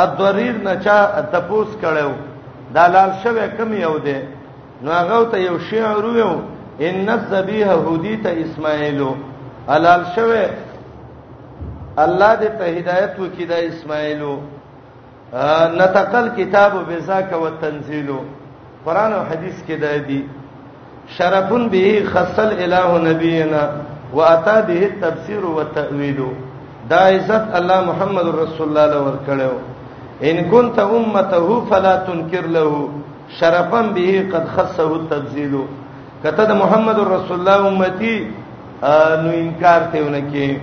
ادوریر 0.00 0.54
نه 0.64 0.72
چا 0.86 0.98
تپوس 1.34 1.68
کړو 1.84 2.10
دا 2.74 2.84
لال 2.96 3.10
شوه 3.22 3.44
کم 3.58 3.68
یو 3.78 3.96
دی 4.08 4.16
نو 4.82 4.88
هغه 4.92 5.18
ته 5.32 5.38
یو 5.44 5.56
شعر 5.70 6.04
ویو 6.04 6.32
ان 6.88 7.06
الذبیح 7.16 7.66
هودی 7.72 8.14
ته 8.26 8.30
اسماعیل 8.44 8.98
الال 9.78 10.02
شوه 10.16 10.44
الله 11.96 12.36
دې 12.36 12.48
ته 12.58 12.64
هدایت 12.64 13.14
وکړي 13.18 13.44
دا 13.48 13.58
اسماعیل 13.72 14.22
نتقل 15.80 16.26
کتاب 16.42 16.72
بذاک 16.88 17.30
وتنزیل 17.42 18.08
قران 18.84 19.12
او 19.12 19.22
حدیث 19.32 19.56
کې 19.68 19.72
دا 19.86 19.94
دی 20.08 20.20
شرفن 21.16 21.68
به 21.68 22.02
خصل 22.14 22.52
الہ 22.72 22.98
نبینا 23.10 23.62
واتا 24.14 24.60
به 24.60 24.74
التفسیر 24.84 25.44
والتأویل 25.46 26.20
دا 26.90 26.96
عزت 26.98 27.46
الله 27.54 27.80
محمد 27.84 28.26
رسول 28.42 28.68
الله 28.68 28.86
له 28.94 29.00
ورکړو 29.06 29.52
ان 30.22 30.50
كنت 30.50 30.78
امته 30.78 31.64
فلا 31.70 31.96
تنكر 31.96 32.46
له 32.46 32.88
شرفن 33.40 33.88
به 33.92 34.28
قد 34.32 34.48
خصه 34.56 34.86
التذلیل 34.92 35.54
کته 36.24 36.44
د 36.44 36.52
محمد 36.62 36.98
رسول 36.98 37.38
الله 37.48 37.66
امتی 37.68 38.18
نو 39.24 39.30
انکار 39.42 39.82
ته 39.92 40.06
ونکه 40.06 40.56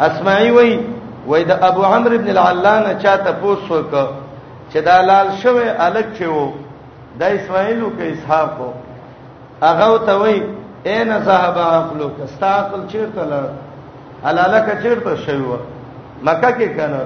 اسمعي 0.00 0.50
وای 0.50 0.78
وای 1.26 1.44
د 1.44 1.50
ابو 1.68 1.82
عمرو 1.84 2.14
ابن 2.14 2.28
العلانه 2.36 2.94
چاته 2.94 3.32
پوسوک 3.40 3.92
چې 4.72 4.76
دا 4.90 5.00
لال 5.02 5.30
شوه 5.42 5.62
الک 5.86 6.12
چو 6.18 6.50
د 7.20 7.22
اسماعیل 7.22 7.80
او 7.82 7.90
اسحاق 8.12 8.60
هغه 9.62 10.06
ته 10.06 10.14
وای 10.14 10.42
اين 10.86 11.12
صاحب 11.24 11.58
عقلو 11.58 12.08
کستا 12.20 12.46
عقل 12.56 12.80
چیرته 12.90 13.24
لار 13.24 13.46
علالک 14.28 14.68
چیرته 14.82 15.16
شوی 15.24 15.56
مکه 16.24 16.50
کې 16.58 16.66
کنه 16.76 17.00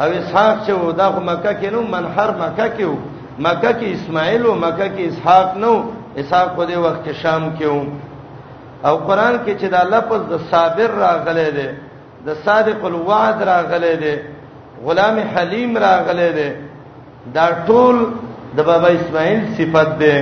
او 0.00 0.10
اسحاق 0.18 0.60
چې 0.66 0.70
و 0.72 0.92
دا 1.00 1.10
خو 1.12 1.20
مکه 1.20 1.52
کې 1.60 1.72
نو 1.72 1.80
منحر 1.96 2.30
مکه 2.42 2.68
کې 2.76 2.82
و 2.82 2.96
مکه 3.38 3.72
کې 3.80 3.86
اسماعیل 3.96 4.46
او 4.46 4.54
مکه 4.54 4.88
کې 4.96 5.02
اسحاق 5.08 5.56
نو 5.64 5.72
اسحاق 6.16 6.48
په 6.56 6.66
دې 6.66 6.76
وخت 6.76 7.06
کې 7.06 7.12
شام 7.22 7.50
کې 7.58 7.64
و 7.64 7.84
او 8.88 8.96
قران 8.96 9.38
کې 9.46 9.54
چې 9.60 9.66
دا 9.74 9.82
لفظ 9.84 10.20
د 10.32 10.38
صابر 10.50 10.90
راغلی 11.04 11.50
دی 11.58 11.68
د 12.26 12.34
صادق 12.44 12.84
الوعد 12.84 13.42
راغلی 13.42 13.94
دی 14.02 14.14
غلام 14.86 15.18
حلیم 15.34 15.76
راغلی 15.86 16.32
دی 16.40 16.50
دا 17.34 17.46
ټول 17.68 17.96
د 18.56 18.60
بابا 18.70 18.88
اسماعیل 18.88 19.40
صفت 19.58 19.98
دی 20.00 20.16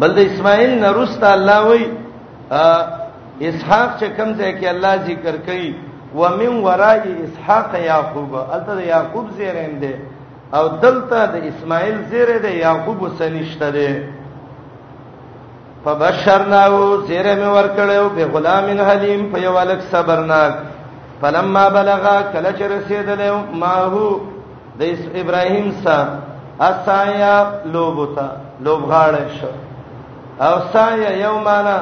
بل 0.00 0.10
د 0.16 0.18
اسماعیل 0.30 0.72
نه 0.82 0.90
رستا 1.00 1.28
الله 1.36 1.58
وای 1.68 1.82
اسحاق 3.48 3.88
چې 3.98 4.06
کوم 4.16 4.30
ځای 4.38 4.52
کې 4.58 4.66
الله 4.74 4.94
ذکر 5.08 5.34
کوي 5.48 5.70
ومن 6.20 6.52
وراء 6.66 7.02
اسحاق 7.24 7.70
یاقوب 7.92 8.30
الته 8.54 8.74
یاقوب 8.94 9.26
زیرم 9.40 9.74
دی 9.82 9.92
او 10.56 10.62
دلته 10.84 11.20
د 11.34 11.36
اسماعیل 11.50 11.98
زیره 12.12 12.38
دی 12.44 12.52
یاقوب 12.66 13.00
سنشته 13.18 13.70
دی 13.76 13.90
فبشرناو 15.84 16.80
زیره 17.08 17.34
مې 17.40 17.50
ورکړیو 17.56 18.06
به 18.16 18.24
غلام 18.34 18.66
حلیم 18.88 19.28
په 19.32 19.38
یو 19.46 19.56
الک 19.64 19.80
صبرناک 19.92 20.54
فلما 21.20 21.68
بلغا 21.76 22.18
کله 22.32 22.50
چې 22.58 22.64
رسیدلې 22.76 23.56
ما 23.60 23.74
هو 23.92 24.10
د 24.80 24.82
ابراهیم 25.22 25.70
سره 25.84 26.06
اسایا 26.66 27.34
لوبوتا 27.72 28.28
لوبغاړ 28.66 29.14
شو 29.40 29.52
او 30.40 30.54
سایه 30.72 31.18
یومانا 31.26 31.76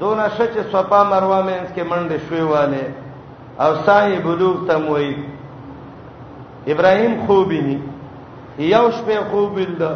دون 0.00 0.18
شچ 0.38 0.54
صفا 0.72 1.02
مروه 1.10 1.42
مینس 1.48 1.68
کې 1.76 1.82
منډه 1.90 2.18
شوي 2.28 2.40
والے 2.42 2.84
او 3.62 3.72
سایه 3.86 4.18
بلوغ 4.24 4.56
تم 4.68 4.84
وای 4.88 5.14
ابراهیم 6.72 7.14
خوبینی 7.26 7.78
یو 8.74 8.84
شپه 8.98 9.18
خوبیل 9.30 9.74
ده 9.80 9.90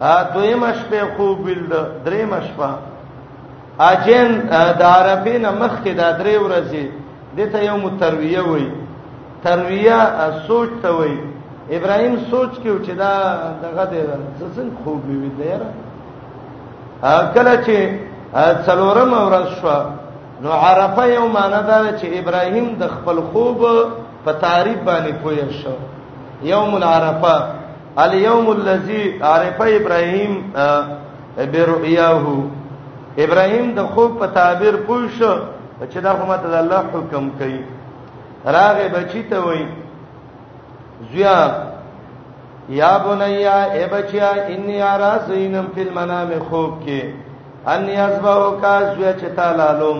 ا 0.00 0.22
دویم 0.34 0.64
شپه 0.80 1.02
خوبیل 1.16 1.62
ده 1.72 1.80
دریم 2.04 2.34
شپه 2.40 2.70
اجن 3.80 4.30
د 4.80 4.82
عربین 4.94 5.44
مخ 5.48 5.84
کې 5.84 5.88
د 5.88 6.02
درې 6.18 6.36
ورځې 6.42 6.84
دته 7.36 7.62
یو 7.64 7.76
مترویه 7.84 8.42
وای 8.48 8.66
ترویه 9.44 9.98
سوچ 10.46 10.70
ته 10.82 10.88
وای 10.96 11.14
ابراهیم 11.76 12.16
سوچ 12.30 12.50
کې 12.62 12.84
چې 12.86 12.90
دا 13.02 13.12
دغه 13.62 13.84
دې 13.92 14.02
څه 14.38 14.44
څنګه 14.56 14.80
خوب 14.84 15.02
وی 15.08 15.30
دی 15.38 15.50
کله 17.04 17.56
چې 17.66 17.76
څلورم 18.66 19.10
ورځ 19.26 19.46
شو 19.60 19.80
نو 20.42 20.50
عرفه 20.52 21.04
یو 21.16 21.26
معنی 21.36 21.60
دا 21.68 21.78
چې 21.98 22.06
ابراهیم 22.20 22.66
د 22.80 22.84
خپل 22.94 23.16
خوب 23.32 23.60
په 24.24 24.32
تعریف 24.44 24.78
باندې 24.88 25.12
پوه 25.22 25.52
شو 25.62 25.74
یوم 26.42 26.74
العرفه 26.74 27.36
الیوم 27.98 28.46
الذی 28.50 29.18
عرف 29.22 29.60
ابراهیم 29.80 30.32
برؤیاه 31.36 32.22
ابراهیم 33.24 33.66
د 33.78 33.80
خوب 33.94 34.18
په 34.20 34.26
تعبیر 34.26 34.74
پوه 34.86 35.08
شو 35.18 35.34
چې 35.90 35.98
دا 36.04 36.14
کومه 36.14 36.36
د 36.36 36.54
الله 36.54 36.82
حکم 36.92 37.30
کوي 37.38 37.60
راغه 38.44 38.88
بچی 38.94 39.22
ته 39.22 39.38
وای 39.44 39.64
زیا 41.12 41.36
یا 42.78 42.92
بنیا 43.04 43.52
اے 43.76 43.84
بچیا 43.92 44.30
انی 44.54 44.78
ارا 44.92 45.12
زینم 45.26 45.66
فل 45.74 45.88
منام 45.94 46.30
خوب 46.48 46.70
کې 46.84 47.00
ان 47.72 47.82
یذبو 47.98 48.36
کا 48.62 48.74
زوی 48.90 49.10
چې 49.20 49.26
تعالی 49.36 49.64
علم 49.70 49.98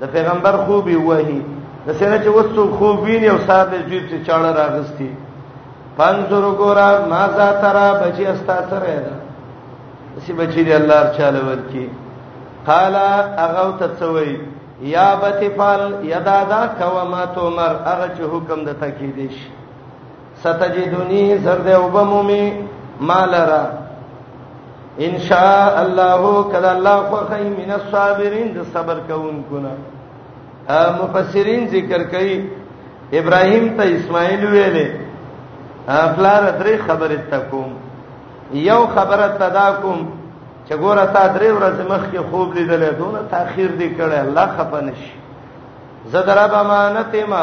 د 0.00 0.10
پیغمبر 0.14 0.56
خوبي 0.66 0.96
وਹੀ 0.96 1.38
د 1.86 1.88
سینه 1.98 2.18
چې 2.24 2.28
وڅو 2.38 2.62
خوبین 2.78 3.24
یو 3.28 3.36
سات 3.46 3.66
د 3.70 3.88
جیب 3.88 4.04
څخه 4.10 4.26
چاړه 4.26 4.50
راغستی 4.60 5.08
پنځور 6.00 6.44
ګورا 6.64 6.88
ما 7.14 7.22
ذا 7.38 7.48
ترا 7.62 7.86
بچی 8.00 8.26
استا 8.34 8.56
سره 8.74 8.90
دا 9.06 9.14
اسی 10.16 10.32
بچی 10.42 10.64
دی 10.68 10.72
الله 10.82 11.02
تعالی 11.20 11.40
ورکی 11.52 11.86
قال 12.72 12.94
اغو 13.44 13.66
تسوی 13.78 14.36
یا 14.98 15.08
بتفال 15.22 15.80
یدا 16.12 16.38
دا 16.52 16.62
کوما 16.84 17.22
تومر 17.34 17.72
هغه 17.88 18.08
چې 18.16 18.22
حکم 18.36 18.64
د 18.70 18.80
تکیدیش 18.86 19.36
ستجدنی 20.42 21.36
زرد 21.38 21.66
وبمومی 21.74 22.54
مالرا 23.00 23.64
ان 25.08 25.18
شاء 25.18 25.80
الله 25.84 26.42
کذا 26.52 26.70
الله 26.70 27.20
خیر 27.30 27.44
من 27.58 27.70
الصابرین 27.78 28.48
د 28.54 28.58
صبر 28.74 28.96
کوونکو 29.08 29.56
نه 29.64 29.72
مفسرین 31.02 31.66
ذکر 31.74 32.02
کوي 32.16 32.38
ابراهیم 33.20 33.70
ته 33.76 33.84
اسماعیل 33.96 34.42
ویلې 34.46 34.86
افلار 36.00 36.42
درې 36.58 36.76
خبره 36.88 37.18
تکوم 37.30 37.70
یو 38.66 38.80
خبره 38.94 39.26
تداکم 39.28 40.00
چې 40.66 40.74
ګوره 40.74 41.06
تا 41.14 41.28
درې 41.34 41.50
ورځې 41.56 41.84
مخکې 41.92 42.20
خوب 42.30 42.54
لیدلې 42.54 42.92
دونه 43.00 43.18
تاخير 43.34 43.72
دی 43.82 43.90
کړه 43.98 44.18
الله 44.26 44.46
خپه 44.46 44.80
نشي 44.88 45.16
زه 46.14 46.22
درب 46.30 46.54
امانت 46.60 47.14
ما 47.32 47.42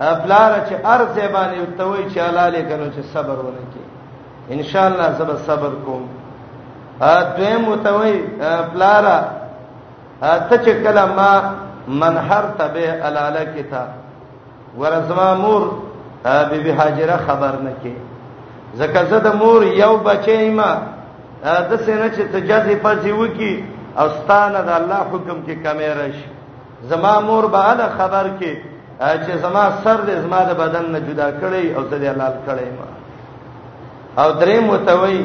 افلار 0.00 0.52
چې 0.68 0.74
ارزه 0.86 1.28
باندې 1.28 1.76
توي 1.78 2.10
چې 2.10 2.18
حلاله 2.28 2.62
کنو 2.68 2.86
چې 2.96 3.02
صبر 3.14 3.36
ولکې 3.36 3.84
ان 4.50 4.62
شاء 4.62 4.86
الله 4.86 5.10
زب 5.18 5.30
صبر 5.46 5.70
کوم 5.86 6.06
ا 7.00 7.22
دوی 7.36 7.56
متوي 7.56 8.24
افلارا 8.40 9.20
ته 10.20 10.56
چې 10.56 10.72
کلمه 10.84 11.40
منحر 11.88 12.42
تبه 12.58 13.06
الاله 13.08 13.44
کتا 13.62 13.86
ورزما 14.78 15.34
مور 15.34 15.62
بی 16.50 16.58
بی 16.58 16.70
هاجره 16.70 17.16
خبر 17.26 17.58
نه 17.62 17.72
کې 17.84 17.92
زکه 18.74 19.04
زده 19.04 19.32
مور 19.32 19.62
یو 19.64 19.96
بچی 19.96 20.50
ما 20.50 20.70
د 21.44 21.72
سینه 21.76 22.10
چې 22.10 22.20
تجزی 22.34 22.76
پځي 22.76 23.12
وکي 23.18 23.64
او 23.98 24.08
ستانه 24.08 24.60
د 24.60 24.68
الله 24.68 24.94
حکم 25.12 25.42
کې 25.46 25.64
کمې 25.64 25.98
راشي 25.98 26.28
زما 26.90 27.20
مور 27.20 27.44
به 27.46 27.70
اله 27.72 27.88
خبر 27.98 28.30
کې 28.40 28.73
چې 29.12 29.36
زما 29.42 29.68
سر 29.84 29.98
دې 30.06 30.16
زما 30.22 30.40
د 30.48 30.54
بدن 30.58 30.84
نه 30.92 30.98
جدا 31.08 31.28
کړی 31.40 31.64
او 31.76 31.82
ته 31.90 31.96
دې 32.00 32.06
حلال 32.14 32.34
کړی 32.46 32.68
ما 32.78 32.86
او 34.22 34.28
درې 34.40 34.58
متوي 34.70 35.20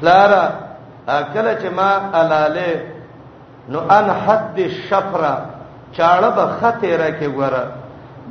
فلارا 0.00 0.42
کله 1.34 1.52
چې 1.62 1.68
ما 1.78 1.90
حلاله 2.12 2.82
نو 3.72 3.78
ان 3.98 4.06
حد 4.26 4.58
الشفرا 4.70 5.34
چاړه 5.96 6.30
به 6.36 6.46
خطر 6.60 7.02
کې 7.18 7.28
ګوره 7.36 7.64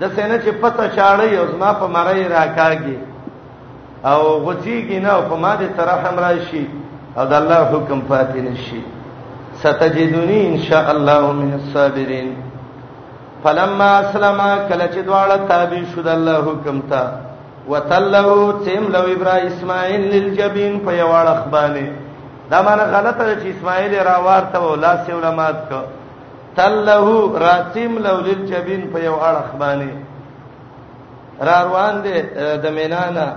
د 0.01 0.09
سینې 0.15 0.37
چې 0.43 0.51
پته 0.61 0.89
چاړه 0.97 1.25
یو 1.35 1.45
زما 1.53 1.73
په 1.81 1.87
مړی 1.87 2.21
راکاږي 2.35 2.97
او 4.09 4.19
غوځيږي 4.45 4.99
نه 5.05 5.09
او 5.15 5.21
په 5.29 5.35
ما 5.43 5.55
دې 5.59 5.77
ترحم 5.77 6.19
راشي 6.25 6.65
او 7.17 7.25
د 7.29 7.33
الله 7.41 7.61
حکم 7.73 8.01
پاتې 8.09 8.37
نشي 8.47 8.81
ستجدونی 9.61 10.41
ان 10.47 10.57
شاء 10.57 10.89
الله 10.91 11.31
من 11.41 11.53
الصابرین 11.53 12.29
فلما 13.47 13.89
اسلم 14.09 14.39
کله 14.69 14.85
چې 14.93 14.99
دواړه 15.07 15.37
تابع 15.49 15.81
شو 15.93 16.01
د 16.05 16.07
الله 16.13 16.37
حکم 16.47 16.77
ته 16.93 17.03
وتلو 17.71 18.31
تیم 18.65 18.83
لو 18.95 19.03
ابراهيم 19.15 19.47
اسماعيل 19.53 20.01
للجبين 20.13 20.73
په 20.87 20.91
یوړ 21.01 21.27
اخبانه 21.37 21.85
دا 22.51 22.57
معنی 22.65 22.85
غلطه 22.95 23.23
ده 23.27 23.35
چې 23.41 23.47
اسماعيل 23.55 23.91
راوار 24.07 24.43
ته 24.55 24.59
ولا 24.65 24.91
سي 25.05 25.11
علماءات 25.19 25.59
کو 25.69 25.81
تلو 26.57 27.07
راتیم 27.45 27.93
لو 28.09 28.17
للجبين 28.27 28.83
په 28.93 28.99
یوړ 29.09 29.23
اخبانه 29.43 29.91
را 31.51 31.59
روان 31.63 31.95
دي 32.03 32.15
د 32.63 32.65
مینانا 32.79 33.27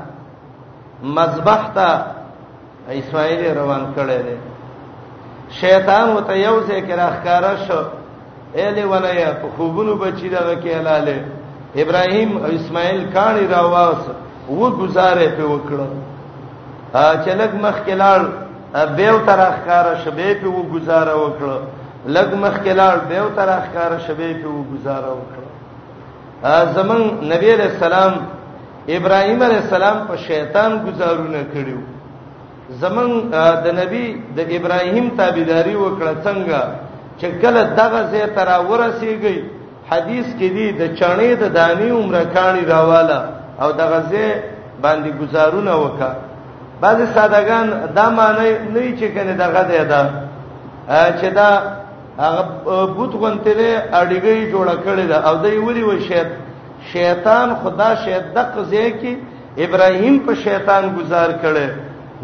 مذبح 1.21 1.61
ته 1.79 1.89
اسماعيل 2.99 3.43
روان 3.63 3.87
کړي 3.97 4.19
دي 4.27 4.37
شیطان 5.63 6.07
وته 6.17 6.33
یو 6.37 6.61
ځای 6.69 6.81
کې 6.87 6.95
راخکاره 7.05 7.53
شو 7.67 7.81
اله 8.55 8.85
ولیا 8.87 9.31
په 9.43 9.49
خوبونو 9.57 9.95
بچی 9.97 10.29
دا 10.29 10.55
کې 10.63 10.73
حلاله 10.79 11.17
ابراهیم 11.83 12.31
او 12.37 12.51
اسماعیل 12.59 13.05
کانی 13.13 13.47
دا 13.47 13.63
واس 13.71 14.01
و 14.49 14.71
گزاره 14.81 15.27
په 15.37 15.43
وکړه 15.53 15.87
ا 16.95 17.07
چلک 17.25 17.51
مخ 17.65 17.77
کلاړ 17.87 18.21
بیو 18.97 19.19
طرح 19.27 19.55
کار 19.67 19.87
شبې 20.05 20.31
په 20.43 20.49
و 20.49 20.63
گزاره 20.73 21.15
وکړه 21.15 21.57
لګ 22.17 22.29
مخ 22.43 22.55
کلاړ 22.65 22.97
بیو 23.11 23.29
طرح 23.37 23.63
کار 23.75 23.93
شبې 24.07 24.33
په 24.43 24.49
و 24.49 24.65
گزاره 24.73 25.11
وکړه 25.19 25.49
ا 26.57 26.73
زمون 26.75 27.03
نبی 27.33 27.51
رسول 27.63 27.93
الله 27.93 28.15
ابراهيم 28.99 29.43
عليه 29.43 29.61
السلام 29.67 29.99
په 30.09 30.17
شیطان 30.27 30.71
گزارونه 30.87 31.41
کړیو 31.55 31.81
زمون 32.83 33.11
د 33.65 33.67
نبی 33.81 34.05
د 34.37 34.39
ابراهيم 34.57 35.09
تابعداري 35.19 35.75
وکړه 35.77 36.13
څنګه 36.25 36.63
چې 37.21 37.29
کله 37.43 37.63
دغه 37.81 38.01
زه 38.13 38.27
ترا 38.37 38.57
ورسیږي 38.71 39.39
حدیث 39.91 40.27
کې 40.39 40.49
دی 40.57 40.67
د 40.81 40.83
چانې 40.99 41.31
د 41.43 41.45
دانی 41.59 41.91
عمره 41.99 42.23
کانی 42.35 42.65
راواله 42.73 43.21
او 43.63 43.69
دغه 43.83 44.01
زه 44.11 44.25
باندې 44.85 45.11
گزارونه 45.21 45.73
وکا 45.83 46.11
بعضی 46.83 47.05
سادهګان 47.15 47.67
دا 47.97 48.07
معنی 48.19 48.51
نه 48.75 48.83
چې 48.99 49.07
کنه 49.15 49.33
دغه 49.45 49.63
دی 49.71 49.79
دا 49.93 50.03
چې 51.21 51.29
دا 51.39 51.49
هغه 52.25 52.43
بوت 52.97 53.13
غونټره 53.23 53.71
اړګي 54.01 54.37
جوړ 54.53 54.69
کړی 54.85 55.05
دا 55.13 55.19
او 55.29 55.35
دای 55.45 55.57
وری 55.59 55.83
و 55.85 55.99
شیط 56.09 56.29
شیطان 56.93 57.49
خدا 57.63 57.91
شیط 58.05 58.25
دغه 58.37 58.63
زه 58.71 58.85
کې 59.01 59.13
ابراهیم 59.65 60.17
په 60.27 60.33
شیطان 60.45 60.85
گزار 60.99 61.31
کړي 61.43 61.69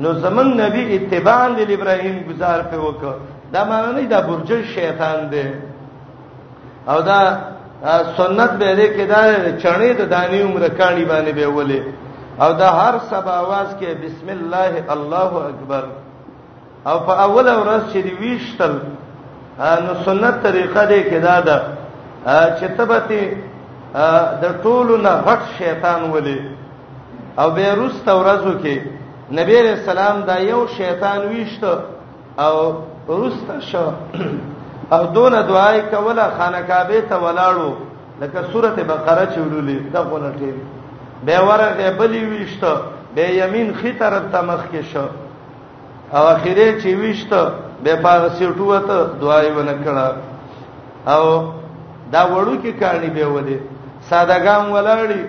نو 0.02 0.08
زمون 0.22 0.56
نبی 0.60 0.82
اتباع 0.96 1.42
د 1.56 1.60
ابراهیم 1.76 2.16
گزار 2.28 2.58
په 2.70 2.76
وکړ 2.86 3.14
دا 3.54 3.64
معنی 3.72 4.02
نه 4.02 4.08
دا 4.14 4.20
برج 4.28 4.50
شیطان 4.76 5.18
دی 5.32 5.44
او 6.92 7.00
دا 7.10 7.20
سنت 8.18 8.50
به 8.60 8.68
دې 8.78 8.88
کې 8.96 9.04
دا 9.14 9.22
چړې 9.62 9.90
د 10.00 10.02
دانی 10.14 10.40
عمر 10.48 10.62
کانی 10.78 11.04
باندې 11.10 11.32
به 11.38 11.46
ولې 11.56 11.80
او 12.42 12.52
دا 12.60 12.68
هر 12.80 12.94
سبا 13.10 13.32
आवाज 13.44 13.68
کې 13.80 13.88
بسم 14.04 14.28
الله 14.38 14.72
الله 14.94 15.30
اکبر 15.50 15.84
او 16.86 16.98
په 17.06 17.12
اول 17.26 17.46
ورځ 17.62 17.82
چې 17.92 17.96
دی 18.06 18.12
ویشتل 18.20 18.74
نو 19.84 19.92
سنت 20.04 20.34
طریقه 20.46 20.82
دې 20.90 21.00
کې 21.10 21.16
دا 21.26 21.40
ده 21.40 21.58
چې 22.60 22.64
تبته 22.78 23.22
د 24.42 24.44
ټولو 24.62 24.96
نه 25.06 25.12
غټ 25.26 25.42
شیطان 25.58 26.00
ولې 26.12 26.38
او 27.40 27.50
به 27.50 27.74
روس 27.74 27.96
تورزو 28.06 28.52
کې 28.64 28.76
نبی 29.38 29.54
رسول 29.62 29.98
الله 29.98 30.26
دا 30.26 30.36
یو 30.40 30.66
شیطان 30.66 31.20
ویشته 31.28 31.72
او 32.38 32.56
ورسته 33.08 33.60
شو 33.60 33.86
او 34.92 35.06
دون 35.14 35.32
دعای 35.46 35.80
کوله 35.92 36.26
خانقابه 36.38 37.00
ته 37.08 37.16
ولاړو 37.16 37.70
لکه 38.20 38.40
سورته 38.52 38.84
بقره 38.84 39.26
چې 39.32 39.38
ولولې 39.40 39.78
دا 39.92 40.00
غلطه 40.02 40.52
به 41.26 41.38
ورغه 41.38 41.90
بلی 41.98 42.24
ویشته 42.24 42.72
به 43.14 43.22
یمین 43.28 43.72
خي 43.74 43.92
طرف 43.92 44.22
ته 44.32 44.40
مخ 44.42 44.60
کې 44.72 44.82
شو 44.92 45.04
او 46.12 46.26
اخیره 46.26 46.78
چې 46.80 46.86
ویشته 46.86 47.52
به 47.84 47.94
پاغه 47.96 48.28
سیټو 48.28 48.80
ته 48.88 49.06
دعای 49.20 49.48
ونکړه 49.56 50.12
او 51.10 51.44
دا 52.12 52.26
وړو 52.26 52.54
کې 52.64 52.68
کارني 52.80 53.10
به 53.10 53.24
ولې 53.26 53.58
سادهګام 54.10 54.64
ولاړی 54.74 55.20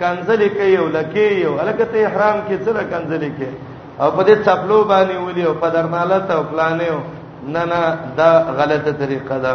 کنزلې 0.00 0.48
کوي 0.58 0.76
ولکې 0.76 1.32
یو 1.44 1.58
الکه 1.58 1.84
ته 1.92 1.98
احرام 2.06 2.36
کې 2.48 2.54
څه 2.64 2.70
کنزلې 2.92 3.30
کوي 3.38 3.69
او 4.00 4.08
په 4.16 4.22
دې 4.28 4.36
تپلو 4.46 4.78
باندې 4.92 5.16
ولي 5.26 5.42
او 5.46 5.54
په 5.62 5.68
درمالت 5.76 6.26
او 6.36 6.42
پلانې 6.52 6.92
نه 7.54 7.62
نه 7.72 7.80
دا 8.20 8.30
غلطه 8.58 8.92
طریقه 9.00 9.38
ده 9.44 9.54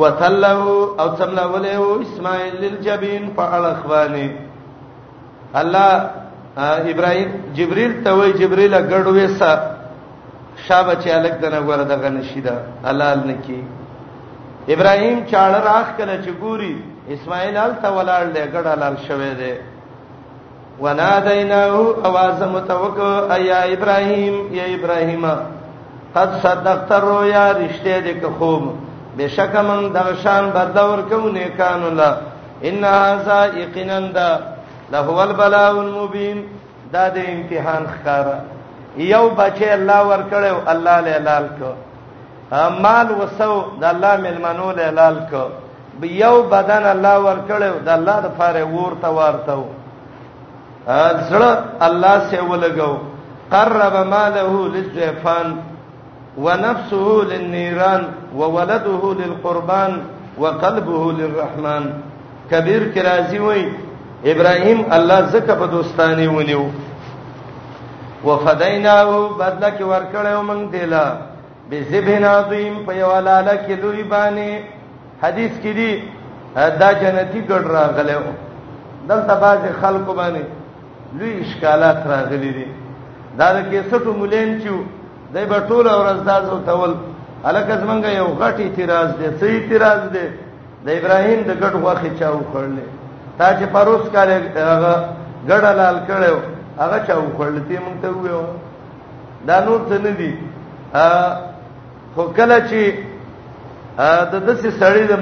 وتلو 0.00 0.68
او 1.00 1.08
تملا 1.18 1.44
ولې 1.52 1.74
اسماعیل 2.06 2.54
للجبین 2.64 3.22
فعل 3.36 3.64
اخواني 3.74 4.28
الله 5.60 5.92
ابراهيم 6.92 7.28
جبريل 7.58 7.92
ته 8.04 8.14
وای 8.18 8.32
جبريل 8.32 8.74
غړوې 8.90 9.26
سا 9.40 9.52
شابه 10.66 10.94
چې 10.94 11.08
الګ 11.22 11.34
دنه 11.42 11.60
غره 11.68 11.84
دغه 11.84 12.08
نشیدا 12.16 12.56
حلال 12.86 13.18
نکی 13.32 13.60
ابراهيم 14.74 15.18
چاړه 15.30 15.60
راخ 15.70 15.88
کله 15.98 16.16
چې 16.24 16.30
ګوري 16.42 16.74
اسماعیل 17.14 17.56
ال 17.56 17.72
ته 17.82 17.88
ولاړ 17.96 18.24
لګړه 18.36 18.74
لال 18.82 18.94
شوه 19.08 19.34
دی 19.42 19.54
وناديناه 20.84 21.74
اواز 22.08 22.40
متوک 22.56 22.98
ايا 23.36 23.60
ابراهيم 23.74 24.34
يا 24.58 24.64
ابراهيم 24.76 25.24
قد 26.16 26.30
صدقت 26.46 26.90
الرؤيا 27.00 27.44
رشته 27.62 27.96
دې 28.04 28.14
که 28.20 28.28
خوب 28.38 28.62
بشک 29.18 29.54
من 29.68 29.80
دغشان 29.96 30.44
بدور 30.56 30.98
کو 31.10 31.18
نیکان 31.36 31.82
الله 31.90 32.12
ان 32.68 32.80
ذا 33.26 33.40
یقینن 33.60 34.12
دا 34.16 34.30
له 34.92 35.06
البلاء 35.24 35.70
المبين 35.86 36.38
دا 36.92 37.08
د 37.08 37.16
امتحان 37.34 37.84
ښکارا 37.94 38.36
یو 38.96 39.24
بچی 39.38 39.68
الله 39.78 40.00
ور 40.10 40.22
کړو 40.32 40.56
الله 40.72 41.00
له 41.00 41.18
لال 41.28 41.46
کو 41.58 41.70
مال 42.84 43.08
وسو 43.20 43.54
د 43.80 43.84
الله 43.92 44.16
ملمنو 44.24 44.70
له 44.78 44.90
لال 44.90 45.16
کو 45.30 45.44
یو 46.02 46.36
بدن 46.42 46.84
الله 46.94 47.16
ور 47.26 47.38
کړو 47.48 47.72
د 47.86 47.88
الله 47.98 48.16
د 48.24 48.28
فارې 48.38 48.62
ورته 48.78 49.10
ورته 49.18 49.58
زړه 51.30 51.52
الله 51.82 52.18
سي 52.30 52.38
ولګو 52.40 52.98
قرب 53.52 53.94
ماله 54.06 54.68
للزيفان 54.74 55.56
ونفسه 56.38 57.26
للنيران 57.30 58.02
وولده 58.36 59.02
للقربان 59.14 59.92
وقلبه 60.38 61.12
للرحمن 61.12 61.84
کبیر 62.50 62.82
کرازی 62.94 63.38
وای 63.38 63.68
ابراهیم 64.24 64.86
الله 64.90 65.20
زکه 65.26 65.52
په 65.54 65.66
دوستانی 65.66 66.26
ونیو 66.26 66.64
وفدیناه 68.24 69.38
بدل 69.38 69.64
کې 69.76 69.82
ورکړیو 69.82 70.42
موږ 70.42 70.70
دیلا 70.72 71.06
بذبحن 71.70 72.24
عظیم 72.24 72.74
په 72.86 72.92
یوالاله 72.96 73.56
کې 73.66 73.78
لوی 73.82 74.02
باندې 74.02 74.50
حدیث 75.22 75.52
کې 75.62 75.72
دی 75.78 76.02
دا 76.54 76.92
جنتی 76.94 77.42
ګډ 77.48 77.66
راغلو 77.66 78.22
دلته 79.08 79.34
بعض 79.40 79.60
خلکو 79.82 80.14
باندې 80.14 80.61
لوی 81.18 81.40
اشکالات 81.44 82.00
راغلي 82.12 82.52
دي 82.56 82.66
دا 83.38 83.48
د 83.56 83.58
کیسټو 83.70 84.10
مولین 84.20 84.50
چې 84.60 84.70
دای 85.34 85.44
په 85.52 85.58
ټول 85.68 85.86
ورځ 86.00 86.18
دا 86.28 86.36
زو 86.48 86.58
تول 86.68 86.92
الکه 87.48 87.72
زمنګ 87.82 88.04
یو 88.20 88.28
غټ 88.40 88.56
اعتراض 88.66 89.08
دی 89.18 89.26
صحیح 89.40 89.58
اعتراض 89.62 90.02
دی 90.14 90.26
د 90.84 90.88
ابراهیم 91.00 91.40
د 91.48 91.50
غټ 91.62 91.74
واخې 91.84 92.10
چاو 92.18 92.38
خړلې 92.52 92.86
تا 93.38 93.46
چې 93.58 93.64
پروس 93.74 94.04
کاله 94.12 94.36
هغه 94.70 94.94
غړ 95.48 95.62
لال 95.82 95.96
کړو 96.08 96.36
هغه 96.82 96.98
چاو 97.08 97.22
خړلې 97.36 97.62
ته 97.68 97.78
مونږ 97.84 97.98
ته 98.02 98.08
ویو 98.08 98.44
دا 99.48 99.56
نور 99.66 99.80
څه 99.88 99.94
نه 100.04 100.10
دي 100.20 100.32
ا 100.94 101.36
خو 102.14 102.22
کله 102.38 102.58
چې 102.70 102.82
د 104.32 104.34
دسي 104.48 104.70
سړی 104.80 105.04
د 105.12 105.14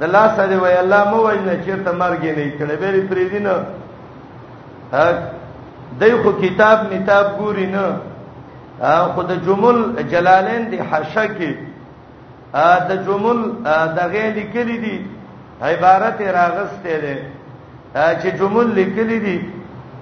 د 0.00 0.04
لاس 0.16 0.38
دی 0.50 0.56
وای 0.62 0.76
الله 0.82 1.02
مو 1.10 1.18
وای 1.24 1.38
نه 1.48 1.56
چیرته 1.64 1.90
مرګ 2.02 2.20
نه 2.38 2.46
کړي 2.58 2.76
به 2.80 3.02
پرې 3.10 3.24
دینه 3.32 3.54
دای 6.00 6.14
خو 6.22 6.30
کتاب 6.42 6.78
نتاب 6.92 7.26
ګوري 7.38 7.66
نه 7.66 7.86
خو 9.14 9.20
د 9.30 9.42
جمل 9.46 9.78
جلالین 10.10 10.62
دی 10.70 10.78
حاشا 10.90 11.24
کې 11.36 11.52
د 12.88 12.92
جمل 13.06 13.38
دغه 13.98 14.24
لیکلي 14.38 14.76
دي 14.84 14.96
عبارت 15.66 16.18
راغسته 16.22 16.96
ده 17.04 17.24
چې 18.20 18.28
جمل 18.38 18.68
لیکلي 18.78 19.18
دي 19.26 19.36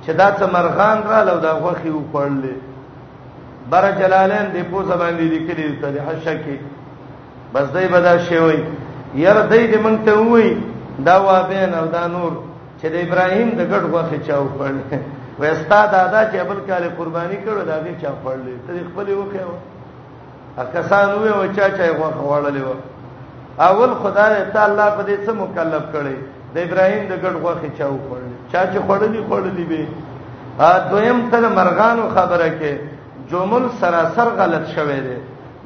چې 0.04 0.10
دا 0.20 0.28
څه 0.38 0.44
مرغان 0.54 0.98
را 1.10 1.20
لو 1.30 1.36
دا 1.46 1.52
غوخي 1.64 1.90
وکړلې 1.94 2.54
بر 3.70 3.84
جلالین 4.00 4.46
دی 4.54 4.62
په 4.70 4.82
زبان 4.92 5.16
دی 5.18 5.26
لیکلي 5.34 5.68
دي 5.68 5.74
ته 5.82 6.02
حاشا 6.06 6.34
کې 6.44 6.56
بس 7.54 7.68
دای 7.74 7.88
بدا 7.96 8.16
شی 8.28 8.38
وای 8.38 8.58
ير 9.14 9.40
دای 9.46 9.72
دې 9.72 9.78
مونږ 9.84 10.06
ته 10.06 10.14
وای 10.18 10.48
دا 11.04 11.16
وابین 11.28 11.74
او 11.74 11.86
دا 11.96 12.06
نور 12.06 12.32
چې 12.82 12.88
د 12.94 12.96
ابراهیم 13.06 13.48
د 13.58 13.62
ګډ 13.72 13.82
غوخه 13.92 14.18
چاو 14.26 14.46
پړ 14.58 14.72
وستا 15.40 15.80
دادا 15.96 16.20
چې 16.32 16.38
بل 16.50 16.58
کال 16.68 16.84
قرباني 16.98 17.36
کړو 17.44 17.62
داګه 17.70 17.92
چا 18.02 18.10
پړلې 18.24 18.54
ته 18.66 18.72
خپل 18.88 19.06
وکه 19.20 19.42
اکسان 20.62 21.08
وې 21.20 21.32
و 21.40 21.42
چا 21.56 21.66
چا 21.76 21.84
غوخه 21.98 22.22
وړلې 22.32 22.64
و 22.68 22.72
اول 23.68 23.90
خدای 24.02 24.34
ته 24.54 24.60
الله 24.68 24.88
په 24.96 25.02
دې 25.08 25.16
څه 25.24 25.30
مکلف 25.42 25.84
کړي 25.94 26.16
د 26.54 26.56
ابراهیم 26.66 27.02
د 27.10 27.12
ګډ 27.24 27.34
غوخه 27.44 27.68
چاو 27.78 27.96
پړلې 28.06 28.34
چا 28.52 28.62
چې 28.72 28.78
خړلې 28.86 29.20
خړلې 29.28 29.64
به 29.70 29.82
ا 30.58 30.72
دویم 30.92 31.20
تر 31.32 31.42
مرغانو 31.58 32.06
خبره 32.16 32.48
کې 32.60 32.72
جمل 33.30 33.62
سراسر 33.80 34.28
غلط 34.40 34.64
شوه 34.74 34.96
دی 35.06 35.14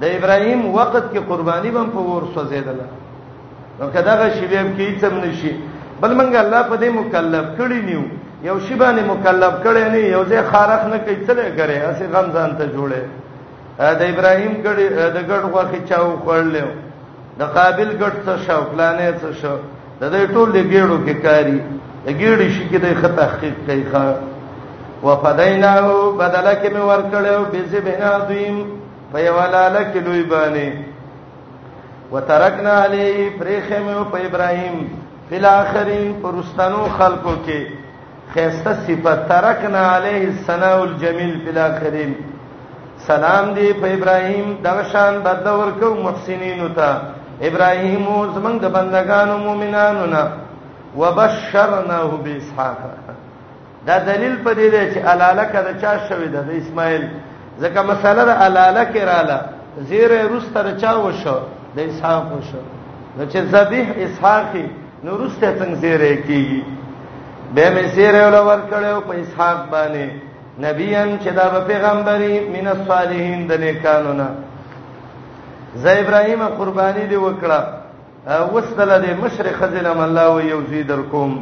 د 0.02 0.04
ابراهیم 0.18 0.60
وخت 0.78 1.04
کې 1.12 1.18
قرباني 1.30 1.70
بم 1.78 1.86
په 1.96 2.04
ور 2.10 2.22
سوځیدله 2.34 2.88
نو 3.80 3.90
کدا 3.96 4.14
غشیبم 4.20 4.66
کې 4.76 4.84
هیڅ 4.88 5.04
هم 5.08 5.16
نشي 5.24 5.52
بل 6.00 6.14
منګه 6.14 6.38
الله 6.40 6.62
په 6.70 6.76
دې 6.76 6.88
مکلف 7.00 7.46
کړی 7.58 7.80
نیو 7.90 8.02
یو 8.46 8.56
شی 8.64 8.74
باندې 8.76 9.02
مکلف 9.10 9.52
کړی 9.64 9.84
نه 9.92 9.98
یو 10.14 10.24
ځای 10.30 10.40
خارخ 10.52 10.82
نه 10.92 10.98
کوي 11.04 11.16
څه 11.26 11.34
کوي 11.60 11.78
اسی 11.90 12.04
غم 12.14 12.26
ځان 12.32 12.50
ته 12.58 12.66
جوړه 12.74 13.02
د 14.00 14.02
ابراهیم 14.12 14.54
کړي 14.64 14.86
د 15.14 15.16
ګډ 15.28 15.42
غوخي 15.54 15.80
چاو 15.92 16.06
خړلې 16.24 16.64
د 17.42 17.52
قابل 17.58 17.88
ګډ 18.00 18.14
څه 18.24 18.34
شو 18.48 18.60
پلانې 18.72 19.12
څه 19.20 19.28
شو 19.40 19.56
د 20.02 20.12
دې 20.12 20.26
ټول 20.34 20.48
د 20.52 20.58
ګېړو 20.72 20.98
کې 21.06 21.14
کاری 21.26 21.58
د 22.06 22.08
ګېړي 22.20 22.48
شي 22.54 22.64
کې 22.70 22.78
د 22.84 22.86
خطا 23.00 23.24
حقیقت 23.32 23.60
کوي 23.66 23.84
ښا 23.90 24.04
وفدیناه 25.02 25.86
بدله 26.18 26.54
کې 26.60 26.70
مې 26.74 26.84
ور 26.90 27.02
کړو 27.12 27.36
بذبحن 27.52 28.02
عظیم 28.10 28.56
فیوالاله 29.12 29.80
کې 29.90 30.00
لوی 30.06 30.24
باندې 30.34 30.68
وترکنا 32.12 32.72
علی 32.84 33.30
پرېخمه 33.40 33.98
په 34.12 34.18
ابراهیم 34.28 34.78
فل 35.30 35.44
اخرین 35.44 36.12
پرستانو 36.22 36.84
خلقو 36.98 37.30
کې 37.46 37.66
خیسته 38.34 38.72
صفات 38.86 39.28
ترکنا 39.28 39.82
علیه 39.96 40.20
السناء 40.28 40.76
الجمیل 40.82 41.32
فل 41.44 41.58
اخرین 41.58 42.12
سلام 43.06 43.50
دی 43.56 43.72
په 43.80 43.94
ابراهیم 43.96 44.52
د 44.66 44.78
شان 44.92 45.18
بدل 45.24 45.48
ورکو 45.62 45.90
محسنین 46.04 46.60
ته 46.76 47.00
ابراهیم 47.50 48.06
زمنګ 48.34 48.60
د 48.66 48.72
بندگانو 48.78 49.36
مؤمنانو 49.48 50.06
نه 50.14 50.24
وبشرناه 51.00 52.10
باسحاق 52.28 52.78
دا 53.90 53.98
دلیل 53.98 54.36
په 54.36 54.54
دې 54.54 54.74
دی 54.74 54.92
چې 54.92 55.06
الاله 55.16 55.44
کده 55.56 55.72
چا 55.80 55.98
شوی 56.08 56.28
د 56.38 56.56
اسماعیل 56.60 57.06
ځکه 57.60 57.80
مسله 57.92 58.24
د 58.32 58.42
الاله 58.48 58.84
کې 58.94 59.04
رااله 59.12 59.40
زیره 59.92 60.22
روس 60.32 60.48
تر 60.54 60.72
چا 60.80 60.96
وشو 61.04 61.36
د 61.76 61.86
اسحاق 61.90 62.26
وشو 62.38 62.62
نو 63.18 63.30
چې 63.30 63.38
ذبیح 63.54 63.92
اسحاقی 64.10 64.68
نو 65.06 65.12
رسته 65.24 65.48
څنګه 65.58 65.76
سیره 65.82 66.16
کیږي 66.26 66.62
به 67.56 67.66
مې 67.74 67.86
سیره 67.96 68.22
ول 68.28 68.36
ور 68.48 68.60
کړو 68.70 68.94
په 69.08 69.12
اسحاق 69.22 69.58
باندې 69.72 70.06
نبیان 70.64 71.10
چې 71.18 71.30
دا 71.38 71.60
پیغمبري 71.70 72.38
مین 72.54 72.68
الصالحین 72.70 73.44
د 73.50 73.60
نیکانو 73.64 74.12
نه 74.20 74.26
زې 75.82 75.94
ابراهیم 76.04 76.42
قرباني 76.62 77.04
دی 77.12 77.18
وکړه 77.26 77.60
وسله 78.56 78.96
د 79.04 79.20
مشرق 79.22 79.58
ځلم 79.74 79.98
الله 80.06 80.28
و 80.38 80.40
یو 80.46 80.58
زی 80.70 80.82
در 80.88 81.02
کوم 81.12 81.32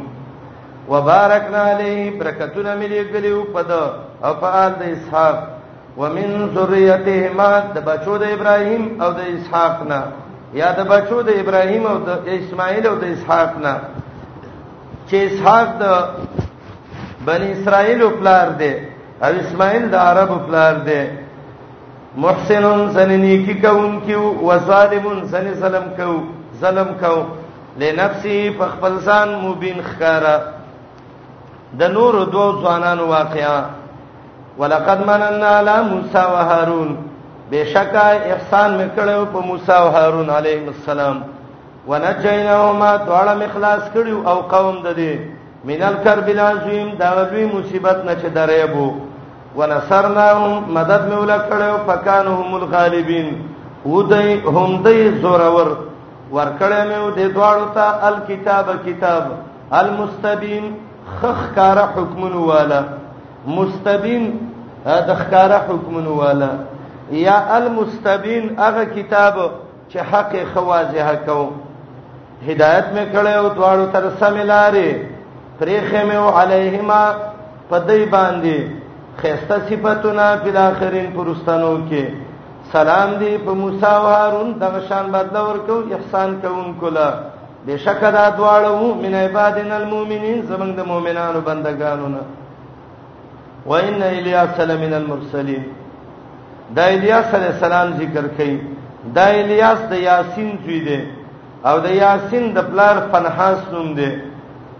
وبارکنا 0.91 1.63
علی 1.71 1.95
برکتونه 2.19 2.75
ملي 2.83 2.99
ګلیو 3.15 3.39
پد 3.55 3.71
او 4.23 4.31
فعال 4.43 4.73
د 4.83 4.85
اسحاق 4.89 5.37
ومن 6.03 6.37
ذریته 6.59 7.17
ما 7.41 7.49
د 7.79 7.85
بچو 7.89 8.17
د 8.25 8.35
ابراهیم 8.35 9.01
او 9.05 9.09
د 9.21 9.27
اسحاق 9.33 9.83
نه 9.93 9.99
یا 10.61 10.69
د 10.77 10.81
بچو 10.91 11.17
د 11.27 11.31
ابراهیم 11.41 11.83
او 11.91 11.97
د 12.27 12.29
اسماعیل 12.39 12.85
او 12.91 12.95
د 13.03 13.05
اسحاق 13.15 13.51
نه 13.65 13.73
چې 15.07 15.15
اسحاق 15.29 15.67
د 15.81 15.85
بنی 17.29 17.47
اسرائیل 17.55 17.99
او 18.05 18.11
پلار 18.19 18.47
دی 18.61 18.73
او 19.25 19.31
اسماعیل 19.43 19.83
د 19.93 19.95
عرب 20.09 20.29
او 20.33 20.39
پلار 20.47 20.75
دی 20.87 21.01
محسنون 22.23 22.81
سننی 22.97 23.35
کی 23.45 23.53
کوم 23.65 23.93
کیو 24.05 24.23
وظالمون 24.49 25.19
سن 25.31 25.45
سلام 25.63 25.87
کو 25.97 26.11
ظلم 26.61 26.89
کو 27.01 27.15
لنفسي 27.79 28.37
فخپل 28.59 28.93
ځان 29.07 29.29
مبین 29.45 29.77
خکارا 29.89 30.35
د 31.79 31.83
نور 31.97 32.13
دوه 32.33 32.51
ځوانانو 32.61 33.05
واقعا 33.15 33.59
ولقد 34.59 34.99
مننا 35.09 35.49
على 35.57 35.75
موسى 35.89 36.23
وهارون 36.33 36.95
بشکا 37.51 38.07
احسان 38.31 38.71
میکړو 38.77 39.25
په 39.33 39.39
موسی 39.47 39.71
او 39.73 39.89
هارون 39.95 40.29
علیهم 40.37 40.65
السلام 40.75 41.17
ونجیناهما 41.89 42.89
دواړه 43.05 43.33
مخلاص 43.41 43.83
کړیو 43.95 44.23
او 44.31 44.37
قوم 44.53 44.79
د 44.85 44.95
دې 45.01 45.19
مینل 45.71 45.95
کرب 46.07 46.29
لازم 46.39 46.89
دا 47.03 47.09
لوی 47.19 47.45
مصیبت 47.53 48.01
نه 48.09 48.15
چې 48.15 48.27
درېبو 48.39 48.87
ونصرناهم 49.59 50.73
مدد 50.79 51.07
مولا 51.13 51.37
کړو 51.49 51.71
فکانهم 51.87 52.53
الغالبین 52.63 53.31
ودای 53.85 54.33
هم 54.39 54.83
دې 54.83 55.21
زورور 55.21 55.77
ورکړې 56.31 56.83
مې 56.89 57.15
دې 57.15 57.27
دواړو 57.35 57.65
ته 57.73 58.05
الکتاب 58.11 58.67
کتاب 58.91 59.31
المستبین 59.85 60.71
خخکار 61.21 61.77
حکمن 61.95 62.33
والا 62.51 62.83
مستبین 63.57 64.31
دا 64.85 65.13
خکار 65.19 65.51
حکمن 65.69 66.07
والا 66.21 66.49
یا 67.11 67.37
المستبین 67.55 68.59
هغه 68.59 68.85
کتاب 68.85 69.51
چې 69.89 69.97
حق 69.97 70.33
خوازه 70.53 71.15
کو 71.27 71.51
هدایت 72.47 72.85
مې 72.95 73.05
کړه 73.15 73.29
او 73.29 73.47
دواړو 73.49 73.85
تر 73.93 74.03
سملارې 74.19 74.95
پرېخه 75.59 76.01
مې 76.07 76.15
او 76.15 76.29
علیهما 76.37 77.15
پدای 77.69 78.05
باندې 78.05 78.57
خسته 79.21 79.55
صفاتونه 79.69 80.37
په 80.43 80.59
اخرین 80.59 81.05
پرستانو 81.15 81.77
کې 81.89 82.05
سلام 82.73 83.15
دی 83.15 83.37
په 83.37 83.51
موسی 83.53 83.85
او 83.85 84.03
هارون 84.05 84.51
دغه 84.51 84.81
شان 84.89 85.05
بدل 85.11 85.37
ورکو 85.41 85.75
احسان 85.95 86.39
کوونکو 86.43 86.87
لا 86.89 87.13
بشکه 87.67 88.11
دا 88.11 88.29
دواړو 88.37 88.97
من 89.03 89.13
عبادن 89.15 89.71
المؤمنین 89.71 90.41
زمنګ 90.49 90.71
د 90.79 90.87
مؤمنانو 90.87 91.39
بندگانو 91.45 92.07
نه 92.07 92.21
وان 93.65 94.03
الیاس 94.03 94.59
لمن 94.59 94.93
المرسلین 94.93 95.63
د 96.73 96.79
الیاس 96.79 97.33
علی 97.33 97.45
السلام 97.45 97.89
ذکر 97.99 98.25
کړي 98.37 98.55
د 99.15 99.19
الیاس 99.41 99.79
د 99.89 99.93
یاسین 99.93 100.49
زوی 100.63 100.79
دی 100.87 100.99
او 101.67 101.79
د 101.79 101.87
یاسین 102.03 102.53
د 102.55 102.59
پلار 102.71 102.95
پنحاس 103.11 103.59
نوم 103.73 103.93
دی 103.93 104.11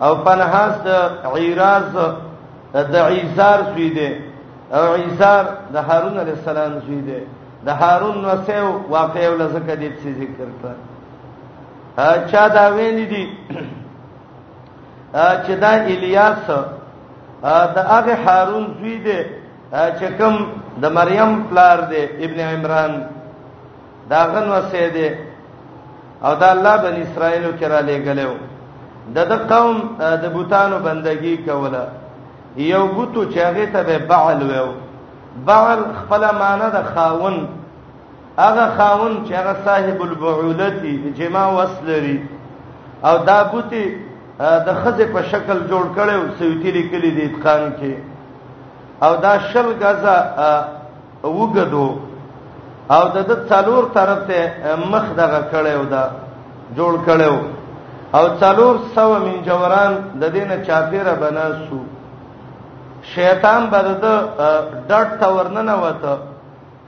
او 0.02 0.16
پنحاس 0.26 0.74
د 0.86 0.90
عیراز 1.36 1.94
د 2.92 2.96
عیزار 2.96 3.60
زوی 3.74 3.90
دی 3.98 4.10
او 4.80 4.94
عیزار 4.96 5.44
د 5.74 5.78
هارون 5.88 6.16
علی 6.20 6.32
السلام 6.38 6.74
زوی 6.86 7.02
دی 7.08 7.20
د 7.66 7.70
هارون 7.80 8.26
وسو 8.26 8.66
واقع 8.90 9.28
ولزکه 9.32 9.74
دې 9.76 9.90
څه 10.02 10.10
ذکر 10.22 10.48
کړه 10.62 10.76
اچھا 11.98 12.48
دا 12.48 12.66
ویل 12.76 13.08
دي 13.10 13.26
چې 15.46 15.52
دا 15.60 15.70
الیاس 15.96 16.38
دا 17.76 17.82
هغه 17.96 18.14
هارون 18.26 18.66
زوی 18.80 18.98
دی 18.98 19.20
چې 20.00 20.06
کوم 20.20 20.36
د 20.82 20.92
مریم 20.96 21.42
پلار 21.50 21.78
دی 21.90 22.04
ابن 22.26 22.40
عمران 22.50 22.94
دا 24.10 24.22
غن 24.34 24.46
وسه 24.56 24.88
دی 24.96 25.08
او 26.26 26.34
دا 26.42 26.50
الله 26.56 26.76
بن 26.86 26.96
اسرایلو 27.04 27.52
کرا 27.60 27.80
لګلو 27.90 28.34
د 29.16 29.28
د 29.32 29.46
قوم 29.54 29.78
د 30.24 30.26
بوتانو 30.34 30.78
بندگی 30.88 31.36
کوله 31.48 31.84
یو 32.58 32.88
بوتو 32.96 33.24
چې 33.32 33.38
هغه 33.38 33.66
ته 33.74 33.84
به 33.84 33.98
بعل 34.08 34.40
وو 34.52 34.70
بعل 35.50 35.80
خپل 36.00 36.24
معنی 36.40 36.68
د 36.76 36.84
خاون 36.96 37.38
هغه 38.40 38.66
خاون 38.78 39.14
چې 39.26 39.32
هغه 39.40 39.56
صاحب 39.70 40.02
البعولتی 40.08 41.14
جما 41.22 41.44
وسلري 41.58 42.18
او 43.08 43.16
دا 43.30 43.38
بوتي 43.54 43.86
د 44.40 44.74
خزه 44.84 45.06
په 45.16 45.22
شکل 45.32 45.58
جوړ 45.70 45.86
کړو 45.96 46.40
سویتی 46.40 46.72
لیکلي 46.80 47.12
د 47.18 47.28
اتقان 47.30 47.66
کې 47.80 47.94
او 49.04 49.16
دا 49.16 49.38
شل 49.40 49.66
غزا 49.82 50.18
وګدو 51.24 51.88
او 52.92 53.04
د 53.16 53.18
د 53.30 53.32
څلور 53.50 53.84
طرف 53.94 54.20
ته 54.28 54.54
مخ 54.92 55.04
دغه 55.18 55.40
کړیو 55.52 55.84
دا 55.94 56.06
جوړ 56.78 56.94
کړیو 57.08 57.38
او 58.18 58.24
څلور 58.42 58.76
سو 58.96 59.10
من 59.26 59.38
جوران 59.48 59.94
د 60.22 60.24
دینه 60.36 60.56
چاپیره 60.68 61.14
بناسو 61.22 61.80
شیطان 63.14 63.66
بد 63.72 63.86
د 64.04 64.06
ډټ 64.90 65.08
تورننه 65.22 65.76
وته 65.84 66.14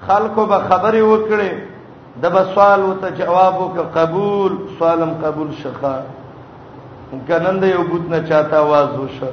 خلکو 0.08 0.46
به 0.52 0.58
خبرې 0.70 1.02
وکړي 1.02 1.52
د 2.22 2.26
به 2.34 2.42
سوال 2.56 2.82
وته 2.84 3.10
جواب 3.12 3.62
وک 3.62 3.76
قبول 3.96 4.52
سوالم 4.80 5.12
قبول 5.24 5.50
شخه 5.64 5.96
کنند 7.28 7.64
یو 7.64 7.82
بوت 7.90 8.06
نه 8.10 8.20
چاته 8.30 8.56
आवाज 8.64 8.92
وشه 9.04 9.30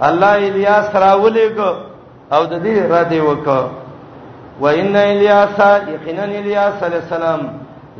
الله 0.00 0.34
الیاس 0.48 0.88
راولې 0.94 1.48
کو 1.56 1.70
او 2.34 2.42
د 2.52 2.54
دې 2.64 2.74
را 2.92 3.02
دی 3.12 3.20
وکړه 3.28 3.60
و 4.62 4.66
ان 4.80 4.94
الیاس 5.10 5.58
یقینا 5.94 6.22
الیاس 6.40 6.82
علی 6.86 6.96
السلام 7.02 7.40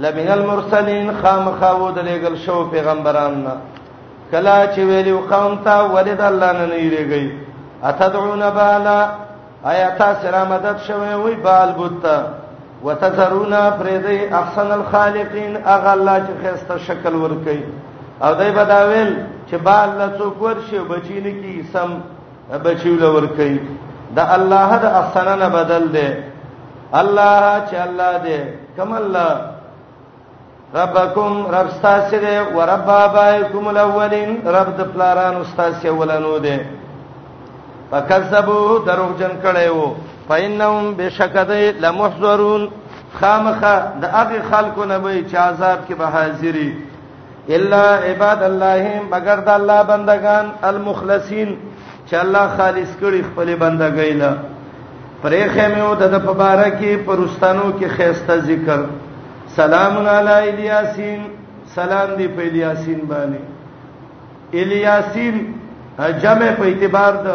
لمن 0.05 0.29
المرسلین 0.39 1.11
خامخاو 1.23 1.91
د 1.91 1.99
لګل 2.09 2.37
شو 2.45 2.59
پیغمبرانو 2.73 3.51
کلا 4.33 4.57
چې 4.67 4.79
ویلو 4.91 5.21
قوم 5.31 5.55
ته 5.67 5.85
ولید 5.95 6.21
الله 6.31 6.53
نه 6.59 6.67
نیریږي 6.69 7.33
اتدعون 7.91 8.45
بالا 8.59 8.99
آیات 9.71 10.03
سلام 10.23 10.49
مدد 10.53 10.79
شوی 10.87 11.15
وی 11.25 11.35
بال 11.47 11.73
بوت 11.77 12.05
وتذرون 12.85 13.55
فریدی 13.79 14.27
احسن 14.35 14.71
الخالقین 14.73 15.57
اغه 15.67 15.91
الله 15.93 16.19
چې 16.23 16.49
خسته 16.49 16.79
شکل 16.91 17.15
ورکي 17.15 17.61
او 18.23 18.35
دای 18.35 18.51
بداویل 18.61 19.11
چې 19.51 19.55
بال 19.71 19.89
لا 19.99 20.09
څوک 20.19 20.43
ورشي 20.43 20.79
بچی 20.79 21.21
نه 21.21 21.31
کی 21.43 21.61
سم 21.73 21.89
بچیول 22.65 23.03
ورکي 23.05 23.55
د 24.17 24.19
الله 24.37 24.71
د 24.85 24.87
احسنانه 25.01 25.49
بدل 25.59 25.85
دی 25.97 26.09
الله 27.01 27.43
چې 27.69 27.77
الله 27.87 28.13
دی 28.27 28.39
کم 28.77 28.93
الله 29.01 29.33
ربکم 30.75 31.33
رب 31.57 31.69
استاسه 31.73 32.17
دی 32.25 32.37
ورب 32.57 32.85
بابایکم 32.87 33.67
الاولین 33.69 34.31
رب 34.57 34.69
د 34.79 34.93
پلاران 34.93 35.37
استاسه 35.37 35.91
ولانو 35.91 36.39
دی 36.39 36.57
فکذبوا 37.91 38.79
دروغجن 38.87 39.33
کړي 39.45 39.69
وو 39.69 39.89
فینهم 40.29 40.95
بشکدای 40.95 41.73
لمحذرون 41.73 42.69
خامخه 43.21 43.75
د 44.01 44.05
هغه 44.05 44.41
خلکو 44.51 44.85
نه 44.85 44.99
وي 45.05 45.25
چې 45.31 45.37
عذاب 45.37 45.79
کې 45.89 45.95
به 45.95 46.07
حاضرې 46.07 46.71
الا 47.51 47.83
عباد 48.07 48.43
الله 48.43 49.01
مگر 49.13 49.37
د 49.47 49.49
الله 49.49 49.83
بندگان 49.83 50.51
المخلصین 50.63 51.57
چې 52.11 52.17
الله 52.21 52.47
خالص 52.59 52.91
کړي 53.01 53.21
خپل 53.29 53.49
بندګۍ 53.63 54.13
له 54.23 54.31
پرېخه 55.25 55.65
مې 55.73 55.83
و 55.93 55.95
د 55.95 56.05
په 56.27 56.33
بارکه 56.43 56.93
پرستانو 57.09 57.67
کې 57.79 57.89
خيسته 57.97 58.35
ذکر 58.49 58.81
سلام 59.59 59.95
علی 60.19 60.37
الیاسین 60.51 61.21
سلام 61.75 62.11
دی 62.21 62.29
په 62.39 62.43
الیاسین 62.49 63.01
باندې 63.11 63.41
الیاسین 64.63 65.37
جمع 66.25 66.51
په 66.63 66.71
اعتبار 66.71 67.15
د 67.27 67.29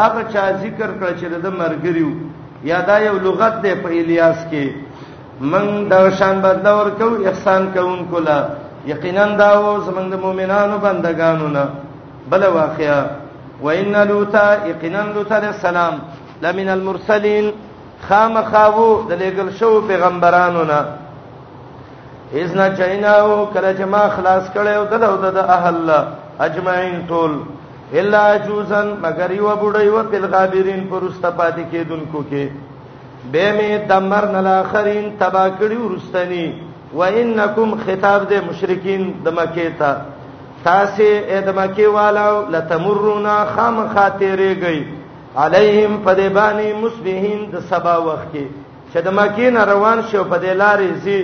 هغه 0.00 0.22
چا 0.32 0.44
ذکر 0.62 0.90
کړ 1.00 1.10
چې 1.20 1.26
د 1.46 1.58
مرګریو 1.60 2.12
یا 2.72 2.80
دا 2.86 2.96
یو 3.08 3.16
لغت 3.28 3.54
دی 3.66 3.74
په 3.82 3.88
الیاس 4.04 4.38
کې 4.50 4.66
من 5.40 5.88
د 5.92 6.10
شان 6.18 6.36
بدلور 6.44 6.88
کو 6.98 7.08
احسان 7.30 7.62
کوونکو 7.74 8.18
لا 8.28 8.38
یقینا 8.92 9.26
دا 9.40 9.50
و 9.58 9.62
زمنګ 9.86 10.06
د 10.12 10.16
مؤمنانو 10.24 10.78
بندگانو 10.82 11.48
نه 11.56 11.64
بل 12.30 12.42
واقعیا 12.54 13.00
وان 13.62 13.94
لوطا 14.08 14.52
یقینا 14.66 15.02
لوط 15.14 15.32
علیہ 15.32 15.48
السلام 15.48 15.98
لمن 16.42 16.68
المرسلین 16.68 17.50
خامخاو 18.08 19.02
د 19.08 19.12
لګل 19.22 19.48
شو 19.58 19.80
پیغمبرانو 19.88 20.64
نه 20.64 20.84
اذنا 22.42 22.68
چیناو 22.76 23.46
کله 23.54 23.74
چې 23.78 23.82
ما 23.94 24.08
خلاص 24.16 24.44
کړو 24.56 24.82
دغه 24.90 25.30
د 25.36 25.48
اهل 25.56 25.94
اجمعین 26.46 26.98
ټول 27.12 27.36
الا 28.00 28.24
جوزن 28.46 28.86
مگر 29.02 29.30
یو 29.30 29.54
بډای 29.62 29.88
و 29.88 30.02
په 30.10 30.18
غابرین 30.34 30.86
پرسته 30.90 31.28
پاتې 31.38 31.62
کېدونکو 31.72 32.24
کې 32.30 32.48
به 33.32 33.52
می 33.60 33.70
دمر 33.92 34.26
نل 34.34 34.46
اخرین 34.56 35.08
تبا 35.18 35.46
کړی 35.48 35.76
ورستنی 35.82 36.44
و 36.94 37.00
انکم 37.22 37.74
خطاب 37.86 38.28
د 38.32 38.44
مشرکین 38.50 39.10
د 39.24 39.28
مکه 39.38 39.70
ته 39.78 39.90
تاسې 40.66 41.10
ادمکی 41.38 41.84
والو 41.94 42.34
لتمرونا 42.54 43.34
خام 43.54 43.76
خاطرېږي 43.94 44.78
علیهم 45.42 45.92
فدبانی 46.04 46.68
مسبهین 46.82 47.40
د 47.52 47.66
سبا 47.72 47.96
وخت 48.06 48.28
کې 48.34 48.44
چې 48.92 48.98
د 49.06 49.14
مکی 49.18 49.48
نه 49.56 49.62
روان 49.72 49.98
شو 50.10 50.24
په 50.30 50.36
دې 50.42 50.54
لارې 50.62 50.90
زی 51.04 51.20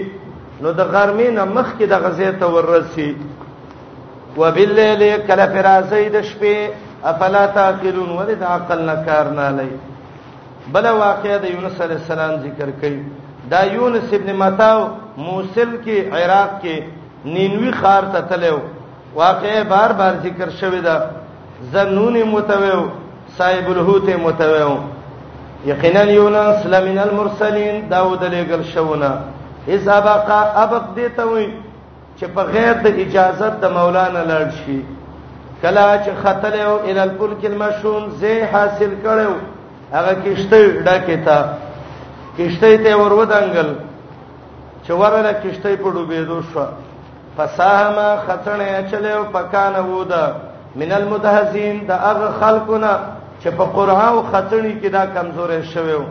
نو 0.64 0.72
د 0.80 0.92
غرمې 0.92 1.28
نه 1.38 1.44
مخ 1.56 1.68
کې 1.78 1.86
د 1.92 1.94
غزې 2.02 2.30
ته 2.40 2.46
ورسی 2.56 3.08
وباللیل 4.38 5.02
کله 5.30 5.46
فرازی 5.54 6.04
د 6.16 6.28
شپې 6.30 6.56
افلا 7.10 7.46
تاخلون 7.56 8.10
ولید 8.18 8.42
عقل 8.50 8.80
نه 8.90 8.94
کار 9.06 9.26
نه 9.38 9.48
لای 9.56 9.70
بل 10.76 10.86
واقعه 10.90 11.36
د 11.46 11.56
یونس 11.56 11.80
علی 11.86 11.94
السلام 12.00 12.32
ذکر 12.44 12.68
کړي 12.82 12.98
دا 13.54 13.60
یونس 13.78 14.14
ابن 14.20 14.30
متاو 14.44 14.78
موصل 15.16 15.70
کې 15.84 15.96
عراق 16.20 16.54
کې 16.62 16.78
نینوی 17.34 17.72
خار 17.80 18.02
ته 18.14 18.20
تلو 18.32 18.54
واقعې 19.16 19.64
بار 19.68 19.92
بار 19.92 20.12
ذکر 20.22 20.48
شوی 20.60 20.80
دا 20.80 20.96
زنون 21.72 22.22
متویو 22.30 22.82
صاحب 23.38 23.70
الهوت 23.70 24.08
متویو 24.22 24.76
یقینا 25.66 26.02
یونس 26.10 26.66
لمن 26.66 26.98
المرسلین 26.98 27.88
داوود 27.88 28.24
علیه 28.24 28.62
شونه 28.62 29.10
حساب 29.68 30.04
ابق 30.56 30.82
دیته 30.94 31.24
وي 31.26 31.48
چې 32.20 32.24
بغیر 32.36 32.72
د 32.72 32.86
اجازه 32.86 33.48
د 33.48 33.64
مولانا 33.72 34.22
لړ 34.30 34.54
شي 34.60 34.82
کله 35.62 36.00
چې 36.04 36.10
خطر 36.22 36.54
یو 36.58 36.76
ال 36.88 36.98
الفلک 36.98 37.44
المشون 37.44 38.10
زه 38.22 38.46
حاصل 38.52 38.90
کړو 39.04 39.28
هغه 39.92 40.14
کشته 40.22 40.82
ډکه 40.84 41.16
تا 41.24 41.38
کشته 42.38 42.76
ته 42.76 42.94
ورودانګل 42.96 43.70
چې 44.86 44.90
ورله 44.90 45.32
کشته 45.44 45.76
په 45.76 45.90
ډوبېدو 45.90 46.52
شو 46.52 46.64
فساهم 47.38 48.16
خطرنه 48.28 48.86
چلو 48.90 49.22
پکانه 49.34 49.80
ودا 49.82 50.36
من 50.76 50.92
المدهزين 50.92 51.84
دا 51.88 51.96
هغه 51.96 52.28
خلقونه 52.40 52.90
چې 53.42 53.48
په 53.48 53.64
قرعه 53.64 54.08
او 54.14 54.22
خطرنی 54.32 54.72
کې 54.82 54.86
دا 54.86 55.02
کمزورې 55.14 55.62
شوی 55.72 55.94
وو 55.94 56.04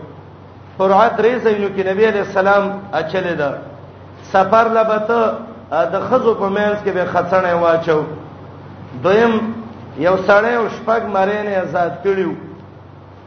قرعه 0.80 1.09
درې 1.17 1.34
ځینو 1.45 1.67
کې 1.76 1.88
نبی 1.89 2.05
عليه 2.05 2.22
السلام 2.22 2.72
اچلې 2.93 3.36
ده 3.41 3.51
سفر 4.24 4.65
لبته 4.76 5.34
د 5.93 5.95
خزو 6.09 6.34
په 6.36 6.47
مینس 6.49 6.78
کې 6.86 6.89
به 6.95 7.05
خطرنه 7.05 7.55
واچو 7.55 7.99
دویم 9.03 9.53
یو 9.97 10.15
سړی 10.28 10.53
او 10.59 10.65
شپږ 10.78 11.01
مرینه 11.15 11.51
آزاد 11.63 11.91
کړیو 12.03 12.32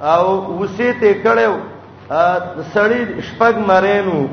او 0.06 0.24
وسیته 0.60 1.10
کړیو 1.24 1.54
سړی 2.74 3.00
شپږ 3.26 3.54
مرینو 3.68 4.28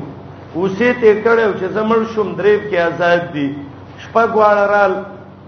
اوسې 0.54 0.90
ته 1.00 1.12
کړو 1.24 1.48
چې 1.58 1.66
زمړ 1.74 1.98
شوم 2.14 2.32
دریب 2.38 2.62
کې 2.70 2.78
آزاد 2.88 3.22
دي 3.34 3.46
شپګوال 4.04 4.58
رال 4.72 4.92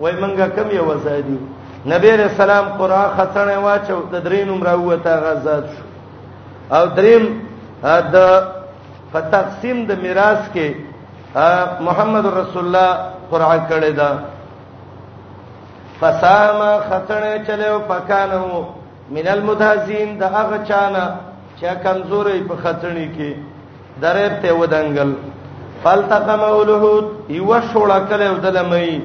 وای 0.00 0.14
منګه 0.20 0.46
کم 0.56 0.68
یو 0.76 0.86
آزادي 0.96 1.38
نبی 1.92 2.10
رسول 2.20 2.42
الله 2.50 2.70
قرآن 2.78 3.08
خسنه 3.18 3.56
واچو 3.66 3.98
د 4.12 4.24
درې 4.26 4.40
نوم 4.50 4.62
راوته 4.62 5.14
غزاد 5.24 5.64
شو 5.74 5.82
او 6.76 6.84
دریم 6.98 7.24
د 7.84 8.16
په 9.12 9.20
تقسیم 9.36 9.84
د 9.90 10.00
میراث 10.04 10.42
کې 10.54 10.68
محمد 11.88 12.26
رسول 12.38 12.64
الله 12.66 12.98
قرآن 13.30 13.60
کړی 13.70 13.90
دا 13.90 14.10
فسام 16.00 16.56
خطنه 16.90 17.34
چلو 17.46 17.72
پکانو 17.88 18.62
من 19.16 19.26
المتهزین 19.34 20.18
د 20.20 20.36
هغه 20.36 20.58
چانه 20.68 21.06
چې 21.60 21.66
کمزورې 21.84 22.48
په 22.48 22.56
خطنی 22.64 23.06
کې 23.16 23.52
درې 24.02 24.28
ته 24.42 24.52
ودانګل 24.60 25.12
فالتقمه 25.84 26.46
الوهود 26.62 27.06
یو 27.30 27.50
شوړه 27.72 27.98
کله 28.10 28.26
ودلمې 28.36 29.00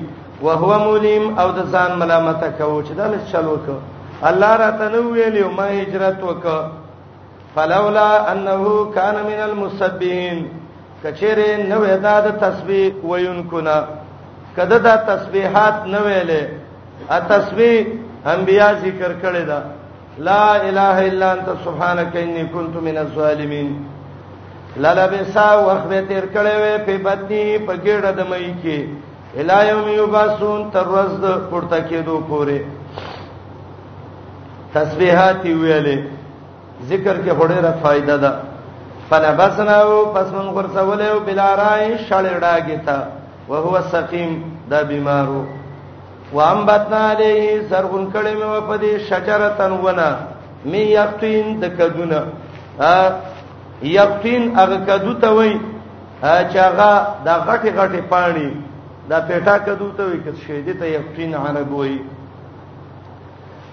وهو 0.45 0.71
مولیم 0.85 1.39
او 1.39 1.51
د 1.57 1.59
ځان 1.71 1.91
ملامت 1.99 2.41
کو 2.57 2.81
چې 2.87 2.93
دا 2.97 3.05
چلو 3.31 3.55
کو 3.65 3.73
الله 4.29 4.55
راته 4.61 4.85
نو 4.93 5.01
ویلی 5.13 5.43
ما 5.57 5.65
هجرت 5.79 6.23
وک 6.23 6.45
فلولا 7.55 8.31
انه 8.31 8.63
کان 8.95 9.15
من 9.29 9.39
المسبین 9.49 10.39
کچره 11.03 11.57
نو 11.71 11.83
ادا 11.95 12.15
د 12.25 12.39
تسبیح 12.45 12.93
وینکو 13.09 13.59
نا 13.67 13.77
کده 14.55 14.77
دا 14.87 14.95
تسبیحات 15.11 15.75
نو 15.93 15.97
ویلې 15.97 16.43
ا 17.09 17.19
تسبیح 17.33 17.77
انبیا 18.35 18.73
ذکر 18.81 19.11
کړي 19.23 19.43
دا 19.51 19.59
لا 20.29 20.45
اله 20.57 21.07
الا 21.09 21.31
انت 21.37 21.47
سبحانك 21.65 22.15
اني 22.23 22.43
كنت 22.55 22.75
من 22.87 22.97
الظالمين 23.05 23.71
لاله 24.77 25.07
به 25.07 25.23
سا 25.33 25.65
ورخ 25.67 25.81
به 25.89 26.01
تیر 26.07 26.25
کړي 26.33 26.53
وي 26.61 26.75
په 26.85 26.93
بدني 27.03 27.45
په 27.67 27.73
ګډه 27.85 28.11
د 28.17 28.21
مې 28.29 28.53
کې 28.61 28.77
الایوم 29.41 29.87
یباسون 29.99 30.69
تر 30.73 30.85
ورځ 30.93 31.11
د 31.25 31.27
پورته 31.49 31.79
کېدو 31.89 32.17
پورې 32.29 32.59
تسبیحات 34.73 35.41
ویلې 35.45 35.97
ذکر 36.91 37.15
کې 37.23 37.31
هډه 37.39 37.59
را 37.65 37.71
فائدہ 37.81 38.15
ده 38.23 38.31
فلبسناو 39.09 40.11
پس 40.13 40.27
من 40.33 40.47
غرسوله 40.55 41.09
بلا 41.25 41.49
رای 41.61 41.97
شړډاګی 41.97 42.77
تا 42.85 42.97
وهو 43.49 43.81
سقیم 43.91 44.43
دا 44.69 44.81
بیمارو 44.83 45.41
وامبتنا 46.33 47.01
علیه 47.11 47.61
زرغون 47.69 48.11
کړي 48.13 48.33
مې 48.39 48.61
په 48.69 48.77
دې 48.81 48.93
شجرتن 49.09 49.71
ونه 49.71 50.09
می 50.71 50.79
یقین 50.99 51.45
د 51.61 51.63
کدونه 51.77 52.21
یقین 53.81 54.55
هغه 54.57 54.77
کدو 54.77 55.13
ته 55.13 55.27
وای 55.29 55.59
چې 56.21 56.57
هغه 56.57 56.91
د 57.25 57.29
غټي 57.47 57.69
غټي 57.77 58.01
پانی 58.11 58.49
دا 59.09 59.19
پیټا 59.27 59.55
کدو 59.65 59.87
ته 59.97 60.03
وای 60.05 60.19
چې 60.23 60.43
شهید 60.47 60.67
ته 60.79 60.85
یقین 60.91 61.33
عرب 61.35 61.71
وای 61.73 61.97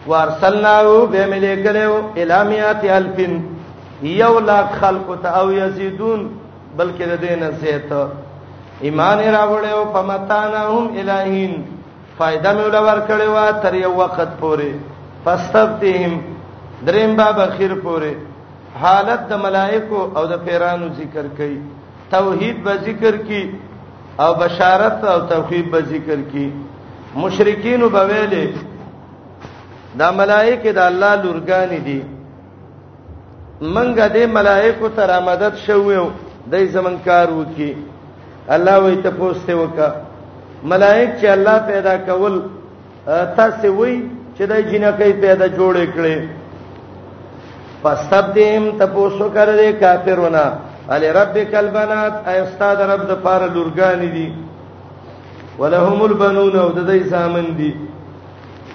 وارسلناه 0.06 1.06
بملیکلو 1.12 1.94
الامیات 2.16 2.82
الفن 2.98 3.34
یو 4.02 4.38
لاک 4.40 4.68
خلق 4.80 5.08
ته 5.22 5.28
او 5.38 5.52
یزيدون 5.52 6.30
بلکې 6.78 7.04
د 7.10 7.16
دینه 7.20 7.50
زیاته 7.50 8.08
ایمان 8.80 9.18
راوړیو 9.34 9.84
پمتانهم 9.94 10.86
الہین 10.98 11.52
فائدہ 12.18 12.52
مې 12.56 12.64
ولور 12.66 12.98
کړی 13.08 13.26
و 13.36 13.52
تر 13.62 13.74
یو 13.74 13.92
وخت 13.94 14.28
پورې 14.40 14.68
فاستفتهم 15.24 16.18
دریم 16.86 17.14
باب 17.16 17.38
اخیر 17.40 17.74
پورې 17.74 18.14
حالت 18.82 19.20
د 19.30 19.38
ملائکو 19.46 20.00
او 20.16 20.22
د 20.32 20.44
پیرانو 20.44 20.86
ذکر 20.98 21.26
کړي 21.38 21.56
توحید 22.14 22.56
به 22.64 22.74
ذکر 22.88 23.14
کړي 23.26 23.44
او 24.22 24.30
بشارت 24.42 25.00
او 25.12 25.18
توحید 25.32 25.66
به 25.74 25.80
ذکر 25.92 26.18
کړي 26.32 26.48
مشرکین 27.22 27.82
به 27.94 28.02
ویلې 28.10 28.46
دا 30.02 30.08
ملائکه 30.20 30.70
د 30.78 30.80
الله 30.88 31.12
لورګان 31.22 31.70
دي 31.88 32.00
منګه 33.74 34.08
دې 34.14 34.24
ملائکو 34.38 34.88
ته 34.96 35.02
را 35.12 35.20
مدد 35.30 35.54
شوو 35.66 36.00
دای 36.54 36.66
زمون 36.74 36.96
کار 37.06 37.28
وکي 37.38 37.70
الله 38.56 38.74
وې 38.84 38.96
ته 39.02 39.10
پوسته 39.10 39.54
وکا 39.60 39.88
ملائک 40.72 41.08
چې 41.20 41.26
الله 41.26 41.58
پیدا 41.70 41.94
کول 42.10 42.34
تاسو 43.36 43.68
وې 43.78 43.92
چې 44.36 44.42
د 44.50 44.52
جنکې 44.70 45.10
پیدا 45.22 45.48
جوړې 45.48 45.86
کړې 45.94 46.16
فاستبدم 47.86 48.62
تاسو 48.78 49.24
کړه 49.36 49.52
دې 49.58 49.72
کافرونه 49.82 50.44
علی 50.94 51.08
ربک 51.18 51.52
البنات 51.64 52.14
ای 52.28 52.36
استاد 52.40 52.80
رب 52.90 53.02
د 53.10 53.20
پار 53.26 53.42
لورګان 53.54 54.00
دي 54.14 54.32
ولهم 55.60 56.02
البنون 56.06 56.54
او 56.64 56.68
د 56.78 56.80
دې 56.90 57.10
سامن 57.12 57.46
دي 57.58 57.72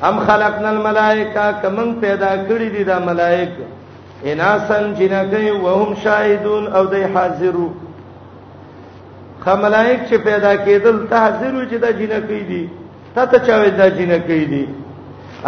ام 0.10 0.16
خلقنا 0.30 0.70
الملائکه 0.76 1.46
کمن 1.62 1.90
پیدا 2.06 2.32
کړی 2.50 2.70
دي 2.76 2.84
د 2.92 3.04
ملائکه 3.10 3.66
اناسن 4.30 4.84
جنګي 4.96 5.52
وهم 5.66 5.96
شاهدون 6.04 6.74
او 6.78 6.84
د 6.96 7.06
حاضرو 7.16 7.68
خملائک 9.46 10.00
چې 10.10 10.16
پیدا 10.30 10.56
کېدل 10.66 11.06
ته 11.10 11.18
حاضرو 11.26 11.66
چې 11.70 11.76
د 11.76 11.86
جنګي 12.00 12.44
دي 12.50 12.64
ته 13.16 13.26
ته 13.36 13.38
چاوي 13.46 13.70
د 13.78 13.82
جنګي 14.02 14.44
دي 14.52 14.66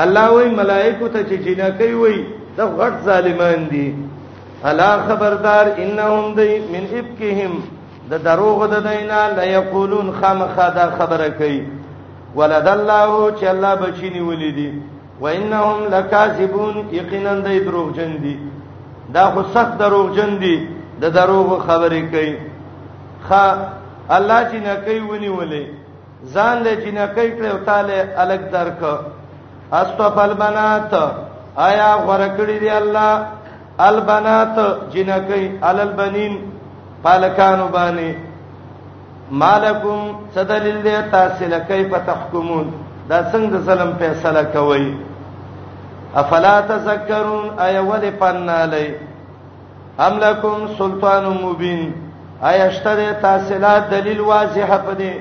الله 0.03 0.31
وای 0.31 0.49
ملائکه 0.61 1.07
ته 1.07 1.23
چې 1.27 1.35
جنګي 1.47 1.91
وای 1.97 2.23
دا 2.57 2.65
غټ 2.79 2.93
ظالمان 3.07 3.67
دي 3.71 3.95
الا 4.69 4.89
خبردار 5.07 5.65
انهم 5.83 6.25
دی 6.39 6.51
من 6.73 6.83
ابکهم 6.99 7.53
د 8.11 8.23
دروغ 8.27 8.59
د 8.73 8.75
دینا 8.87 9.21
لا 9.37 9.45
یقولون 9.57 10.11
خامخ 10.21 10.55
دا 10.77 10.85
خبره 10.97 11.29
کوي 11.39 11.61
ولد 12.35 12.67
الله 12.67 13.11
چې 13.37 13.43
الله 13.53 13.73
بچینی 13.75 14.21
ولیدي 14.29 14.69
وانهم 15.21 15.77
لکاذبون 15.93 16.75
یقینا 16.99 17.33
دی 17.47 17.59
دروغجن 17.59 18.13
دي 18.23 18.35
دا 19.13 19.25
خو 19.33 19.43
سخت 19.53 19.77
دروغجن 19.79 20.37
دي 20.39 20.55
د 21.01 21.05
دروغ 21.17 21.49
خبرې 21.67 22.01
کوي 22.11 22.37
خ 23.27 23.31
الله 24.17 24.39
چې 24.51 24.55
نه 24.67 24.75
کوي 24.85 24.99
ونی 24.99 25.29
ولې 25.29 25.63
ځان 26.33 26.63
له 26.63 26.75
چې 26.75 26.91
نه 26.97 27.05
کوي 27.15 27.29
کړو 27.37 27.65
تعالی 27.65 27.99
الګ 28.23 28.41
درک 28.57 28.83
استفال 29.71 30.33
بنات 30.39 30.93
آیا 31.55 31.95
غورکړی 32.05 32.57
دی 32.59 32.69
الله 32.79 33.25
البنات 33.87 34.57
جنکی 34.93 35.47
علالبنین 35.69 36.37
پالکانو 37.03 37.67
باندې 37.71 38.13
مالکم 39.41 40.01
صدلیل 40.35 40.81
دی 40.83 40.95
تاسو 41.11 41.45
لکې 41.47 41.89
په 41.91 41.99
تحکمون 42.05 42.69
دا 43.09 43.19
څنګه 43.31 43.57
ظلم 43.65 43.91
فیصله 43.99 44.43
کوي 44.53 44.93
افلا 46.21 46.59
تذکرون 46.69 47.59
آیا 47.67 47.81
ول 47.83 48.03
پنالی 48.17 48.87
ام 50.07 50.17
لکم 50.23 50.65
سلطان 50.77 51.25
مبین 51.41 51.79
آیا 52.49 52.69
شته 52.77 53.11
تاسلات 53.21 53.89
دلیل 53.91 54.19
واضح 54.21 54.75
پدې 54.85 55.13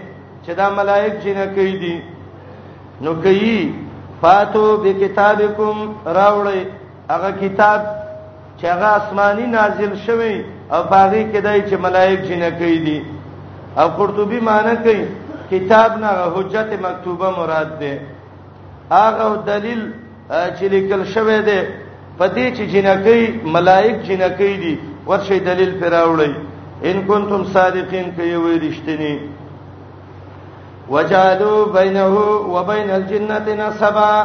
چې 0.47 0.51
دا 0.57 0.69
ملائک 0.81 1.23
جنکی 1.25 1.73
دي 1.85 1.97
نو 3.05 3.15
کوي 3.23 3.57
فاتو 4.23 4.65
بکتابکم 4.85 5.77
راوړی 6.17 6.63
هغه 7.13 7.31
کتاب 7.43 7.81
چې 8.59 8.65
هغه 8.73 8.87
آسماني 8.99 9.47
نازل 9.57 9.93
شوی 10.07 10.35
او 10.75 10.81
باغی 10.93 11.23
کدی 11.33 11.59
چې 11.67 11.75
ملائک 11.87 12.19
جنہ 12.29 12.51
کوي 12.61 12.79
دي 12.87 12.99
او 13.81 13.87
قرطبي 13.99 14.41
معنی 14.51 14.75
کوي 14.85 15.03
کتاب 15.53 15.91
نه 16.05 16.11
حجت 16.37 16.71
مکتوبه 16.87 17.29
مراد 17.41 17.71
ده 17.81 17.93
هغه 18.99 19.29
دلیل 19.51 19.83
چې 20.31 20.65
لیکل 20.77 21.03
شوی 21.15 21.41
ده 21.51 21.61
پدې 22.19 22.47
چې 22.57 22.63
جنکی 22.73 23.23
ملائک 23.57 23.97
جنکی 24.07 24.55
دي 24.65 24.75
ورشي 25.07 25.39
دلیل 25.51 25.73
پر 25.83 25.91
راوړی 25.97 26.33
ان 26.91 27.07
کنتم 27.11 27.43
صادقین 27.57 28.07
کوي 28.17 28.35
وې 28.43 28.57
رښتینی 28.67 29.15
وجادو 30.91 31.65
بینه 31.67 32.05
و 32.05 32.63
بین 32.65 32.91
الجنه 32.91 33.55
نسبا 33.55 34.25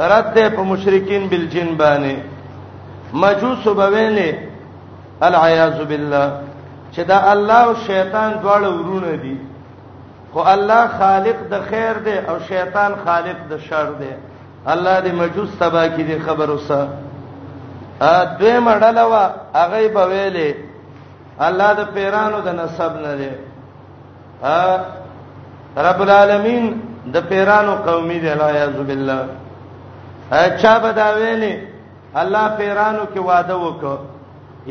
رد 0.00 0.48
په 0.54 0.62
مشرکین 0.62 1.28
بالجن 1.28 1.76
باندې 1.78 2.16
مجوس 3.14 3.64
بویلې 3.64 4.34
العیاذ 5.22 5.84
بالله 5.84 6.32
چې 6.92 6.98
دا 7.08 7.30
الله 7.32 7.62
او 7.64 7.74
شیطان 7.74 8.32
دواړه 8.42 8.66
ورونه 8.66 9.16
دي 9.16 9.36
خو 10.32 10.38
الله 10.40 10.88
خالق 10.98 11.36
د 11.50 11.62
خیر 11.70 11.92
دی 12.04 12.18
او 12.28 12.38
شیطان 12.48 12.94
خالق 13.04 13.36
د 13.50 13.56
شر 13.58 13.90
دی 13.98 14.10
الله 14.66 15.00
دې 15.04 15.12
مجوس 15.14 15.48
سبا 15.58 15.88
کې 15.88 16.02
دې 16.08 16.26
خبر 16.26 16.50
وسه 16.50 16.86
ا 18.00 18.24
دوی 18.38 18.58
مړلوا 18.60 19.24
هغه 19.54 19.80
بویلې 19.94 20.54
الله 21.40 21.72
د 21.74 21.84
پیرانو 21.94 22.40
د 22.40 22.48
نسب 22.62 22.92
نه 23.06 23.14
دی 23.18 23.30
ا 24.42 24.78
رب 25.76 26.00
العالمین 26.02 26.72
د 27.14 27.28
پیرانو 27.28 27.74
قومي 27.86 28.18
دی 28.20 28.34
لا 28.38 28.50
یعذ 28.58 28.76
بالله 28.88 29.22
اچھا 30.42 30.74
بدا 30.84 31.08
ویلي 31.16 31.52
الله 32.22 32.48
پیرانو 32.56 33.04
کې 33.14 33.20
وعده 33.20 33.54
وکړ 33.56 33.98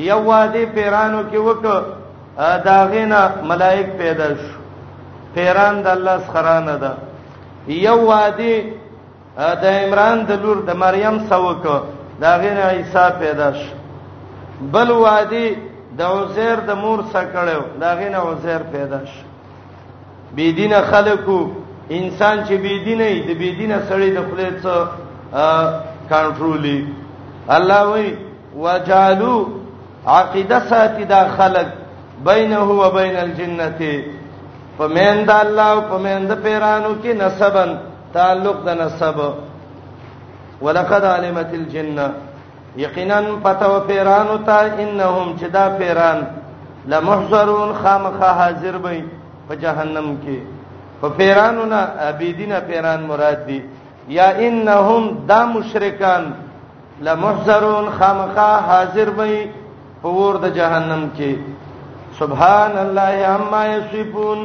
یو 0.03 0.19
وعده 0.23 0.61
پیرانو 0.73 1.23
کې 1.31 1.37
وکړ 1.37 1.81
دا 2.65 2.85
غینا 2.91 3.27
ملائک 3.49 3.87
پیدا 3.97 4.27
شو 4.27 4.59
پیران 5.35 5.83
د 5.83 5.87
الله 5.87 6.17
سخرانه 6.27 6.75
ده 6.77 6.91
یو 7.67 7.97
وعده 8.05 8.63
د 9.65 9.65
عمران 9.65 10.23
د 10.29 10.41
لور 10.43 10.61
د 10.67 10.75
مریم 10.85 11.19
سوکو 11.29 11.79
دا 12.21 12.37
غینا 12.37 12.69
عیسی 12.69 13.05
پیدا 13.19 13.51
شو 13.59 13.75
بل 14.71 14.91
وعده 14.91 15.45
د 15.97 16.01
عزیر 16.01 16.59
د 16.65 16.71
مور 16.85 16.99
سره 17.13 17.27
کړو 17.33 17.77
دا 17.81 17.93
غینا 18.01 18.19
عزیر 18.31 18.61
پیدا 18.71 18.99
شو 19.05 19.25
بی 20.35 20.51
دینه 20.53 20.81
خلکو 20.81 21.39
انسان 21.89 22.43
چې 22.45 22.51
بی 22.65 22.79
دینه 22.85 23.03
دی 23.13 23.19
د 23.33 23.37
بی 23.39 23.49
دینه 23.55 23.77
سړی 23.89 24.09
د 24.15 24.25
خپل 24.25 24.41
څه 24.63 24.73
کنټرولي 26.09 26.79
الله 27.57 27.83
وی 27.93 28.07
وجالو 28.65 29.35
عقیده 30.15 30.59
ساتي 30.69 31.03
دا 31.05 31.21
خلک 31.37 31.67
بینه 32.29 32.59
و 32.81 32.91
بین 32.97 33.15
الجنه 33.17 34.05
پمیند 34.77 35.29
الله 35.29 35.67
او 35.71 35.81
پمیند 35.89 36.31
پیرانو 36.43 36.91
کې 37.03 37.23
نسبن 37.23 37.75
تعلق 38.13 38.57
د 38.67 38.77
نسب 38.81 39.17
ولقد 40.61 41.03
علمت 41.05 41.53
الجنه 41.53 42.11
یقینا 42.77 43.19
پتو 43.43 43.79
پیرانو 43.87 44.37
ته 44.45 44.53
انهم 44.65 45.35
چې 45.39 45.43
دا 45.53 45.67
پیران 45.77 46.23
لمحضرون 46.91 47.73
خامخ 47.83 48.21
حاضر 48.23 48.75
بې 48.83 49.22
په 49.47 49.53
جهنم 49.63 50.17
کې 50.25 50.37
په 51.01 51.07
پیرانو 51.17 51.65
نه 51.71 51.79
عابدین 52.07 52.53
پیران 52.67 52.99
مراد 53.11 53.39
دي 53.47 53.59
یا 54.17 54.27
انهم 54.45 55.03
دا 55.29 55.41
مشرکان 55.55 56.23
لمحذرون 57.05 57.85
خامخا 57.97 58.51
حاضر 58.67 59.07
وي 59.17 59.37
په 60.01 60.09
ور 60.19 60.35
د 60.45 60.55
جهنم 60.59 61.03
کې 61.17 61.31
سبحان 62.19 62.73
الله 62.85 63.15
عما 63.33 63.63
یصفون 63.75 64.39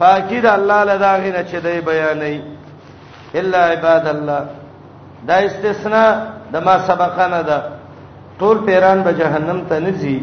پاکی 0.00 0.40
د 0.40 0.46
الله 0.58 0.80
لداغه 0.90 1.30
نه 1.36 1.42
چې 1.50 1.56
دی 1.66 1.76
بیانې 1.88 2.34
الا 3.40 3.62
عباد 3.74 4.06
الله 4.14 4.42
دا 5.28 5.36
استثناء 5.48 6.10
د 6.52 6.56
ما 6.66 6.76
سبقانه 6.90 7.42
ده 7.42 7.58
ټول 8.40 8.56
پیران 8.68 8.98
به 9.02 9.12
جهنم 9.14 9.60
ته 9.68 9.78
نه 9.86 9.92
ځي 10.02 10.18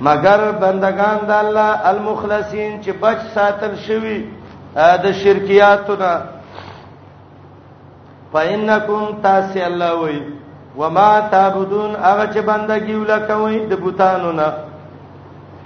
مگر 0.00 0.40
بندگان 0.60 1.18
د 1.28 1.30
الله 1.42 1.70
المخلصین 1.90 2.72
چې 2.82 2.90
بچ 3.00 3.18
ساتل 3.34 3.74
شوی 3.86 4.18
د 5.04 5.12
شرکیاتو 5.22 5.94
نه 6.00 6.12
فإنکم 8.32 9.22
تاسی 9.22 9.60
الله 9.62 9.92
وای 10.00 10.22
وما 10.78 11.10
تعبدون 11.30 11.96
هغه 12.02 12.24
چې 12.34 12.38
بندگی 12.40 12.94
ولکوي 12.94 13.58
د 13.66 13.72
بوتانو 13.82 14.32
نه 14.32 14.48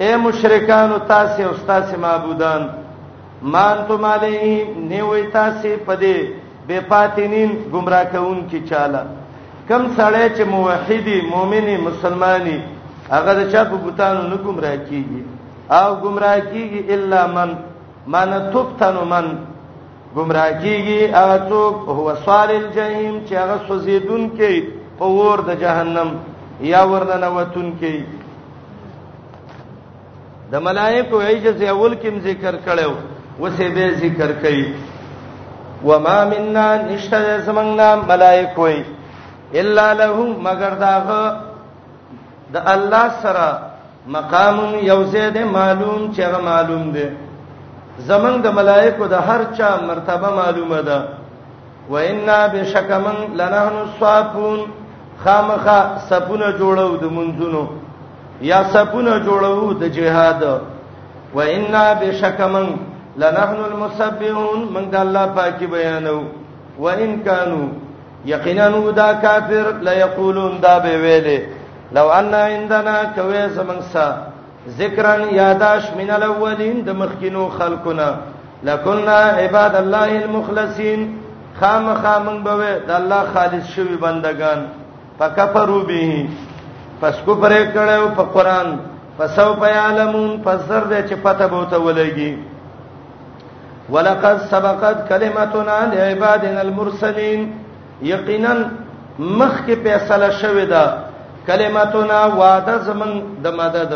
اے 0.01 0.17
مشرکانو 0.17 0.99
تاسی 0.99 1.43
او 1.45 1.53
تاسی 1.67 1.97
معبودان 1.97 2.69
مان 3.43 3.79
تو 3.89 3.99
مالی 3.99 4.65
نیوي 4.89 5.23
تاسی 5.33 5.77
پدې 5.77 6.31
بے 6.67 6.81
پاتینین 6.89 7.51
گمراه 7.73 8.05
کون 8.13 8.41
کی 8.51 8.61
چاله 8.69 9.03
کم 9.69 9.87
سړی 9.97 10.37
چې 10.39 10.43
موحدی 10.49 11.21
مؤمنی 11.31 11.77
مسلمانی 11.77 12.59
هغه 13.15 13.33
د 13.39 13.41
چا 13.53 13.61
په 13.71 13.77
بوتانو 13.85 14.23
نه 14.33 14.37
گمراه 14.47 14.79
کیږي 14.89 15.21
او 15.81 15.89
گمراه 16.05 16.41
کیږي 16.53 16.81
الا 16.95 17.21
من 17.37 17.51
من 18.15 18.31
تفتن 18.55 18.97
من 19.13 19.27
گمراه 20.17 20.53
کیږي 20.63 20.99
هغه 21.19 21.37
څوک 21.51 21.77
هو 21.99 22.07
سوال 22.25 22.51
الجحیم 22.61 23.17
چې 23.27 23.35
هغه 23.43 23.57
سوزیدون 23.69 24.23
کې 24.37 24.53
په 24.99 25.07
ور 25.17 25.39
د 25.49 25.61
جهنم 25.65 26.09
یا 26.73 26.81
ورننه 26.93 27.29
وتون 27.37 27.67
کې 27.81 27.97
د 30.53 30.65
ملائکه 30.69 31.17
عجز 31.29 31.63
اول 31.63 31.95
کې 31.95 32.11
ذکر 32.31 32.55
کړو 32.69 32.93
وسه 33.41 33.69
به 33.75 33.91
ذکر 34.05 34.31
کړي 34.43 34.65
وما 35.89 36.19
مننا 36.33 36.69
نشته 36.89 37.39
زمنګ 37.49 37.73
نام 37.83 37.99
ملائکه 38.15 38.85
الا 39.61 39.93
له 39.95 40.33
مگر 40.47 40.73
داغه 40.87 41.21
د 42.55 42.57
الله 42.75 43.07
سره 43.23 43.49
مقام 44.17 44.59
یو 44.91 45.01
زید 45.15 45.37
معلوم 45.57 46.01
چې 46.15 46.21
هغه 46.27 46.41
معلوم 46.51 46.85
دی 46.97 47.07
زمنګ 48.09 48.37
د 48.45 48.49
ملائکو 48.59 49.05
د 49.13 49.17
هر 49.29 49.41
چا 49.59 49.69
مرتبه 49.89 50.29
معلومه 50.41 50.81
ده 50.89 50.99
و 51.93 51.95
انا 52.11 52.39
بشکمن 52.55 53.19
لنحن 53.39 53.77
الصافون 53.87 54.61
خامخه 55.25 55.79
سپونه 56.11 56.49
جوړو 56.61 56.89
د 57.03 57.05
منځونو 57.17 57.63
یا 58.51 58.61
سپونه 58.75 59.15
جوړو 59.29 59.73
د 59.81 59.85
جهاد 59.97 60.43
و 61.37 61.41
انا 61.41 61.85
بشکمن 62.01 62.67
لنحن 63.23 63.61
المسبحون 63.71 64.59
من 64.75 64.91
د 64.93 64.97
الله 65.05 65.27
پاکي 65.27 65.67
بیانو 65.77 66.19
و 66.79 66.85
ان 66.89 67.23
كانوا 67.27 67.67
یقینا 68.35 68.69
دا 68.97 69.13
کافر 69.23 69.67
لا 69.83 69.93
یقولون 69.93 70.59
دا 70.63 70.79
به 70.79 70.93
ویله 71.07 71.39
لو 71.97 72.11
ان 72.13 72.35
عندنا 72.35 73.03
کوي 73.17 73.47
زمنګسا 73.55 74.17
ذکرن 74.79 75.23
یاداش 75.35 75.85
من 76.01 76.11
الاولین 76.17 76.83
د 76.87 76.91
مخکینو 77.03 77.49
خلقنا 77.59 78.11
لکنا 78.69 79.19
عباد 79.43 79.75
الله 79.77 80.11
المخلصین 80.25 81.09
خامخامن 81.61 82.43
به 82.45 82.67
د 82.89 82.91
الله 82.99 83.23
خالص 83.35 83.69
شوی 83.77 83.97
بندگان 84.05 84.67
فکفروا 85.19 85.81
به 85.85 86.27
پس 87.03 87.17
کو 87.27 87.35
پرې 87.35 87.75
کړو 87.75 88.13
په 88.21 88.25
قران 88.37 88.77
فسو 89.19 89.49
پیالمون 89.61 90.37
فسر 90.45 90.85
دې 90.85 91.09
چې 91.09 91.15
پته 91.23 91.47
بوته 91.47 91.77
ولګي 91.77 92.35
ولقد 93.91 94.39
سبقت 94.51 95.09
كلمتنا 95.09 95.81
لعبادنا 95.95 96.61
المرسلين 96.61 97.51
یقینا 98.15 98.57
مخک 99.19 99.71
فیصله 99.85 100.31
شوه 100.31 100.65
ده 100.65 101.08
کلمتنا 101.49 102.21
وعده 102.41 102.75
زمون 102.89 103.13
د 103.45 103.47
مدد 103.61 103.93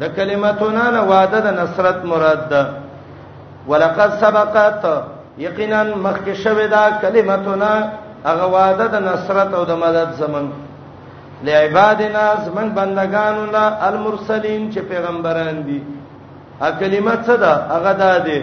د 0.00 0.04
کلمتنا 0.18 0.84
نه 0.96 1.02
وعده 1.10 1.38
د 1.46 1.48
نصرت 1.60 1.98
مراد 2.10 2.40
ده 2.52 2.62
ولقد 3.70 4.10
سبقت 4.22 4.82
یقینا 5.46 5.80
مخک 6.04 6.26
شوه 6.44 6.66
دا 6.74 6.84
کلمتنا 7.02 7.72
هغه 8.28 8.46
وعده 8.56 8.86
د 8.94 8.96
نصرت 9.10 9.48
او 9.58 9.62
د 9.70 9.72
مدد 9.84 10.08
زمون 10.20 10.46
لعبادنا 11.46 12.24
زمون 12.44 12.68
بندگانو 12.78 13.42
نه 13.54 13.64
المرسلین 13.88 14.62
چې 14.72 14.80
پیغمبران 14.90 15.56
دي 15.66 15.78
ا 16.68 16.70
کلمت 16.80 17.18
څه 17.26 17.34
ده 17.42 17.52
هغه 17.74 17.92
ده 18.02 18.10
دي 18.26 18.38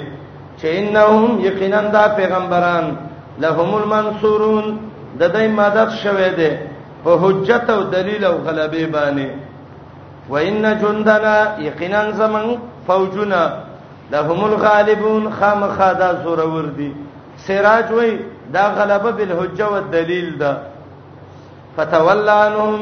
چې 0.59 0.65
انهم 0.80 1.39
یقینا 1.47 1.81
دا 1.95 2.03
پیغمبران 2.19 2.85
لهم 3.43 3.69
المنصورون 3.81 4.65
د 5.19 5.23
دې 5.35 5.45
مدد 5.59 5.89
شوه 6.03 6.30
ده 6.39 6.51
په 7.03 7.11
حجت 7.23 7.67
او 7.69 7.81
دلیل 7.95 8.23
او 8.31 8.35
غلبه 8.45 8.84
باندې 8.95 9.27
و 10.31 10.35
ان 10.47 10.63
جندنا 10.81 11.35
یقینا 11.67 12.03
زمن 12.19 12.47
فوجنا 12.88 13.43
لهم 14.11 14.43
الغالبون 14.45 15.23
خامخا 15.39 15.93
دا 15.93 16.09
زوره 16.23 16.45
وردی 16.55 16.91
سراج 17.45 17.88
وای 17.95 18.11
دا 18.53 18.63
غلبه 18.77 19.11
بالحجه 19.17 19.67
والدلیل 19.71 20.38
ده 20.38 20.51
فتولانهم 21.77 22.77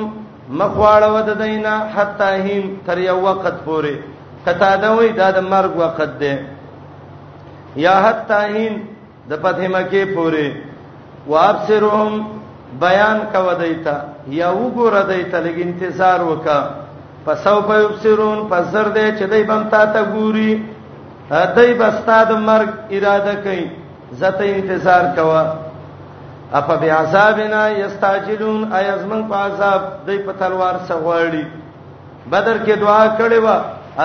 مخواړه 0.60 1.08
ود 1.16 1.30
دینا 1.38 1.76
حتا 1.96 2.32
هیم 2.48 2.76
تر 2.86 2.98
یو 2.98 3.20
وخت 3.22 3.56
پورې 3.66 3.96
کته 4.46 4.78
دا 4.82 4.94
وای 4.96 5.10
دا 5.12 5.32
د 5.32 5.40
مرګ 5.54 5.74
وخت 5.80 6.10
ده 6.20 6.40
یا 7.76 7.96
حتا 8.06 8.40
هیم 8.46 8.82
د 9.30 9.34
پته 9.44 9.68
مکه 9.68 10.06
پورې 10.16 10.48
وابصرهم 11.28 12.41
بیان 12.80 13.20
کو 13.32 13.52
دایتا 13.60 13.92
یا 14.38 14.50
وګور 14.56 14.94
دایتا 15.08 15.40
لګ 15.46 15.58
انتظار 15.64 16.20
وکا 16.32 16.60
پسو 17.26 17.58
په 17.68 17.76
یبصرون 17.84 18.40
پسر 18.50 18.86
دې 18.96 19.18
چې 19.20 19.24
دای 19.32 19.44
بم 19.50 19.64
تا 19.72 19.86
ته 19.86 20.04
ګوري 20.14 20.52
دای 21.56 21.74
بستاد 21.82 22.32
مرګ 22.48 22.70
اراده 22.96 23.34
کوي 23.44 23.66
زته 24.20 24.44
انتظار 24.52 25.04
کوا 25.16 25.44
اف 26.60 26.70
بیاذابنا 26.82 27.62
یستعجلون 27.82 28.72
ایزمن 28.78 29.22
په 29.30 29.36
عذاب 29.48 29.82
دای 30.08 30.18
په 30.26 30.32
تلوار 30.40 30.76
سغواړي 30.90 31.44
بدر 32.32 32.58
کې 32.66 32.72
دعا 32.84 33.04
کړې 33.20 33.40
و 33.46 33.48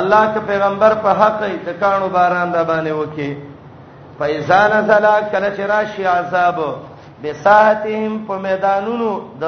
الله 0.00 0.24
ک 0.34 0.38
پیغمبر 0.46 0.92
په 0.94 1.08
حق 1.22 1.40
ته 1.46 1.72
کانو 1.80 2.08
باران 2.18 2.52
د 2.52 2.66
باندې 2.66 2.90
وکي 2.90 3.36
فایزان 4.18 4.72
زلا 4.92 5.16
کله 5.32 5.50
چې 5.56 5.60
راشي 5.72 6.04
عذاب 6.18 6.56
بساحتهم 7.24 8.12
په 8.28 8.34
میدانونو 8.46 9.10
د 9.42 9.44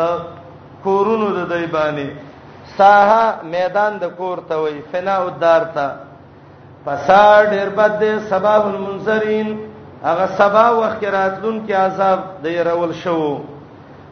کورونو 0.85 1.27
د 1.39 1.40
دیبانی 1.53 2.09
ساحه 2.78 3.24
میدان 3.55 3.93
د 4.03 4.15
کور 4.20 4.39
ته 4.49 4.55
وای 4.62 4.77
فنا 4.93 5.16
ودار 5.27 5.62
ته 5.74 5.86
فسا 6.85 7.24
ډیر 7.53 7.69
بد 7.78 8.05
سباب 8.31 8.66
المنذرین 8.69 9.49
هغه 10.05 10.27
سبا 10.40 10.66
وخت 10.81 11.05
راتلون 11.16 11.61
کې 11.69 11.73
عذاب 11.85 12.19
د 12.43 12.47
يرول 12.59 12.95
شو 13.03 13.20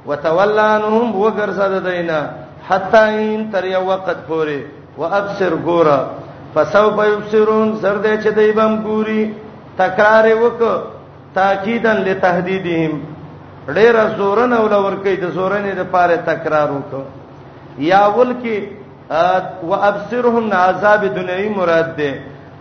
وتولانهم 0.09 1.07
وګرځد 1.25 1.75
دینا 1.89 2.21
حتا 2.69 3.05
ان 3.25 3.51
تر 3.53 3.65
یو 3.75 3.85
وخت 3.91 4.17
پورې 4.29 4.59
وابصر 5.01 5.57
ګورا 5.65 5.99
فسوف 6.55 6.97
يبصرون 7.09 7.73
زر 7.83 7.97
دې 8.03 8.25
چې 8.25 8.29
دیبم 8.39 8.79
ګوري 8.83 9.35
تکرار 9.83 10.27
وک 10.45 10.61
تاکیدن 11.35 11.97
لتهدیدهم 12.09 13.16
ډېر 13.75 13.97
زورن 14.19 14.53
ول 14.65 14.75
ورکې 14.75 15.15
د 15.23 15.31
زورنې 15.37 15.73
د 15.79 15.83
پاره 15.93 16.17
تکرار 16.31 16.69
وکړه 16.73 17.05
یا 17.91 18.03
ول 18.17 18.33
کې 18.43 18.59
او 19.65 19.73
ابصرهم 19.89 20.47
عذاب 20.53 21.03
دنیوي 21.19 21.49
مراد 21.57 21.89
ده 21.97 22.13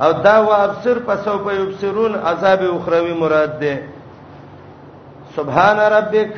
او 0.04 0.12
دا 0.28 0.36
و 0.42 0.50
ابصر 0.54 0.98
پسو 1.08 1.38
په 1.46 1.52
ابصرون 1.64 2.14
عذاب 2.30 2.62
اخروی 2.76 3.14
مراد 3.20 3.60
ده 3.60 3.74
سبحان 5.36 5.78
ربک 5.96 6.38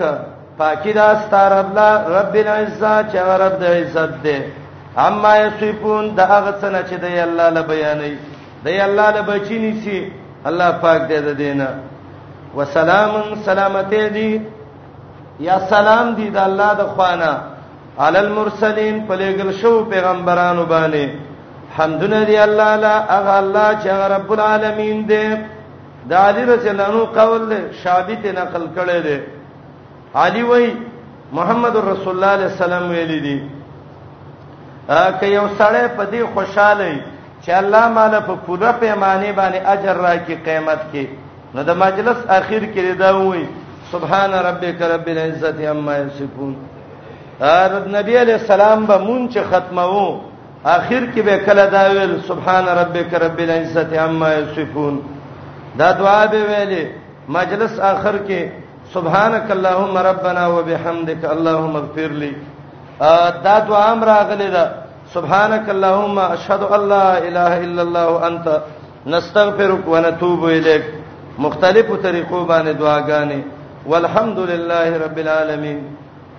پاکی 0.58 0.94
دا 1.00 1.08
ستار 1.24 1.52
الله 1.64 1.92
رب 2.20 2.36
العزت 2.44 3.12
چې 3.12 3.20
رب 3.44 3.56
د 3.64 3.64
عزت 3.80 4.14
ده 4.24 4.38
اما 5.08 5.36
یصفون 5.44 6.16
دا 6.16 6.26
هغه 6.34 6.52
څنګه 6.62 6.82
چې 6.90 6.96
دی 7.04 7.20
الله 7.28 7.48
له 7.56 7.62
بیانې 7.72 8.14
دی 8.64 8.80
الله 8.90 9.08
له 9.16 9.22
بچینی 9.30 9.74
سي 9.82 9.98
الله 10.46 10.72
پاک 10.72 11.02
دې 11.08 11.20
ده 11.26 11.34
دینه 11.34 11.68
وسلام 12.56 13.12
سلامته 13.50 14.08
دي 14.16 14.32
یا 15.40 15.58
سلام 15.70 16.08
دی 16.18 16.28
د 16.36 16.38
الله 16.48 16.72
د 16.82 16.84
خوانه 16.94 17.32
علل 18.06 18.28
مرسلین 18.38 18.96
په 19.08 19.16
لګل 19.22 19.50
شو 19.62 19.74
پیغمبرانو 19.92 20.64
باندې 20.66 21.10
حمدونه 21.78 22.20
دی 22.30 22.38
الله 22.46 22.72
لا 22.86 22.96
اغه 23.18 23.36
الله 23.42 23.68
چې 23.82 23.90
رب 24.16 24.30
العالمین 24.36 25.04
دی 25.12 25.26
د 26.12 26.14
علی 26.22 26.46
رسول 26.52 26.82
الله 26.82 27.06
قول 27.20 27.50
دی 27.52 27.60
ثابت 27.84 28.26
نقل 28.40 28.64
کړي 28.78 29.00
دی 29.08 29.20
علی 30.24 30.44
وای 30.50 30.66
محمد 31.38 31.76
رسول 31.92 32.14
الله 32.16 32.28
علیه 32.38 32.46
السلام 32.54 32.90
ویلی 32.96 33.20
دی 33.28 33.38
ا 34.96 35.00
که 35.20 35.26
یو 35.38 35.46
سړی 35.60 35.88
په 35.98 36.04
دې 36.12 36.34
خوشاله 36.34 36.90
چې 37.46 37.50
الله 37.62 37.88
مال 37.96 38.20
په 38.30 38.34
پوره 38.46 38.72
پیمانه 38.82 39.32
باندې 39.40 39.68
اجر 39.74 39.96
راکې 40.08 40.44
قیامت 40.46 40.80
کې 40.94 41.06
نو 41.54 41.64
د 41.70 41.72
مجلس 41.84 42.18
اخیر 42.40 42.64
کې 42.76 43.00
دا 43.02 43.12
وایي 43.18 43.48
سبحان 43.92 44.34
ربک 44.48 44.82
رب 44.94 45.08
العزت 45.08 45.58
عما 45.72 45.98
یصفون 45.98 46.54
حضرت 47.42 47.88
نبی 47.94 48.18
علیہ 48.22 48.34
السلام 48.34 48.86
به 48.86 48.98
مونږ 48.98 49.30
ختمو 49.52 50.22
اخر 50.66 51.04
کې 51.16 51.20
به 51.28 51.38
کله 51.46 51.66
دا 51.76 51.84
ویل 51.96 52.16
سبحان 52.28 52.66
ربک 52.82 53.14
رب 53.24 53.40
العزت 53.46 53.94
عما 54.08 54.34
یصفون 54.34 55.00
دا 55.80 55.92
دعا 56.02 56.26
به 56.28 56.40
ویلې 56.50 56.86
مجلس 57.40 57.80
اخر 57.94 58.16
کې 58.28 58.50
سبحانك 58.94 59.52
اللهم 59.58 59.98
ربنا 60.10 60.48
وبحمدك 60.48 61.26
اللهم 61.32 61.76
اغفر 61.82 62.12
لي 62.24 62.34
دا 63.44 63.58
دعا 63.70 63.90
امر 63.92 64.10
اغلی 64.20 64.48
دا 64.58 64.70
سبحانك 65.14 65.70
اللهم 65.76 66.20
اشهد 66.20 66.62
ان 66.64 66.90
لا 66.94 67.18
اله 67.18 67.58
الا 67.58 67.82
الله 67.82 68.28
انت 68.28 68.62
نستغفرك 69.08 69.88
ونتوب 69.88 70.46
اليك 70.46 70.86
مختلفو 71.46 71.96
طریقو 72.08 72.46
باندې 72.48 72.80
دعاګانې 72.82 73.57
والحمد 73.92 74.40
لله 74.40 74.88
رب 75.06 75.18
العالمین 75.20 75.80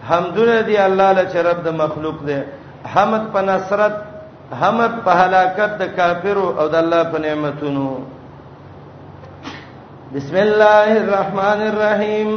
حمدونه 0.08 0.62
دی 0.62 0.76
الله 0.86 1.10
له 1.16 1.24
چرپ 1.32 1.58
د 1.64 1.68
مخلوق 1.82 2.18
دی 2.26 2.38
حمد 2.94 3.22
په 3.32 3.40
نصرت 3.50 3.94
حمد 4.60 4.92
په 5.04 5.12
هلاکت 5.20 5.72
د 5.80 5.94
کافرو 5.98 6.46
او 6.60 6.66
د 6.68 6.74
الله 6.82 7.02
په 7.12 7.18
نعمتونو 7.24 7.88
بسم 10.14 10.36
الله 10.46 10.88
الرحمن 11.04 11.60
الرحیم 11.70 12.30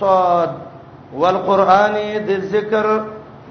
صاد 0.00 0.50
والقران 1.20 1.94
ذکر 2.54 2.86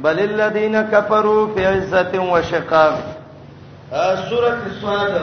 بل 0.03 0.17
الذين 0.29 0.75
كفروا 0.93 1.41
في 1.55 1.65
عزه 1.73 2.13
وشقاق 2.33 2.97
سوره 4.29 4.53
الصاد 4.69 5.13